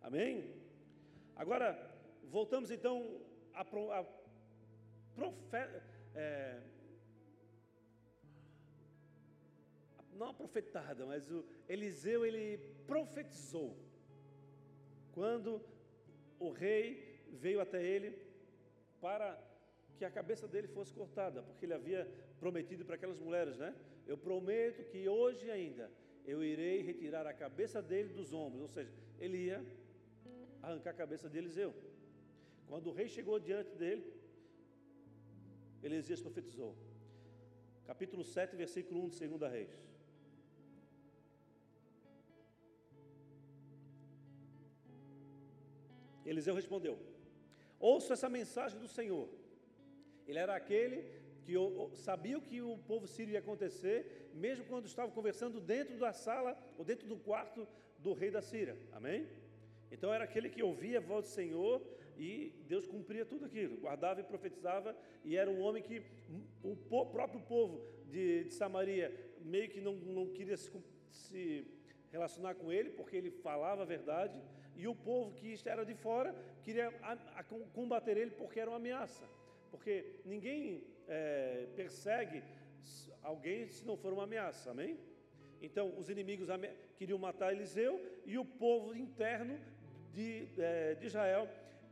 Amém? 0.00 0.54
Agora, 1.34 1.68
voltamos 2.24 2.70
então 2.70 3.20
a, 3.52 3.62
a 3.62 4.04
profeta. 5.14 5.82
É, 6.14 6.60
não 10.14 10.28
a 10.28 10.34
profetada, 10.34 11.04
mas 11.04 11.30
o 11.30 11.44
Eliseu 11.68 12.24
ele 12.24 12.58
profetizou. 12.86 13.76
Quando 15.12 15.60
o 16.38 16.50
rei 16.50 17.20
veio 17.32 17.60
até 17.60 17.82
ele 17.82 18.18
para 19.00 19.38
que 19.96 20.04
a 20.04 20.10
cabeça 20.10 20.46
dele 20.48 20.68
fosse 20.68 20.92
cortada, 20.92 21.42
porque 21.42 21.66
ele 21.66 21.74
havia 21.74 22.08
prometido 22.40 22.84
para 22.84 22.96
aquelas 22.96 23.18
mulheres, 23.18 23.56
né? 23.56 23.74
Eu 24.06 24.18
prometo 24.18 24.84
que 24.90 25.08
hoje 25.08 25.50
ainda 25.50 25.90
eu 26.26 26.42
irei 26.42 26.82
retirar 26.82 27.26
a 27.26 27.32
cabeça 27.32 27.80
dele 27.80 28.08
dos 28.08 28.32
ombros, 28.32 28.62
ou 28.62 28.68
seja, 28.68 28.92
ele 29.18 29.38
ia 29.46 29.64
arrancar 30.62 30.90
a 30.90 30.94
cabeça 30.94 31.28
de 31.28 31.38
Eliseu. 31.38 31.74
Quando 32.66 32.88
o 32.88 32.92
rei 32.92 33.08
chegou 33.08 33.38
diante 33.38 33.74
dele, 33.76 34.04
Elisias 35.82 36.20
profetizou. 36.20 36.74
Capítulo 37.86 38.24
7, 38.24 38.56
versículo 38.56 39.04
1 39.04 39.08
de 39.08 39.28
2 39.28 39.52
Reis. 39.52 39.93
Eliseu 46.24 46.54
respondeu: 46.54 46.98
Ouça 47.78 48.14
essa 48.14 48.28
mensagem 48.28 48.78
do 48.78 48.88
Senhor. 48.88 49.28
Ele 50.26 50.38
era 50.38 50.54
aquele 50.54 51.04
que 51.44 51.54
sabia 51.94 52.38
o 52.38 52.40
que 52.40 52.62
o 52.62 52.78
povo 52.78 53.06
sírio 53.06 53.32
ia 53.32 53.38
acontecer, 53.38 54.30
mesmo 54.34 54.64
quando 54.64 54.86
estava 54.86 55.10
conversando 55.10 55.60
dentro 55.60 55.98
da 55.98 56.12
sala 56.12 56.56
ou 56.78 56.84
dentro 56.84 57.06
do 57.06 57.16
quarto 57.16 57.68
do 57.98 58.12
rei 58.14 58.30
da 58.30 58.40
Síria. 58.40 58.76
Amém? 58.92 59.28
Então 59.90 60.12
era 60.12 60.24
aquele 60.24 60.48
que 60.48 60.62
ouvia 60.62 60.98
a 60.98 61.00
voz 61.00 61.26
do 61.26 61.30
Senhor 61.30 61.82
e 62.16 62.54
Deus 62.66 62.86
cumpria 62.86 63.24
tudo 63.24 63.44
aquilo, 63.44 63.76
guardava 63.76 64.20
e 64.20 64.24
profetizava, 64.24 64.96
e 65.24 65.36
era 65.36 65.50
um 65.50 65.60
homem 65.60 65.82
que 65.82 66.02
o 66.62 66.76
próprio 67.06 67.40
povo 67.40 67.84
de, 68.06 68.44
de 68.44 68.54
Samaria 68.54 69.12
meio 69.40 69.68
que 69.68 69.80
não, 69.80 69.94
não 69.94 70.26
queria 70.28 70.56
se, 70.56 70.70
se 71.10 71.66
relacionar 72.10 72.54
com 72.54 72.72
ele, 72.72 72.90
porque 72.90 73.16
ele 73.16 73.30
falava 73.30 73.82
a 73.82 73.84
verdade, 73.84 74.40
e 74.76 74.86
o 74.88 74.94
povo 74.94 75.32
que 75.32 75.56
era 75.66 75.84
de 75.84 75.94
fora 75.94 76.34
queria 76.62 76.92
combater 77.72 78.16
ele 78.16 78.32
porque 78.32 78.60
era 78.60 78.70
uma 78.70 78.76
ameaça. 78.76 79.24
Porque 79.70 80.20
ninguém 80.24 80.84
é, 81.08 81.66
persegue 81.74 82.42
alguém 83.22 83.68
se 83.68 83.84
não 83.84 83.96
for 83.96 84.12
uma 84.12 84.24
ameaça, 84.24 84.70
amém? 84.70 84.98
Então, 85.60 85.96
os 85.98 86.10
inimigos 86.10 86.48
queriam 86.96 87.18
matar 87.18 87.52
Eliseu 87.52 88.00
e 88.26 88.36
o 88.36 88.44
povo 88.44 88.94
interno 88.94 89.58
de, 90.12 90.48
é, 90.58 90.94
de 90.94 91.06
Israel 91.06 91.48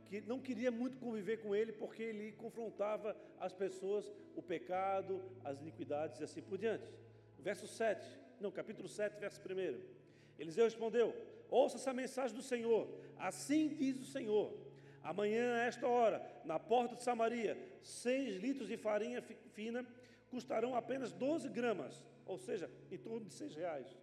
que 0.07 0.21
não 0.21 0.39
queria 0.39 0.69
muito 0.69 0.97
conviver 0.97 1.37
com 1.37 1.55
ele 1.55 1.71
porque 1.71 2.03
ele 2.03 2.33
confrontava 2.33 3.17
as 3.39 3.51
pessoas, 3.51 4.11
o 4.35 4.41
pecado, 4.41 5.21
as 5.43 5.59
iniquidades 5.59 6.19
e 6.19 6.23
assim 6.23 6.41
por 6.41 6.57
diante. 6.57 6.87
Verso 7.39 7.67
7, 7.67 8.05
não, 8.39 8.51
capítulo 8.51 8.87
7, 8.87 9.19
verso 9.19 9.41
1. 9.41 9.81
Eliseu 10.37 10.65
respondeu: 10.65 11.15
Ouça 11.59 11.77
essa 11.77 11.93
mensagem 11.93 12.35
do 12.35 12.41
Senhor. 12.41 12.83
Assim 13.15 13.67
diz 13.79 13.95
o 13.99 14.11
Senhor: 14.11 14.51
Amanhã, 15.03 15.53
a 15.53 15.65
esta 15.65 15.87
hora, 15.87 16.17
na 16.43 16.57
porta 16.57 16.95
de 16.95 17.03
Samaria, 17.03 17.55
seis 17.83 18.37
litros 18.37 18.67
de 18.67 18.75
farinha 18.75 19.21
fina 19.57 19.85
custarão 20.31 20.75
apenas 20.75 21.13
12 21.13 21.47
gramas, 21.49 22.03
ou 22.25 22.39
seja, 22.39 22.71
em 22.91 22.97
torno 22.97 23.27
de 23.27 23.33
seis 23.35 23.53
reais. 23.53 23.95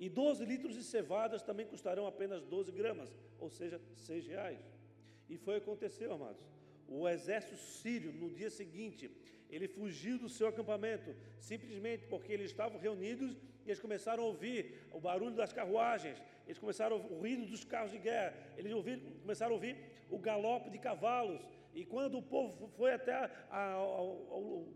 E 0.00 0.08
12 0.08 0.46
litros 0.46 0.72
de 0.74 0.82
cevadas 0.82 1.42
também 1.42 1.66
custarão 1.66 2.06
apenas 2.06 2.42
12 2.42 2.72
gramas, 2.72 3.14
ou 3.38 3.50
seja, 3.50 3.78
seis 3.94 4.26
reais. 4.26 4.64
E 5.28 5.36
foi 5.36 5.58
o 5.58 5.60
que 5.60 5.68
aconteceu, 5.68 6.10
amados. 6.10 6.42
O 6.88 7.06
exército 7.06 7.58
sírio, 7.58 8.10
no 8.14 8.30
dia 8.30 8.48
seguinte, 8.48 9.10
ele 9.50 9.68
fugiu 9.68 10.18
do 10.18 10.30
seu 10.30 10.48
acampamento, 10.48 11.14
simplesmente 11.38 12.06
porque 12.06 12.32
eles 12.32 12.50
estavam 12.50 12.80
reunidos 12.80 13.36
e 13.64 13.70
eles 13.70 13.80
começaram 13.80 14.22
a 14.22 14.26
ouvir 14.26 14.86
o 14.92 15.00
barulho 15.00 15.34
das 15.34 15.52
carruagens, 15.52 16.22
eles 16.46 16.58
começaram 16.58 16.96
a 16.96 16.98
ouvir 16.98 17.14
o 17.14 17.18
ruído 17.18 17.46
dos 17.46 17.64
carros 17.64 17.90
de 17.90 17.98
guerra, 17.98 18.34
eles 18.56 18.72
ouviram, 18.72 19.00
começaram 19.22 19.52
a 19.52 19.54
ouvir 19.54 19.76
o 20.10 20.18
galope 20.18 20.70
de 20.70 20.78
cavalos. 20.78 21.40
E 21.74 21.84
quando 21.84 22.18
o 22.18 22.22
povo 22.22 22.68
foi 22.76 22.92
até 22.92 23.14
a, 23.14 23.30
a, 23.50 23.72
ao, 23.72 24.66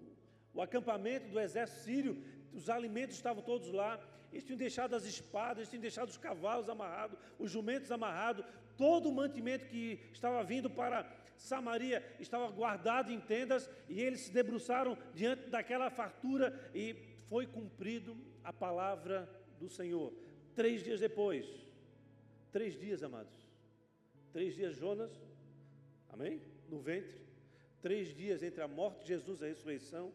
o 0.54 0.62
acampamento 0.62 1.28
do 1.28 1.38
exército 1.38 1.80
sírio, 1.82 2.24
os 2.52 2.68
alimentos 2.70 3.16
estavam 3.16 3.42
todos 3.42 3.70
lá, 3.70 4.00
eles 4.32 4.44
tinham 4.44 4.58
deixado 4.58 4.94
as 4.94 5.04
espadas, 5.04 5.58
eles 5.58 5.70
tinham 5.70 5.82
deixado 5.82 6.08
os 6.08 6.16
cavalos 6.16 6.68
amarrados, 6.68 7.18
os 7.38 7.50
jumentos 7.50 7.92
amarrados, 7.92 8.44
todo 8.76 9.08
o 9.08 9.12
mantimento 9.12 9.66
que 9.66 10.00
estava 10.12 10.42
vindo 10.42 10.70
para 10.70 11.06
Samaria 11.36 12.04
estava 12.18 12.50
guardado 12.50 13.12
em 13.12 13.20
tendas 13.20 13.70
e 13.88 14.00
eles 14.00 14.20
se 14.22 14.32
debruçaram 14.32 14.98
diante 15.14 15.48
daquela 15.48 15.88
fartura 15.88 16.70
e 16.74 16.94
foi 17.28 17.46
cumprido 17.46 18.16
a 18.42 18.52
palavra 18.52 19.28
do 19.58 19.68
Senhor. 19.68 20.12
Três 20.54 20.82
dias 20.82 21.00
depois, 21.00 21.46
três 22.50 22.78
dias, 22.78 23.02
amados, 23.02 23.34
três 24.32 24.54
dias 24.54 24.74
Jonas, 24.76 25.12
amém? 26.08 26.40
No 26.68 26.78
ventre, 26.78 27.20
três 27.80 28.14
dias 28.14 28.42
entre 28.42 28.62
a 28.62 28.68
morte 28.68 29.02
de 29.02 29.08
Jesus 29.08 29.40
e 29.40 29.44
a 29.44 29.48
ressurreição. 29.48 30.12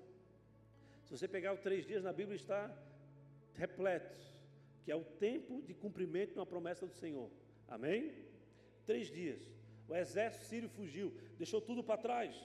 Se 1.05 1.11
você 1.11 1.27
pegar 1.27 1.53
os 1.53 1.59
três 1.61 1.85
dias 1.85 2.03
na 2.03 2.11
Bíblia 2.11 2.35
está 2.35 2.71
repleto, 3.55 4.17
que 4.83 4.91
é 4.91 4.95
o 4.95 5.03
tempo 5.03 5.61
de 5.61 5.73
cumprimento 5.73 6.33
de 6.33 6.39
uma 6.39 6.45
promessa 6.45 6.85
do 6.85 6.93
Senhor. 6.93 7.29
Amém? 7.67 8.11
Três 8.85 9.07
dias. 9.07 9.39
O 9.87 9.95
exército 9.95 10.45
sírio 10.45 10.69
fugiu, 10.69 11.13
deixou 11.37 11.61
tudo 11.61 11.83
para 11.83 12.01
trás. 12.01 12.35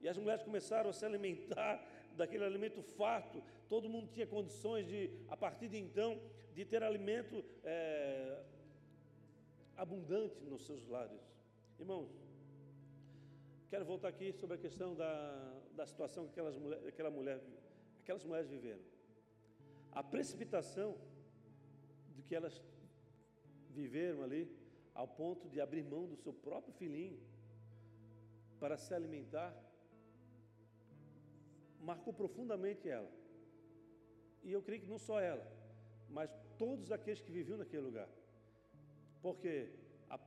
E 0.00 0.08
as 0.08 0.16
mulheres 0.16 0.42
começaram 0.42 0.90
a 0.90 0.92
se 0.92 1.04
alimentar 1.04 1.84
daquele 2.16 2.44
alimento 2.44 2.82
farto. 2.82 3.42
Todo 3.68 3.88
mundo 3.88 4.08
tinha 4.12 4.26
condições 4.26 4.86
de, 4.86 5.10
a 5.28 5.36
partir 5.36 5.68
de 5.68 5.78
então, 5.78 6.20
de 6.54 6.64
ter 6.64 6.82
alimento 6.82 7.44
é, 7.64 8.42
abundante 9.76 10.42
nos 10.44 10.64
seus 10.64 10.86
lares. 10.86 11.20
Irmãos, 11.78 12.10
quero 13.68 13.84
voltar 13.84 14.08
aqui 14.08 14.32
sobre 14.32 14.56
a 14.56 14.58
questão 14.58 14.94
da, 14.94 15.60
da 15.74 15.86
situação 15.86 16.24
que 16.24 16.30
aquelas, 16.30 16.56
mulher, 16.56 16.80
aquela 16.86 17.10
mulher, 17.10 17.42
aquelas 18.02 18.24
mulheres 18.24 18.48
viveram. 18.48 18.82
A 19.92 20.02
precipitação 20.02 20.96
do 22.14 22.22
que 22.22 22.34
elas 22.34 22.62
viveram 23.70 24.22
ali 24.22 24.50
ao 24.94 25.06
ponto 25.06 25.48
de 25.48 25.60
abrir 25.60 25.82
mão 25.84 26.06
do 26.06 26.16
seu 26.16 26.32
próprio 26.32 26.72
filhinho 26.72 27.18
para 28.58 28.78
se 28.78 28.94
alimentar, 28.94 29.54
marcou 31.80 32.12
profundamente 32.12 32.88
ela. 32.88 33.10
E 34.46 34.52
eu 34.52 34.62
creio 34.66 34.82
que 34.82 34.92
não 34.94 34.98
só 35.06 35.16
ela, 35.20 35.44
mas 36.08 36.30
todos 36.56 36.92
aqueles 36.96 37.20
que 37.20 37.32
viviam 37.38 37.58
naquele 37.58 37.82
lugar. 37.82 38.08
Porque 39.20 39.68
a, 40.08 40.18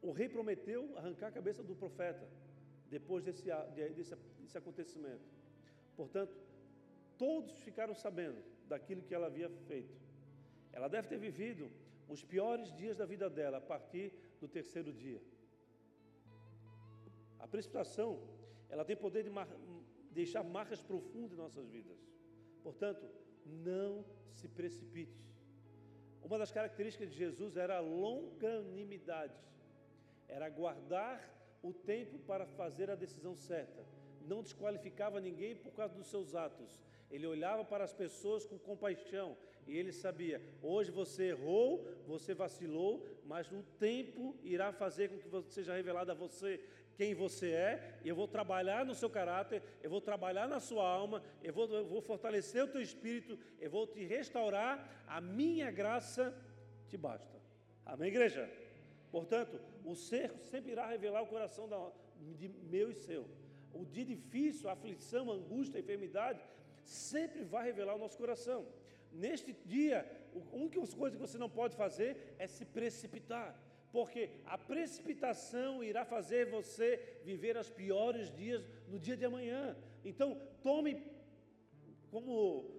o 0.00 0.10
rei 0.10 0.28
prometeu 0.36 0.80
arrancar 0.96 1.28
a 1.28 1.36
cabeça 1.38 1.62
do 1.62 1.76
profeta 1.76 2.26
depois 2.88 3.22
desse, 3.22 3.44
desse, 3.94 4.16
desse 4.40 4.56
acontecimento. 4.56 5.26
Portanto, 5.94 6.34
todos 7.18 7.58
ficaram 7.58 7.94
sabendo 7.94 8.42
daquilo 8.66 9.02
que 9.02 9.14
ela 9.14 9.26
havia 9.26 9.50
feito. 9.68 9.94
Ela 10.72 10.88
deve 10.88 11.08
ter 11.08 11.18
vivido 11.18 11.70
os 12.08 12.24
piores 12.24 12.74
dias 12.74 12.96
da 12.96 13.04
vida 13.04 13.28
dela 13.28 13.58
a 13.58 13.60
partir 13.60 14.14
do 14.40 14.48
terceiro 14.48 14.94
dia. 14.94 15.20
A 17.38 17.46
precipitação, 17.46 18.18
ela 18.70 18.82
tem 18.82 18.96
poder 18.96 19.22
de 19.24 19.30
mar 19.30 19.46
deixar 20.10 20.42
marcas 20.42 20.80
profundas 20.80 21.38
em 21.38 21.42
nossas 21.42 21.68
vidas. 21.68 21.98
Portanto, 22.62 23.06
não 23.44 24.04
se 24.34 24.48
precipite. 24.48 25.18
Uma 26.22 26.38
das 26.38 26.52
características 26.52 27.10
de 27.10 27.16
Jesus 27.16 27.56
era 27.56 27.76
a 27.76 27.80
longanimidade, 27.80 29.38
era 30.28 30.48
guardar 30.48 31.16
o 31.62 31.72
tempo 31.72 32.18
para 32.20 32.46
fazer 32.46 32.90
a 32.90 32.94
decisão 32.94 33.34
certa. 33.34 33.84
Não 34.26 34.42
desqualificava 34.42 35.20
ninguém 35.20 35.56
por 35.56 35.72
causa 35.72 35.94
dos 35.94 36.06
seus 36.08 36.34
atos. 36.34 36.82
Ele 37.10 37.26
olhava 37.26 37.64
para 37.64 37.84
as 37.84 37.94
pessoas 37.94 38.44
com 38.44 38.58
compaixão, 38.58 39.36
e 39.66 39.76
ele 39.76 39.92
sabia: 39.92 40.40
hoje 40.62 40.90
você 40.90 41.30
errou, 41.30 41.86
você 42.06 42.34
vacilou, 42.34 43.06
mas 43.24 43.50
no 43.50 43.62
tempo 43.78 44.36
irá 44.42 44.72
fazer 44.72 45.08
com 45.08 45.42
que 45.42 45.52
seja 45.52 45.74
revelado 45.74 46.10
a 46.10 46.14
você 46.14 46.60
quem 46.98 47.14
você 47.14 47.52
é, 47.52 48.00
eu 48.04 48.16
vou 48.16 48.26
trabalhar 48.26 48.84
no 48.84 48.92
seu 48.92 49.08
caráter, 49.08 49.62
eu 49.80 49.88
vou 49.88 50.00
trabalhar 50.00 50.48
na 50.48 50.58
sua 50.58 50.84
alma, 50.84 51.22
eu 51.44 51.52
vou, 51.52 51.72
eu 51.72 51.86
vou 51.86 52.00
fortalecer 52.02 52.64
o 52.64 52.66
teu 52.66 52.82
espírito, 52.82 53.38
eu 53.60 53.70
vou 53.70 53.86
te 53.86 54.04
restaurar, 54.04 55.04
a 55.06 55.20
minha 55.20 55.70
graça 55.70 56.36
te 56.88 56.96
basta. 56.96 57.38
Amém, 57.86 58.08
igreja? 58.08 58.50
Portanto, 59.12 59.60
o 59.84 59.94
cerco 59.94 60.40
sempre 60.40 60.72
irá 60.72 60.88
revelar 60.88 61.22
o 61.22 61.28
coração 61.28 61.68
da, 61.68 61.80
de 62.36 62.48
meu 62.48 62.90
e 62.90 62.94
seu. 62.96 63.24
O 63.72 63.84
dia 63.84 64.04
difícil, 64.04 64.68
a 64.68 64.72
aflição, 64.72 65.30
a 65.30 65.34
angústia, 65.34 65.78
a 65.78 65.80
enfermidade, 65.80 66.44
sempre 66.82 67.44
vai 67.44 67.66
revelar 67.66 67.94
o 67.94 67.98
nosso 67.98 68.18
coração. 68.18 68.66
Neste 69.12 69.52
dia, 69.64 70.04
a 70.52 70.56
única 70.56 70.84
coisa 70.96 71.14
que 71.14 71.22
você 71.22 71.38
não 71.38 71.48
pode 71.48 71.76
fazer 71.76 72.34
é 72.40 72.48
se 72.48 72.64
precipitar, 72.64 73.56
porque 73.92 74.30
a 74.44 74.58
precipitação 74.58 75.82
irá 75.82 76.04
fazer 76.04 76.50
você 76.50 77.20
viver 77.24 77.56
os 77.56 77.70
piores 77.70 78.30
dias 78.34 78.64
no 78.86 78.98
dia 78.98 79.16
de 79.16 79.24
amanhã. 79.24 79.76
Então, 80.04 80.40
tome, 80.62 81.02
como 82.10 82.78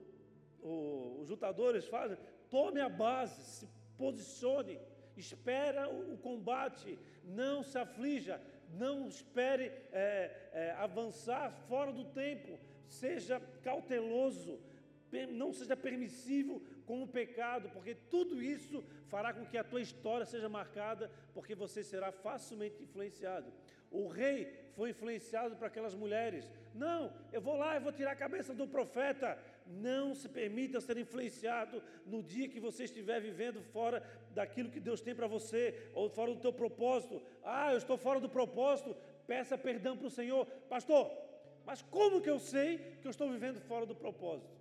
os 0.62 1.30
lutadores 1.30 1.86
fazem, 1.88 2.18
tome 2.49 2.80
a 2.80 2.89
base, 2.89 3.41
se 3.43 3.70
posicione, 3.97 4.80
espera 5.18 5.89
o 5.89 6.18
combate, 6.18 6.97
não 7.24 7.64
se 7.64 7.78
aflija, 7.78 8.41
não 8.72 9.07
espere 9.07 9.72
é, 9.91 10.49
é, 10.53 10.72
avançar 10.78 11.51
fora 11.68 11.91
do 11.91 12.05
tempo, 12.05 12.57
seja 12.88 13.39
cauteloso, 13.64 14.60
não 15.32 15.51
seja 15.51 15.76
permissivo 15.76 16.62
com 16.90 17.04
o 17.04 17.08
pecado, 17.08 17.70
porque 17.70 17.94
tudo 17.94 18.42
isso 18.42 18.84
fará 19.10 19.32
com 19.32 19.46
que 19.46 19.60
a 19.60 19.64
tua 19.64 19.80
história 19.80 20.26
seja 20.26 20.50
marcada, 20.50 21.12
porque 21.36 21.54
você 21.54 21.84
será 21.84 22.12
facilmente 22.12 22.82
influenciado. 22.82 23.54
O 23.92 24.08
rei 24.08 24.52
foi 24.76 24.90
influenciado 24.90 25.56
por 25.56 25.66
aquelas 25.66 25.94
mulheres. 25.94 26.50
Não, 26.74 27.14
eu 27.32 27.42
vou 27.48 27.56
lá, 27.56 27.76
eu 27.76 27.82
vou 27.82 27.92
tirar 27.92 28.14
a 28.14 28.24
cabeça 28.26 28.56
do 28.56 28.68
profeta. 28.68 29.38
Não 29.68 30.16
se 30.16 30.28
permita 30.28 30.82
ser 30.82 30.98
influenciado 30.98 31.84
no 32.08 32.24
dia 32.24 32.50
que 32.50 32.60
você 32.60 32.86
estiver 32.86 33.22
vivendo 33.22 33.62
fora 33.62 34.02
daquilo 34.34 34.72
que 34.72 34.80
Deus 34.80 35.00
tem 35.00 35.14
para 35.14 35.28
você, 35.28 35.92
ou 35.94 36.10
fora 36.10 36.34
do 36.34 36.42
teu 36.42 36.52
propósito. 36.52 37.22
Ah, 37.44 37.72
eu 37.72 37.78
estou 37.78 38.00
fora 38.00 38.20
do 38.20 38.30
propósito. 38.30 38.98
Peça 39.28 39.56
perdão 39.60 39.96
para 39.96 40.08
o 40.08 40.18
Senhor, 40.20 40.44
pastor. 40.68 41.12
Mas 41.68 41.84
como 41.84 42.20
que 42.20 42.32
eu 42.32 42.40
sei 42.40 42.80
que 43.00 43.08
eu 43.08 43.12
estou 43.12 43.30
vivendo 43.30 43.62
fora 43.62 43.86
do 43.86 43.94
propósito? 43.94 44.59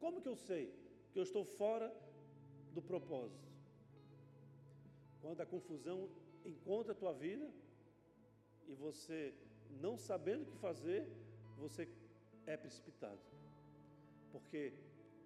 Como 0.00 0.20
que 0.20 0.28
eu 0.28 0.36
sei 0.36 0.72
que 1.12 1.18
eu 1.18 1.22
estou 1.22 1.44
fora 1.44 1.92
do 2.72 2.82
propósito? 2.82 3.48
Quando 5.20 5.40
a 5.40 5.46
confusão 5.46 6.08
encontra 6.44 6.92
a 6.92 6.94
tua 6.94 7.12
vida 7.12 7.50
e 8.66 8.74
você, 8.74 9.34
não 9.80 9.96
sabendo 9.96 10.42
o 10.42 10.46
que 10.46 10.56
fazer, 10.58 11.06
você 11.58 11.88
é 12.46 12.56
precipitado. 12.56 13.20
Porque 14.30 14.72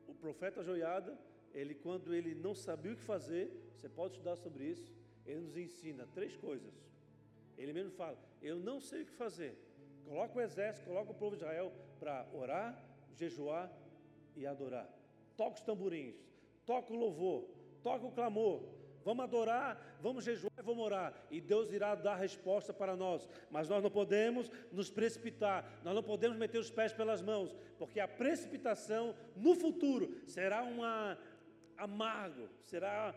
o 0.06 0.14
profeta 0.14 0.62
Joiada, 0.62 1.18
ele 1.52 1.74
quando 1.74 2.14
ele 2.14 2.34
não 2.34 2.54
sabia 2.54 2.92
o 2.92 2.96
que 2.96 3.02
fazer, 3.02 3.50
você 3.74 3.88
pode 3.88 4.14
estudar 4.14 4.36
sobre 4.36 4.64
isso, 4.64 4.92
ele 5.26 5.40
nos 5.40 5.56
ensina 5.56 6.06
três 6.14 6.36
coisas. 6.36 6.72
Ele 7.58 7.72
mesmo 7.72 7.92
fala: 7.92 8.18
Eu 8.40 8.58
não 8.58 8.80
sei 8.80 9.02
o 9.02 9.06
que 9.06 9.12
fazer. 9.12 9.56
Coloca 10.04 10.36
o 10.36 10.40
exército, 10.40 10.86
coloca 10.86 11.12
o 11.12 11.14
povo 11.14 11.36
de 11.36 11.42
Israel 11.42 11.72
para 12.00 12.28
orar, 12.32 12.82
jejuar 13.14 13.70
e 14.36 14.46
adorar. 14.46 14.88
Toca 15.36 15.56
os 15.56 15.60
tamborins, 15.62 16.14
toca 16.66 16.92
o 16.92 16.96
louvor, 16.96 17.48
toca 17.82 18.06
o 18.06 18.12
clamor. 18.12 18.62
Vamos 19.04 19.24
adorar, 19.24 19.98
vamos 20.00 20.24
jejuar 20.24 20.52
e 20.56 20.62
vamos 20.62 20.84
orar. 20.84 21.12
E 21.30 21.40
Deus 21.40 21.72
irá 21.72 21.94
dar 21.94 22.16
resposta 22.16 22.72
para 22.72 22.96
nós. 22.96 23.28
Mas 23.50 23.68
nós 23.68 23.82
não 23.82 23.90
podemos 23.90 24.50
nos 24.70 24.90
precipitar, 24.90 25.80
nós 25.82 25.94
não 25.94 26.02
podemos 26.02 26.38
meter 26.38 26.58
os 26.58 26.70
pés 26.70 26.92
pelas 26.92 27.20
mãos, 27.20 27.54
porque 27.78 27.98
a 27.98 28.06
precipitação 28.06 29.14
no 29.34 29.54
futuro 29.54 30.14
será 30.26 30.62
uma 30.62 31.18
amargo, 31.76 32.48
será 32.64 33.14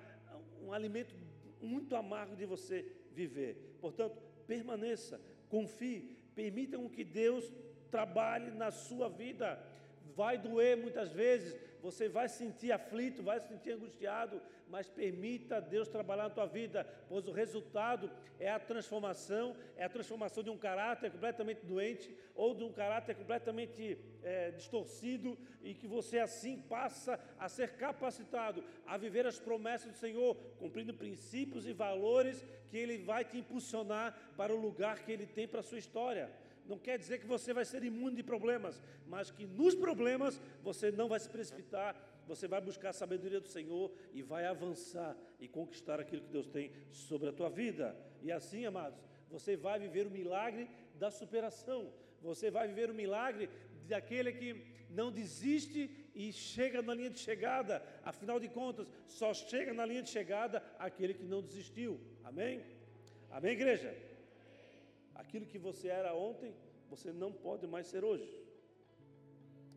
um 0.61 0.73
alimento 0.73 1.13
muito 1.61 1.95
amargo 1.95 2.35
de 2.35 2.45
você 2.45 2.91
viver. 3.11 3.77
Portanto, 3.79 4.19
permaneça, 4.47 5.21
confie, 5.49 6.17
permitam 6.33 6.89
que 6.89 7.03
Deus 7.03 7.51
trabalhe 7.91 8.51
na 8.51 8.71
sua 8.71 9.07
vida 9.07 9.63
vai 10.15 10.37
doer 10.37 10.77
muitas 10.77 11.11
vezes, 11.11 11.55
você 11.81 12.09
vai 12.09 12.27
se 12.27 12.37
sentir 12.37 12.71
aflito, 12.71 13.21
vai 13.21 13.39
se 13.39 13.47
sentir 13.47 13.73
angustiado, 13.73 14.41
mas 14.67 14.89
permita 14.89 15.61
Deus 15.61 15.87
trabalhar 15.87 16.23
na 16.23 16.29
tua 16.31 16.47
vida, 16.47 16.83
pois 17.07 17.27
o 17.27 17.31
resultado 17.31 18.09
é 18.39 18.49
a 18.49 18.59
transformação, 18.59 19.55
é 19.77 19.83
a 19.83 19.89
transformação 19.89 20.43
de 20.43 20.49
um 20.49 20.57
caráter 20.57 21.11
completamente 21.11 21.63
doente 21.63 22.15
ou 22.33 22.55
de 22.55 22.63
um 22.63 22.71
caráter 22.71 23.15
completamente 23.15 23.97
é, 24.23 24.51
distorcido 24.51 25.37
e 25.61 25.73
que 25.73 25.87
você 25.87 26.17
assim 26.19 26.57
passa 26.57 27.19
a 27.37 27.47
ser 27.47 27.73
capacitado 27.73 28.63
a 28.87 28.97
viver 28.97 29.27
as 29.27 29.39
promessas 29.39 29.91
do 29.91 29.97
Senhor, 29.97 30.35
cumprindo 30.57 30.93
princípios 30.93 31.67
e 31.67 31.73
valores 31.73 32.43
que 32.69 32.77
Ele 32.77 32.97
vai 32.97 33.23
te 33.23 33.37
impulsionar 33.37 34.17
para 34.35 34.53
o 34.53 34.59
lugar 34.59 35.03
que 35.03 35.11
Ele 35.11 35.27
tem 35.27 35.47
para 35.47 35.59
a 35.59 35.63
sua 35.63 35.77
história. 35.77 36.31
Não 36.67 36.77
quer 36.77 36.97
dizer 36.97 37.19
que 37.19 37.27
você 37.27 37.53
vai 37.53 37.65
ser 37.65 37.83
imune 37.83 38.15
de 38.15 38.23
problemas, 38.23 38.81
mas 39.07 39.31
que 39.31 39.45
nos 39.45 39.75
problemas 39.75 40.41
você 40.63 40.91
não 40.91 41.07
vai 41.07 41.19
se 41.19 41.29
precipitar, 41.29 41.95
você 42.27 42.47
vai 42.47 42.59
buscar 42.59 42.89
a 42.89 42.93
sabedoria 42.93 43.39
do 43.39 43.47
Senhor 43.47 43.91
e 44.13 44.21
vai 44.21 44.45
avançar 44.45 45.15
e 45.39 45.47
conquistar 45.47 45.99
aquilo 45.99 46.23
que 46.23 46.31
Deus 46.31 46.47
tem 46.47 46.71
sobre 46.91 47.29
a 47.29 47.33
tua 47.33 47.49
vida. 47.49 47.95
E 48.21 48.31
assim, 48.31 48.65
amados, 48.65 48.99
você 49.29 49.55
vai 49.55 49.79
viver 49.79 50.07
o 50.07 50.11
milagre 50.11 50.67
da 50.95 51.11
superação. 51.11 51.91
Você 52.21 52.49
vai 52.49 52.67
viver 52.67 52.89
o 52.89 52.93
milagre 52.93 53.49
daquele 53.87 54.31
que 54.31 54.75
não 54.89 55.11
desiste 55.11 55.89
e 56.15 56.31
chega 56.31 56.81
na 56.81 56.93
linha 56.93 57.09
de 57.09 57.19
chegada. 57.19 57.83
Afinal 58.03 58.39
de 58.39 58.47
contas, 58.47 58.87
só 59.07 59.33
chega 59.33 59.73
na 59.73 59.85
linha 59.85 60.01
de 60.01 60.09
chegada 60.09 60.63
aquele 60.79 61.13
que 61.13 61.23
não 61.23 61.41
desistiu. 61.41 61.99
Amém? 62.23 62.63
Amém, 63.29 63.51
igreja? 63.51 63.95
Aquilo 65.15 65.45
que 65.51 65.57
você 65.57 65.87
era 65.87 66.13
ontem, 66.13 66.53
você 66.89 67.11
não 67.11 67.31
pode 67.31 67.65
mais 67.67 67.87
ser 67.87 68.03
hoje. 68.03 68.29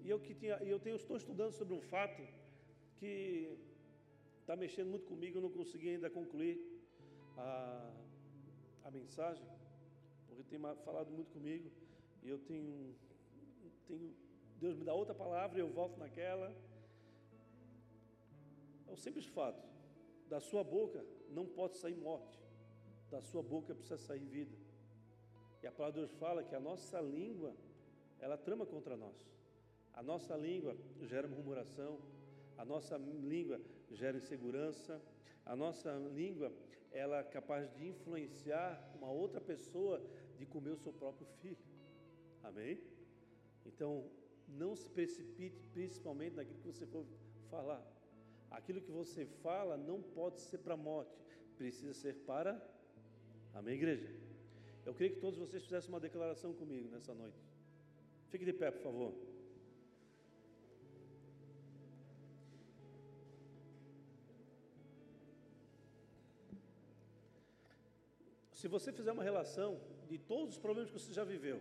E 0.04 0.10
eu, 0.10 0.18
que 0.18 0.34
tinha, 0.34 0.56
eu 0.74 0.78
tenho, 0.80 0.96
estou 0.96 1.16
estudando 1.16 1.52
sobre 1.52 1.74
um 1.74 1.80
fato 1.80 2.22
que 2.98 3.56
está 4.40 4.56
mexendo 4.56 4.88
muito 4.88 5.06
comigo, 5.06 5.38
eu 5.38 5.42
não 5.42 5.50
consegui 5.50 5.90
ainda 5.90 6.08
concluir 6.08 6.56
a, 7.36 7.92
a 8.84 8.90
mensagem, 8.90 9.46
porque 10.26 10.42
tem 10.42 10.58
falado 10.86 11.10
muito 11.10 11.30
comigo, 11.30 11.70
e 12.22 12.28
eu 12.28 12.38
tenho, 12.38 12.94
tenho, 13.86 14.14
Deus 14.58 14.76
me 14.76 14.84
dá 14.84 14.94
outra 14.94 15.14
palavra 15.14 15.58
e 15.58 15.60
eu 15.60 15.68
volto 15.68 15.98
naquela. 15.98 16.48
É 18.86 18.92
o 18.92 18.96
simples 18.96 19.26
fato, 19.26 19.62
da 20.28 20.40
sua 20.40 20.64
boca 20.64 21.04
não 21.28 21.46
pode 21.46 21.76
sair 21.76 21.96
morte, 21.96 22.38
da 23.10 23.20
sua 23.20 23.42
boca 23.42 23.74
precisa 23.74 23.98
sair 23.98 24.24
vida. 24.24 24.56
E 25.62 25.66
a 25.66 25.72
palavra 25.72 26.00
de 26.00 26.06
Deus 26.06 26.18
fala 26.18 26.42
que 26.42 26.54
a 26.54 26.60
nossa 26.60 27.00
língua, 27.00 27.52
ela 28.20 28.36
trama 28.36 28.64
contra 28.64 28.96
nós. 28.96 29.16
A 29.92 30.02
nossa 30.02 30.36
língua 30.36 30.76
gera 31.02 31.26
murmuração, 31.26 31.98
a 32.56 32.64
nossa 32.64 32.96
língua 32.96 33.60
gera 33.90 34.16
insegurança, 34.16 35.00
a 35.44 35.56
nossa 35.56 35.92
língua 36.14 36.52
ela 36.92 37.18
é 37.18 37.22
capaz 37.22 37.70
de 37.74 37.86
influenciar 37.86 38.92
uma 38.94 39.10
outra 39.10 39.40
pessoa 39.40 40.02
de 40.38 40.46
comer 40.46 40.70
o 40.70 40.76
seu 40.76 40.92
próprio 40.92 41.26
filho. 41.40 41.58
Amém? 42.42 42.80
Então, 43.66 44.04
não 44.48 44.74
se 44.74 44.88
precipite 44.88 45.60
principalmente 45.74 46.36
naquilo 46.36 46.58
que 46.58 46.66
você 46.66 46.86
for 46.86 47.04
falar. 47.50 47.84
Aquilo 48.50 48.80
que 48.80 48.90
você 48.90 49.26
fala 49.42 49.76
não 49.76 50.00
pode 50.00 50.40
ser 50.40 50.58
para 50.58 50.74
a 50.74 50.76
morte, 50.76 51.14
precisa 51.56 51.92
ser 51.92 52.14
para. 52.26 52.62
Amém, 53.52 53.74
igreja? 53.74 54.27
Eu 54.88 54.94
queria 54.94 55.14
que 55.14 55.20
todos 55.20 55.38
vocês 55.38 55.62
fizessem 55.62 55.90
uma 55.90 56.00
declaração 56.00 56.54
comigo 56.54 56.88
nessa 56.88 57.12
noite. 57.12 57.36
Fique 58.30 58.42
de 58.42 58.54
pé, 58.54 58.70
por 58.70 58.80
favor. 58.80 59.12
Se 68.50 68.66
você 68.66 68.90
fizer 68.90 69.12
uma 69.12 69.22
relação 69.22 69.78
de 70.08 70.16
todos 70.16 70.54
os 70.54 70.58
problemas 70.58 70.90
que 70.90 70.98
você 70.98 71.12
já 71.12 71.22
viveu 71.22 71.60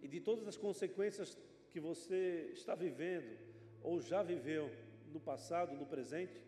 e 0.00 0.06
de 0.06 0.20
todas 0.20 0.46
as 0.46 0.56
consequências 0.56 1.36
que 1.72 1.80
você 1.80 2.52
está 2.52 2.76
vivendo 2.76 3.36
ou 3.82 4.00
já 4.00 4.22
viveu 4.22 4.70
no 5.12 5.18
passado, 5.18 5.74
no 5.74 5.84
presente, 5.84 6.40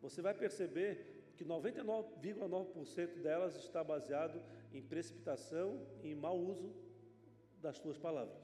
você 0.00 0.22
vai 0.22 0.34
perceber 0.34 1.32
que 1.36 1.44
99,9% 1.44 3.20
delas 3.20 3.56
está 3.56 3.82
baseado 3.82 4.40
em 4.72 4.82
precipitação 4.82 5.80
e 6.02 6.10
em 6.12 6.14
mau 6.14 6.38
uso 6.38 6.72
das 7.60 7.78
tuas 7.78 7.98
palavras. 7.98 8.36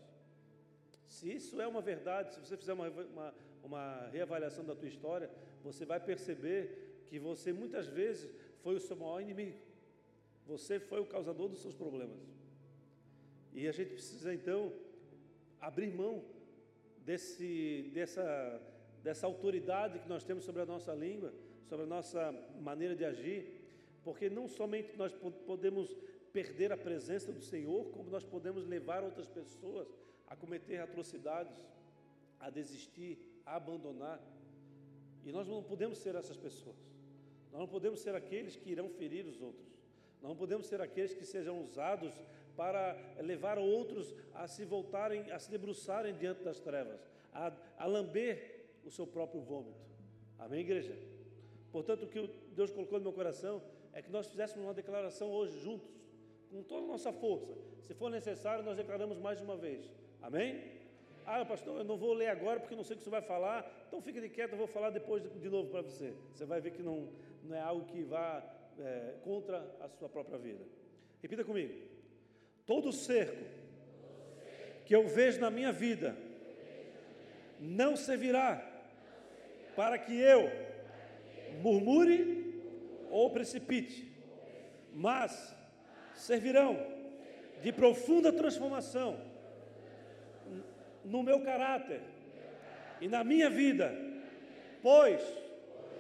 Se 1.07 1.33
isso 1.33 1.61
é 1.61 1.67
uma 1.67 1.81
verdade, 1.81 2.35
se 2.35 2.41
você 2.41 2.57
fizer 2.57 2.73
uma, 2.73 2.89
uma, 2.89 3.35
uma 3.63 4.07
reavaliação 4.09 4.65
da 4.65 4.75
tua 4.75 4.89
história, 4.89 5.31
você 5.63 5.85
vai 5.85 6.01
perceber 6.01 7.03
que 7.07 7.19
você 7.19 7.53
muitas 7.53 7.87
vezes 7.87 8.31
foi 8.63 8.75
o 8.75 8.81
seu 8.81 8.97
maior 8.97 9.21
inimigo. 9.21 9.57
Você 10.47 10.79
foi 10.79 11.01
o 11.01 11.07
causador 11.07 11.49
dos 11.49 11.61
seus 11.61 11.75
problemas. 11.75 12.19
E 13.53 13.67
a 13.67 13.73
gente 13.73 13.93
precisa 13.93 14.35
então 14.35 14.73
abrir 15.61 15.93
mão 15.93 16.25
desse, 17.05 17.91
dessa, 17.95 18.61
dessa 19.03 19.27
autoridade 19.27 19.99
que 20.01 20.09
nós 20.09 20.25
temos 20.25 20.45
sobre 20.45 20.63
a 20.63 20.67
nossa 20.67 20.93
língua, 20.93 21.33
sobre 21.65 21.85
a 21.85 21.89
nossa 21.89 22.33
maneira 22.61 22.95
de 22.95 23.05
agir, 23.05 23.63
porque 24.05 24.29
não 24.29 24.47
somente 24.47 24.97
nós 24.97 25.13
podemos 25.47 25.97
perder 26.37 26.71
a 26.71 26.77
presença 26.77 27.33
do 27.33 27.41
Senhor, 27.41 27.87
como 27.95 28.11
nós 28.11 28.23
podemos 28.23 28.67
levar 28.67 29.03
outras 29.03 29.27
pessoas 29.27 29.89
a 30.27 30.37
cometer 30.37 30.77
atrocidades, 30.77 31.57
a 32.39 32.51
desistir, 32.51 33.41
a 33.47 33.57
abandonar. 33.57 34.21
E 35.25 35.33
nós 35.33 35.49
não 35.49 35.63
podemos 35.63 35.97
ser 35.97 36.15
essas 36.15 36.37
pessoas. 36.37 36.77
Nós 37.51 37.59
não 37.59 37.67
podemos 37.67 38.01
ser 38.01 38.15
aqueles 38.15 38.55
que 38.55 38.69
irão 38.71 38.91
ferir 38.91 39.25
os 39.25 39.41
outros. 39.41 39.67
Nós 40.21 40.29
não 40.29 40.37
podemos 40.37 40.67
ser 40.67 40.79
aqueles 40.83 41.15
que 41.15 41.25
sejam 41.25 41.59
usados 41.63 42.13
para 42.55 42.95
levar 43.19 43.57
outros 43.59 44.15
a 44.35 44.47
se 44.47 44.63
voltarem, 44.67 45.31
a 45.33 45.39
se 45.39 45.51
debruçarem 45.51 46.15
diante 46.19 46.45
das 46.45 46.61
trevas, 46.61 47.01
a, 47.33 47.51
a 47.79 47.87
lamber 47.87 48.75
o 48.85 48.91
seu 48.91 49.07
próprio 49.07 49.41
vômito. 49.41 49.81
Amém, 50.39 50.61
igreja? 50.61 50.95
Portanto, 51.73 52.03
o 52.03 52.09
que 52.09 52.29
Deus 52.55 52.71
colocou 52.71 52.99
no 52.99 53.05
meu 53.05 53.13
coração 53.15 53.63
é 53.95 54.03
que 54.03 54.11
nós 54.11 54.27
fizéssemos 54.27 54.67
uma 54.67 54.75
declaração 54.75 55.31
hoje 55.31 55.59
juntos 55.61 55.97
com 56.57 56.63
toda 56.63 56.85
a 56.85 56.89
nossa 56.89 57.13
força. 57.13 57.53
Se 57.87 57.93
for 57.93 58.11
necessário, 58.11 58.65
nós 58.65 58.77
declaramos 58.77 59.19
mais 59.19 59.39
de 59.39 59.45
uma 59.45 59.57
vez. 59.57 59.91
Amém? 60.23 60.63
Ah, 61.27 61.45
pastor, 61.45 61.79
eu 61.79 61.85
não 61.85 61.99
vou 61.99 62.15
ler 62.15 62.29
agora 62.29 62.59
porque 62.61 62.75
não 62.75 62.83
sei 62.83 62.95
o 62.95 62.99
que 62.99 63.05
você 63.05 63.11
vai 63.11 63.21
falar, 63.21 63.85
então 63.87 64.01
fique 64.01 64.21
de 64.21 64.29
quieto, 64.29 64.53
eu 64.53 64.59
vou 64.59 64.67
falar 64.67 64.91
depois 64.91 65.23
de, 65.23 65.51
novo 65.51 65.69
para 65.71 65.83
você. 65.83 66.15
Você 66.33 66.47
vai 66.47 66.61
ver 66.61 66.71
que 66.71 66.83
não, 66.83 67.09
não 67.43 67.55
é 67.55 67.61
algo 67.61 67.85
que 67.85 68.03
vá 68.03 68.43
é, 68.79 69.15
contra 69.23 69.59
a 69.81 69.89
sua 69.89 70.09
própria 70.09 70.39
vida. 70.39 70.65
Repita 71.21 71.45
comigo. 71.45 71.75
Todo 72.65 72.93
cerco 72.93 73.45
que 74.85 74.95
eu 74.95 75.07
vejo 75.07 75.41
na 75.41 75.51
minha 75.51 75.73
vida 75.73 76.17
não 77.61 77.97
servirá 77.97 78.65
para 79.75 79.99
que 79.99 80.19
eu 80.19 80.49
murmure 81.61 82.63
ou 83.11 83.31
precipite, 83.31 84.11
mas 84.95 85.56
servirão 86.17 86.77
de 87.63 87.73
profunda 87.73 88.33
transformação 88.33 89.21
no 91.05 91.23
meu 91.23 91.41
caráter 91.41 92.01
e 93.01 93.09
na 93.09 93.23
minha 93.23 93.49
vida, 93.49 93.95
pois 94.83 95.23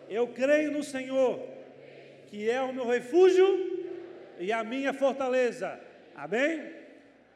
eu 0.08 0.28
creio 0.28 0.72
no 0.72 0.82
Senhor, 0.82 1.40
que 2.26 2.50
é 2.50 2.60
o 2.60 2.72
meu 2.72 2.86
refúgio 2.86 3.46
e 4.38 4.52
a 4.52 4.64
minha 4.64 4.92
fortaleza. 4.92 5.80
Amém? 6.14 6.74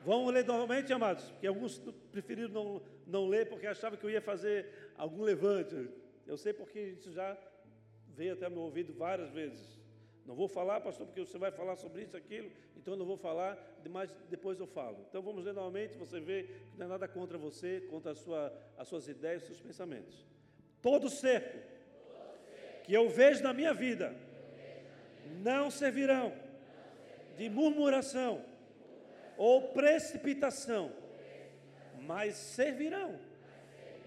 Vamos 0.03 0.33
ler 0.33 0.45
novamente, 0.47 0.93
amados, 0.93 1.24
porque 1.31 1.47
alguns 1.47 1.78
preferiram 2.11 2.49
não, 2.49 2.83
não 3.07 3.28
ler 3.28 3.49
porque 3.49 3.66
achavam 3.66 3.99
que 3.99 4.05
eu 4.05 4.11
ia 4.11 4.20
fazer 4.20 4.93
algum 4.97 5.22
levante. 5.22 5.89
Eu 6.26 6.37
sei 6.37 6.53
porque 6.53 6.81
isso 6.81 7.12
já 7.12 7.37
veio 8.09 8.33
até 8.33 8.49
meu 8.49 8.61
ouvido 8.61 8.95
várias 8.95 9.31
vezes. 9.31 9.80
Não 10.26 10.34
vou 10.34 10.48
falar, 10.48 10.80
pastor, 10.80 11.06
porque 11.06 11.20
você 11.20 11.38
vai 11.38 11.50
falar 11.50 11.76
sobre 11.76 12.02
isso, 12.02 12.16
aquilo, 12.16 12.50
então 12.76 12.94
eu 12.94 12.98
não 12.98 13.06
vou 13.06 13.16
falar, 13.16 13.58
mas 13.88 14.14
depois 14.28 14.60
eu 14.60 14.66
falo. 14.66 14.98
Então 15.08 15.22
vamos 15.22 15.44
ler 15.44 15.54
novamente, 15.54 15.96
você 15.96 16.20
vê 16.20 16.44
que 16.44 16.78
não 16.78 16.86
é 16.86 16.88
nada 16.88 17.08
contra 17.08 17.36
você, 17.36 17.80
contra 17.90 18.14
sua, 18.14 18.52
as 18.76 18.86
suas 18.86 19.08
ideias, 19.08 19.42
os 19.42 19.48
seus 19.48 19.60
pensamentos. 19.60 20.24
Todo 20.80 21.08
cerco 21.08 21.58
que 22.84 22.94
eu 22.94 23.08
vejo 23.08 23.42
na 23.42 23.52
minha 23.52 23.74
vida 23.74 24.14
não 25.42 25.70
servirão 25.70 26.32
de 27.36 27.48
murmuração 27.48 28.44
ou 29.36 29.68
precipitação, 29.68 30.92
mas 32.00 32.34
servirão 32.34 33.18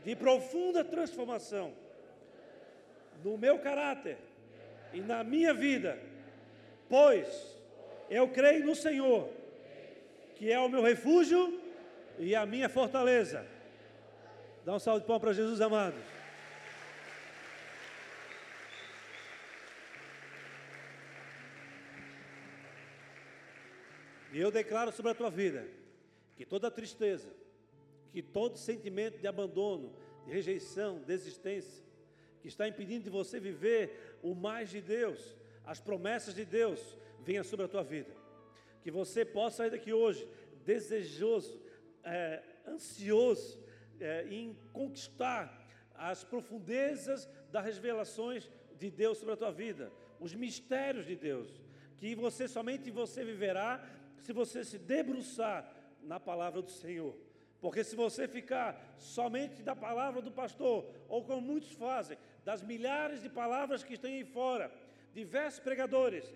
de 0.03 0.15
profunda 0.15 0.83
transformação 0.83 1.73
no 3.23 3.37
meu 3.37 3.59
caráter 3.59 4.17
e 4.93 5.01
na 5.01 5.23
minha 5.23 5.53
vida, 5.53 5.99
pois 6.87 7.57
eu 8.09 8.27
creio 8.29 8.65
no 8.65 8.75
Senhor, 8.75 9.29
que 10.35 10.51
é 10.51 10.59
o 10.59 10.69
meu 10.69 10.81
refúgio 10.81 11.59
e 12.19 12.35
a 12.35 12.45
minha 12.45 12.69
fortaleza. 12.69 13.45
Dá 14.63 14.73
um 14.75 14.79
salve 14.79 15.01
de 15.01 15.07
pão 15.07 15.19
para 15.19 15.33
Jesus 15.33 15.59
amado. 15.59 15.95
E 24.31 24.39
eu 24.39 24.49
declaro 24.49 24.91
sobre 24.91 25.11
a 25.11 25.15
tua 25.15 25.29
vida 25.29 25.67
que 26.35 26.45
toda 26.45 26.71
tristeza, 26.71 27.29
que 28.11 28.21
todo 28.21 28.57
sentimento 28.57 29.19
de 29.19 29.27
abandono, 29.27 29.93
de 30.25 30.31
rejeição, 30.31 30.99
desistência, 30.99 31.83
que 32.41 32.47
está 32.47 32.67
impedindo 32.67 33.03
de 33.03 33.09
você 33.09 33.39
viver 33.39 34.12
o 34.23 34.33
mais 34.33 34.69
de 34.69 34.81
Deus, 34.81 35.35
as 35.65 35.79
promessas 35.79 36.33
de 36.33 36.45
Deus, 36.45 36.97
venha 37.19 37.43
sobre 37.43 37.65
a 37.65 37.69
tua 37.69 37.83
vida. 37.83 38.11
Que 38.81 38.89
você 38.89 39.23
possa 39.23 39.57
sair 39.57 39.69
daqui 39.69 39.93
hoje 39.93 40.27
desejoso, 40.65 41.61
é, 42.03 42.41
ansioso 42.65 43.61
é, 43.99 44.25
em 44.29 44.57
conquistar 44.71 45.61
as 45.93 46.23
profundezas 46.23 47.29
das 47.51 47.65
revelações 47.65 48.49
de 48.77 48.89
Deus 48.89 49.17
sobre 49.17 49.33
a 49.33 49.37
tua 49.37 49.51
vida, 49.51 49.91
os 50.19 50.33
mistérios 50.33 51.05
de 51.05 51.15
Deus, 51.15 51.61
que 51.97 52.15
você 52.15 52.47
somente 52.47 52.89
você 52.89 53.23
viverá 53.23 53.85
se 54.17 54.33
você 54.33 54.63
se 54.63 54.77
debruçar 54.77 55.71
na 56.01 56.19
palavra 56.19 56.61
do 56.61 56.71
Senhor. 56.71 57.15
Porque 57.61 57.83
se 57.83 57.95
você 57.95 58.27
ficar 58.27 58.95
somente 58.97 59.61
da 59.63 59.75
palavra 59.75 60.21
do 60.21 60.31
pastor, 60.31 60.85
ou 61.07 61.23
como 61.23 61.41
muitos 61.41 61.71
fazem, 61.71 62.17
das 62.45 62.61
milhares 62.61 63.21
de 63.21 63.29
palavras 63.29 63.83
que 63.83 63.93
estão 63.93 64.09
aí 64.09 64.23
fora, 64.23 64.71
diversos 65.13 65.59
pregadores, 65.59 66.31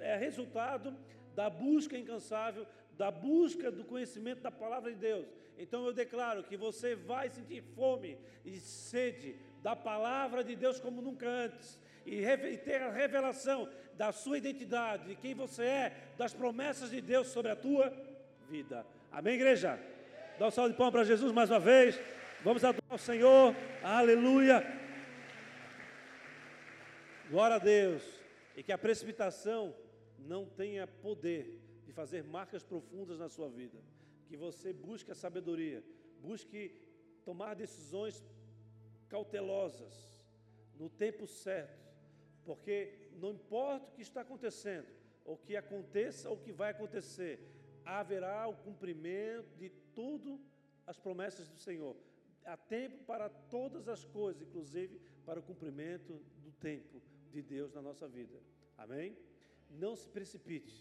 é 0.00 0.16
resultado 0.16 0.96
da 1.34 1.48
busca 1.48 1.96
incansável, 1.96 2.66
da 2.96 3.10
busca 3.10 3.70
do 3.70 3.84
conhecimento 3.84 4.40
da 4.42 4.50
palavra 4.50 4.90
de 4.90 4.98
Deus. 4.98 5.26
Então 5.58 5.84
eu 5.86 5.92
declaro 5.92 6.42
que 6.44 6.56
você 6.56 6.94
vai 6.94 7.28
sentir 7.30 7.62
fome 7.74 8.18
e 8.44 8.58
sede 8.58 9.36
da 9.62 9.76
palavra 9.76 10.42
de 10.42 10.56
Deus 10.56 10.80
como 10.80 11.00
nunca 11.00 11.26
antes. 11.26 11.78
E 12.04 12.24
ter 12.58 12.82
a 12.82 12.90
revelação 12.90 13.68
da 13.96 14.10
sua 14.10 14.38
identidade, 14.38 15.08
de 15.08 15.16
quem 15.16 15.34
você 15.34 15.62
é, 15.62 15.92
das 16.18 16.34
promessas 16.34 16.90
de 16.90 17.00
Deus 17.00 17.28
sobre 17.28 17.52
a 17.52 17.56
tua 17.56 17.92
vida. 18.48 18.84
Amém, 19.10 19.34
igreja? 19.34 19.78
Dá 20.38 20.48
um 20.48 20.50
salve 20.50 20.72
de 20.72 20.76
palmas 20.76 20.92
para 20.92 21.04
Jesus 21.04 21.30
mais 21.32 21.50
uma 21.50 21.60
vez. 21.60 22.00
Vamos 22.42 22.64
adorar 22.64 22.94
o 22.94 22.98
Senhor. 22.98 23.54
Aleluia. 23.82 24.81
Glória 27.32 27.56
a 27.56 27.58
Deus. 27.58 28.02
E 28.54 28.62
que 28.62 28.72
a 28.72 28.76
precipitação 28.76 29.74
não 30.18 30.44
tenha 30.44 30.86
poder 30.86 31.58
de 31.86 31.90
fazer 31.90 32.22
marcas 32.22 32.62
profundas 32.62 33.18
na 33.18 33.26
sua 33.30 33.48
vida 33.48 33.78
que 34.28 34.36
você 34.36 34.70
busque 34.70 35.10
a 35.10 35.14
sabedoria, 35.14 35.82
busque 36.20 36.78
tomar 37.24 37.54
decisões 37.54 38.22
cautelosas, 39.08 39.94
no 40.78 40.90
tempo 40.90 41.26
certo, 41.26 41.90
porque 42.44 43.08
não 43.18 43.30
importa 43.32 43.88
o 43.88 43.94
que 43.94 44.02
está 44.02 44.20
acontecendo, 44.20 44.88
ou 45.24 45.38
que 45.38 45.56
aconteça 45.56 46.28
ou 46.28 46.36
que 46.36 46.52
vai 46.52 46.70
acontecer, 46.70 47.40
haverá 47.82 48.46
o 48.46 48.56
cumprimento 48.56 49.56
de 49.56 49.70
tudo 49.94 50.38
as 50.86 50.98
promessas 50.98 51.48
do 51.48 51.58
Senhor. 51.58 51.96
Há 52.44 52.58
tempo 52.58 53.04
para 53.04 53.28
todas 53.28 53.88
as 53.88 54.04
coisas, 54.04 54.42
inclusive 54.42 55.00
para 55.24 55.40
o 55.40 55.42
cumprimento 55.42 56.20
do 56.42 56.52
tempo 56.52 57.00
de 57.32 57.42
Deus 57.42 57.72
na 57.72 57.82
nossa 57.82 58.06
vida. 58.06 58.38
Amém? 58.76 59.16
Não 59.70 59.94
se 59.96 60.08
precipite. 60.08 60.76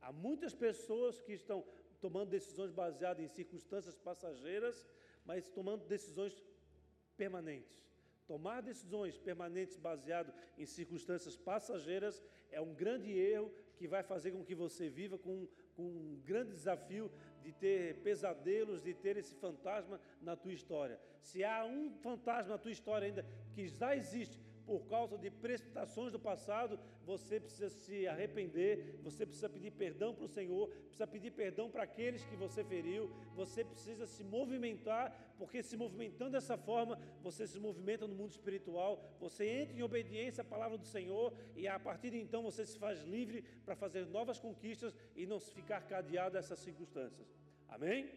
Há 0.00 0.10
muitas 0.12 0.54
pessoas 0.54 1.20
que 1.20 1.32
estão 1.32 1.64
tomando 2.00 2.30
decisões 2.30 2.72
baseadas 2.72 3.22
em 3.22 3.28
circunstâncias 3.28 3.96
passageiras, 3.98 4.86
mas 5.24 5.48
tomando 5.48 5.84
decisões 5.86 6.34
permanentes. 7.16 7.78
Tomar 8.26 8.62
decisões 8.62 9.18
permanentes 9.18 9.76
baseado 9.76 10.32
em 10.56 10.64
circunstâncias 10.64 11.36
passageiras 11.36 12.22
é 12.50 12.60
um 12.60 12.72
grande 12.72 13.10
erro 13.10 13.52
que 13.76 13.88
vai 13.88 14.02
fazer 14.02 14.30
com 14.30 14.44
que 14.44 14.54
você 14.54 14.88
viva 14.88 15.18
com, 15.18 15.48
com 15.74 15.82
um 15.82 16.22
grande 16.24 16.52
desafio 16.52 17.10
de 17.42 17.52
ter 17.52 17.96
pesadelos, 18.02 18.82
de 18.82 18.94
ter 18.94 19.16
esse 19.16 19.34
fantasma 19.34 20.00
na 20.22 20.36
tua 20.36 20.52
história. 20.52 21.00
Se 21.20 21.42
há 21.42 21.64
um 21.64 21.90
fantasma 22.02 22.52
na 22.52 22.58
tua 22.58 22.70
história 22.70 23.06
ainda 23.06 23.26
que 23.52 23.66
já 23.66 23.96
existe, 23.96 24.38
por 24.70 24.82
causa 24.86 25.18
de 25.18 25.28
precipitações 25.44 26.12
do 26.12 26.20
passado, 26.20 26.78
você 27.04 27.40
precisa 27.40 27.68
se 27.68 28.06
arrepender, 28.06 29.00
você 29.02 29.26
precisa 29.26 29.48
pedir 29.48 29.72
perdão 29.72 30.14
para 30.14 30.26
o 30.26 30.28
Senhor, 30.28 30.68
precisa 30.68 31.08
pedir 31.08 31.32
perdão 31.32 31.68
para 31.68 31.82
aqueles 31.82 32.22
que 32.24 32.36
você 32.36 32.62
feriu, 32.62 33.10
você 33.34 33.64
precisa 33.64 34.06
se 34.06 34.22
movimentar, 34.22 35.34
porque 35.36 35.60
se 35.60 35.76
movimentando 35.76 36.30
dessa 36.30 36.56
forma, 36.56 36.96
você 37.20 37.48
se 37.48 37.58
movimenta 37.58 38.06
no 38.06 38.14
mundo 38.14 38.30
espiritual, 38.30 39.02
você 39.18 39.44
entra 39.44 39.76
em 39.76 39.82
obediência 39.82 40.42
à 40.42 40.44
palavra 40.44 40.78
do 40.78 40.86
Senhor 40.86 41.34
e 41.56 41.66
a 41.66 41.76
partir 41.80 42.10
de 42.10 42.20
então 42.20 42.40
você 42.44 42.64
se 42.64 42.78
faz 42.78 43.02
livre 43.02 43.42
para 43.64 43.74
fazer 43.74 44.06
novas 44.06 44.38
conquistas 44.38 44.94
e 45.16 45.26
não 45.26 45.40
ficar 45.40 45.80
cadeado 45.80 46.36
a 46.36 46.38
essas 46.38 46.60
circunstâncias. 46.60 47.26
Amém? 47.68 48.08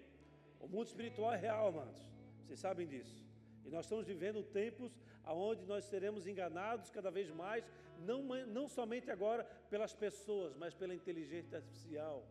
O 0.60 0.68
mundo 0.68 0.86
espiritual 0.86 1.34
é 1.34 1.38
real, 1.38 1.70
amados. 1.70 2.08
Vocês 2.44 2.60
sabem 2.60 2.86
disso. 2.86 3.26
E 3.66 3.70
nós 3.72 3.86
estamos 3.86 4.06
vivendo 4.06 4.44
tempos 4.44 4.96
onde 5.26 5.66
nós 5.66 5.86
seremos 5.86 6.28
enganados 6.28 6.90
cada 6.90 7.10
vez 7.10 7.30
mais, 7.32 7.64
não, 8.00 8.24
não 8.48 8.68
somente 8.68 9.10
agora 9.10 9.44
pelas 9.70 9.94
pessoas, 9.94 10.56
mas 10.56 10.74
pela 10.74 10.94
inteligência 10.94 11.58
artificial. 11.58 12.28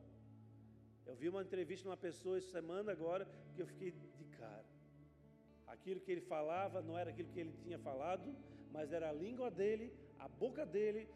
Eu 1.06 1.14
vi 1.14 1.28
uma 1.28 1.42
entrevista 1.42 1.84
de 1.84 1.88
uma 1.88 1.96
pessoa 1.96 2.38
essa 2.38 2.50
semana 2.50 2.92
agora 2.92 3.26
que 3.54 3.62
eu 3.62 3.66
fiquei 3.66 3.90
de 3.90 4.24
cara. 4.38 4.64
Aquilo 5.66 6.00
que 6.00 6.12
ele 6.12 6.20
falava 6.20 6.82
não 6.82 6.96
era 6.98 7.10
aquilo 7.10 7.30
que 7.30 7.40
ele 7.40 7.54
tinha 7.62 7.78
falado, 7.78 8.34
mas 8.70 8.92
era 8.92 9.08
a 9.08 9.12
língua 9.12 9.50
dele, 9.50 9.92
a 10.18 10.28
boca 10.28 10.64
dele, 10.64 11.08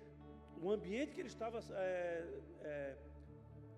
o 0.60 0.70
ambiente 0.70 1.14
que 1.14 1.20
ele 1.20 1.28
estava 1.28 1.60
é, 1.74 2.40
é, 2.62 2.96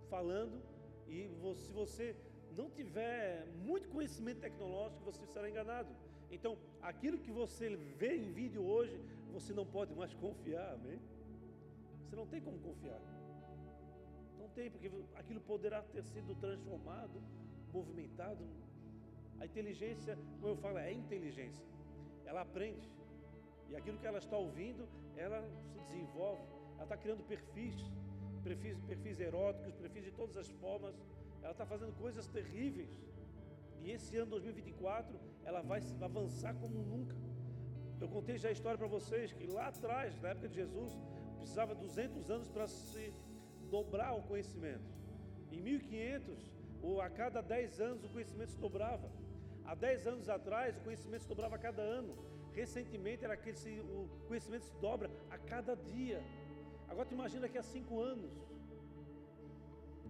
falando. 0.08 0.62
E 1.06 1.30
se 1.56 1.70
você 1.72 2.16
não 2.56 2.70
tiver 2.70 3.46
muito 3.68 3.88
conhecimento 3.88 4.40
tecnológico, 4.40 5.02
você 5.04 5.26
será 5.26 5.48
enganado. 5.48 5.94
Então, 6.30 6.56
aquilo 6.82 7.18
que 7.18 7.30
você 7.30 7.76
vê 7.96 8.16
em 8.16 8.32
vídeo 8.32 8.62
hoje, 8.62 9.00
você 9.32 9.52
não 9.52 9.66
pode 9.66 9.94
mais 9.94 10.12
confiar, 10.14 10.74
amém? 10.74 11.00
Você 12.04 12.16
não 12.16 12.26
tem 12.26 12.40
como 12.40 12.58
confiar. 12.58 13.00
Não 14.38 14.48
tem, 14.50 14.70
porque 14.70 14.90
aquilo 15.14 15.40
poderá 15.40 15.82
ter 15.82 16.02
sido 16.04 16.34
transformado, 16.36 17.22
movimentado. 17.72 18.44
A 19.40 19.46
inteligência, 19.46 20.18
como 20.40 20.52
eu 20.52 20.56
falo, 20.56 20.78
é 20.78 20.92
inteligência. 20.92 21.64
Ela 22.24 22.42
aprende. 22.42 22.88
E 23.70 23.76
aquilo 23.76 23.98
que 23.98 24.06
ela 24.06 24.18
está 24.18 24.36
ouvindo, 24.36 24.88
ela 25.16 25.42
se 25.72 25.78
desenvolve. 25.80 26.42
Ela 26.74 26.84
está 26.84 26.96
criando 26.96 27.22
perfis, 27.24 27.74
perfis, 28.42 28.78
perfis 28.80 29.20
eróticos, 29.20 29.74
perfis 29.74 30.04
de 30.04 30.12
todas 30.12 30.36
as 30.36 30.48
formas. 30.48 30.94
Ela 31.42 31.52
está 31.52 31.66
fazendo 31.66 31.92
coisas 31.98 32.26
terríveis. 32.28 32.90
Esse 33.96 34.18
ano 34.18 34.30
2024 34.32 35.18
ela 35.44 35.62
vai 35.62 35.80
avançar 36.08 36.54
como 36.62 36.78
nunca. 36.92 37.16
Eu 37.98 38.08
contei 38.08 38.36
já 38.36 38.50
a 38.50 38.52
história 38.52 38.76
para 38.76 38.86
vocês 38.86 39.32
que 39.32 39.46
lá 39.46 39.68
atrás, 39.68 40.20
na 40.20 40.28
época 40.28 40.48
de 40.48 40.56
Jesus, 40.56 40.92
precisava 41.38 41.74
200 41.74 42.30
anos 42.30 42.48
para 42.48 42.66
se 42.66 43.12
dobrar 43.70 44.12
o 44.14 44.22
conhecimento. 44.22 44.88
Em 45.50 45.60
1500, 45.62 46.52
ou 46.82 47.00
a 47.00 47.08
cada 47.08 47.40
10 47.40 47.80
anos, 47.80 48.04
o 48.04 48.10
conhecimento 48.10 48.50
se 48.50 48.58
dobrava. 48.58 49.10
Há 49.64 49.74
10 49.74 50.06
anos 50.06 50.28
atrás, 50.28 50.76
o 50.76 50.80
conhecimento 50.80 51.22
se 51.22 51.28
dobrava 51.28 51.56
a 51.56 51.58
cada 51.58 51.82
ano. 51.82 52.14
Recentemente, 52.52 53.24
era 53.24 53.36
que 53.36 53.50
o 53.80 54.08
conhecimento 54.28 54.64
se 54.64 54.74
dobra 54.76 55.10
a 55.30 55.38
cada 55.38 55.74
dia. 55.74 56.22
Agora, 56.88 57.06
tu 57.06 57.14
imagina 57.14 57.42
daqui 57.42 57.58
a 57.58 57.62
5 57.62 58.00
anos. 58.00 58.32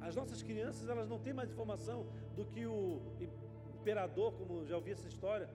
As 0.00 0.14
nossas 0.14 0.42
crianças, 0.42 0.88
elas 0.88 1.08
não 1.08 1.18
têm 1.18 1.32
mais 1.32 1.50
informação 1.50 2.06
do 2.36 2.44
que 2.44 2.66
o 2.66 3.00
imperador, 3.88 4.34
como 4.34 4.66
já 4.66 4.76
ouvi 4.76 4.92
essa 4.92 5.08
história, 5.08 5.48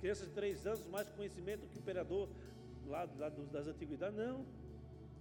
crianças 0.00 0.28
de 0.28 0.32
três 0.32 0.64
anos, 0.64 0.86
mais 0.86 1.10
conhecimento 1.10 1.66
que 1.66 1.76
o 1.76 1.80
imperador 1.80 2.28
lá, 2.86 3.08
lá 3.18 3.28
das 3.28 3.66
antiguidades. 3.66 4.16
Não. 4.16 4.46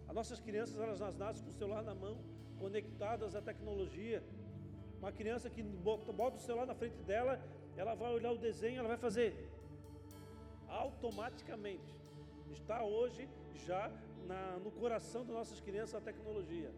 As 0.07 0.13
nossas 0.13 0.39
crianças, 0.39 0.79
elas 0.79 1.17
nascem 1.17 1.43
com 1.43 1.49
o 1.49 1.53
celular 1.53 1.81
na 1.83 1.95
mão, 1.95 2.19
conectadas 2.59 3.35
à 3.35 3.41
tecnologia. 3.41 4.23
Uma 4.99 5.11
criança 5.11 5.49
que 5.49 5.63
bota, 5.63 6.13
bota 6.13 6.37
o 6.37 6.39
celular 6.39 6.67
na 6.67 6.75
frente 6.75 7.01
dela, 7.03 7.41
ela 7.75 7.95
vai 7.95 8.13
olhar 8.13 8.31
o 8.31 8.37
desenho, 8.37 8.79
ela 8.79 8.87
vai 8.87 8.97
fazer 8.97 9.49
automaticamente. 10.67 11.95
Está 12.51 12.83
hoje 12.83 13.27
já 13.65 13.91
na, 14.27 14.59
no 14.59 14.69
coração 14.69 15.25
das 15.25 15.35
nossas 15.35 15.59
crianças 15.59 15.95
a 15.95 16.01
tecnologia. 16.01 16.71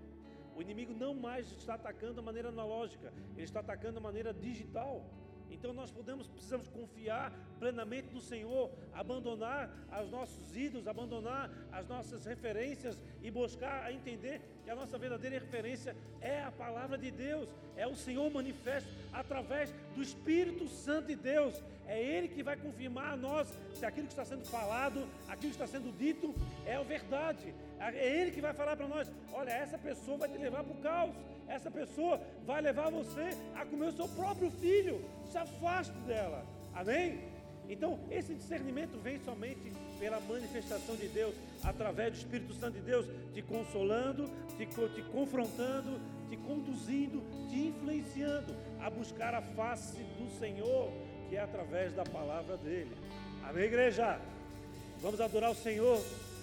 O 0.55 0.61
inimigo 0.61 0.93
não 0.93 1.13
mais 1.13 1.51
está 1.51 1.73
atacando 1.73 2.13
de 2.13 2.21
maneira 2.21 2.47
analógica, 2.47 3.13
ele 3.35 3.43
está 3.43 3.59
atacando 3.59 3.95
de 3.95 4.03
maneira 4.03 4.33
digital. 4.33 5.05
Então 5.51 5.73
nós 5.73 5.91
podemos, 5.91 6.27
precisamos 6.27 6.67
confiar 6.67 7.31
plenamente 7.59 8.07
no 8.13 8.21
Senhor, 8.21 8.71
abandonar 8.93 9.69
os 10.03 10.09
nossos 10.09 10.55
ídolos, 10.55 10.87
abandonar 10.87 11.49
as 11.71 11.87
nossas 11.87 12.25
referências 12.25 12.97
e 13.21 13.29
buscar 13.29 13.83
a 13.83 13.93
entender 13.93 14.41
que 14.63 14.69
a 14.69 14.75
nossa 14.75 14.97
verdadeira 14.97 15.37
referência 15.37 15.95
é 16.19 16.41
a 16.41 16.51
palavra 16.51 16.97
de 16.97 17.11
Deus, 17.11 17.49
é 17.75 17.85
o 17.85 17.95
Senhor 17.95 18.31
manifesto 18.31 18.89
através 19.11 19.73
do 19.95 20.01
Espírito 20.01 20.67
Santo 20.67 21.07
de 21.07 21.15
Deus. 21.15 21.61
É 21.87 22.01
Ele 22.01 22.27
que 22.29 22.41
vai 22.41 22.55
confirmar 22.55 23.13
a 23.13 23.17
nós 23.17 23.47
se 23.73 23.85
aquilo 23.85 24.07
que 24.07 24.13
está 24.13 24.23
sendo 24.23 24.45
falado, 24.45 25.07
aquilo 25.27 25.53
que 25.53 25.61
está 25.61 25.67
sendo 25.67 25.91
dito 25.97 26.33
é 26.65 26.75
a 26.75 26.83
verdade. 26.83 27.53
É 27.79 28.19
Ele 28.19 28.31
que 28.31 28.39
vai 28.39 28.53
falar 28.53 28.75
para 28.77 28.87
nós: 28.87 29.11
olha, 29.33 29.51
essa 29.51 29.77
pessoa 29.77 30.17
vai 30.17 30.29
te 30.29 30.37
levar 30.37 30.63
para 30.63 30.73
o 30.73 30.81
caos, 30.81 31.15
essa 31.51 31.69
pessoa 31.69 32.19
vai 32.45 32.61
levar 32.61 32.89
você 32.89 33.29
a 33.55 33.65
comer 33.65 33.87
o 33.87 33.91
seu 33.91 34.07
próprio 34.07 34.49
filho. 34.51 35.03
Se 35.29 35.37
afaste 35.37 35.97
dela. 36.07 36.45
Amém? 36.73 37.19
Então, 37.69 37.99
esse 38.09 38.33
discernimento 38.33 38.97
vem 38.99 39.19
somente 39.19 39.71
pela 39.99 40.19
manifestação 40.19 40.95
de 40.95 41.07
Deus, 41.07 41.35
através 41.63 42.11
do 42.11 42.17
Espírito 42.17 42.53
Santo 42.53 42.73
de 42.73 42.81
Deus, 42.81 43.05
te 43.33 43.41
consolando, 43.41 44.29
te, 44.57 44.65
te 44.65 45.01
confrontando, 45.03 45.99
te 46.29 46.37
conduzindo, 46.37 47.21
te 47.49 47.67
influenciando 47.67 48.55
a 48.79 48.89
buscar 48.89 49.33
a 49.35 49.41
face 49.41 50.03
do 50.17 50.29
Senhor, 50.39 50.91
que 51.29 51.35
é 51.35 51.41
através 51.41 51.93
da 51.93 52.03
palavra 52.03 52.57
dele. 52.57 52.91
Amém, 53.43 53.65
igreja? 53.65 54.19
Vamos 55.01 55.21
adorar 55.21 55.51
o 55.51 55.55
Senhor 55.55 56.01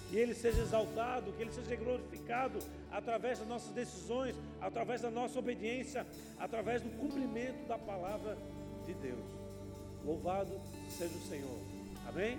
que 0.09 0.17
Ele 0.17 0.33
seja 0.33 0.61
exaltado, 0.61 1.31
que 1.33 1.41
Ele 1.41 1.51
seja 1.51 1.75
glorificado 1.75 2.59
através 2.91 3.39
das 3.39 3.47
nossas 3.47 3.71
decisões, 3.73 4.35
através 4.59 5.01
da 5.01 5.11
nossa 5.11 5.37
obediência, 5.37 6.05
através 6.37 6.81
do 6.81 6.89
cumprimento 6.97 7.67
da 7.67 7.77
palavra 7.77 8.37
de 8.85 8.93
Deus. 8.95 9.25
Louvado 10.03 10.59
seja 10.89 11.15
o 11.15 11.21
Senhor. 11.27 11.59
Amém? 12.07 12.37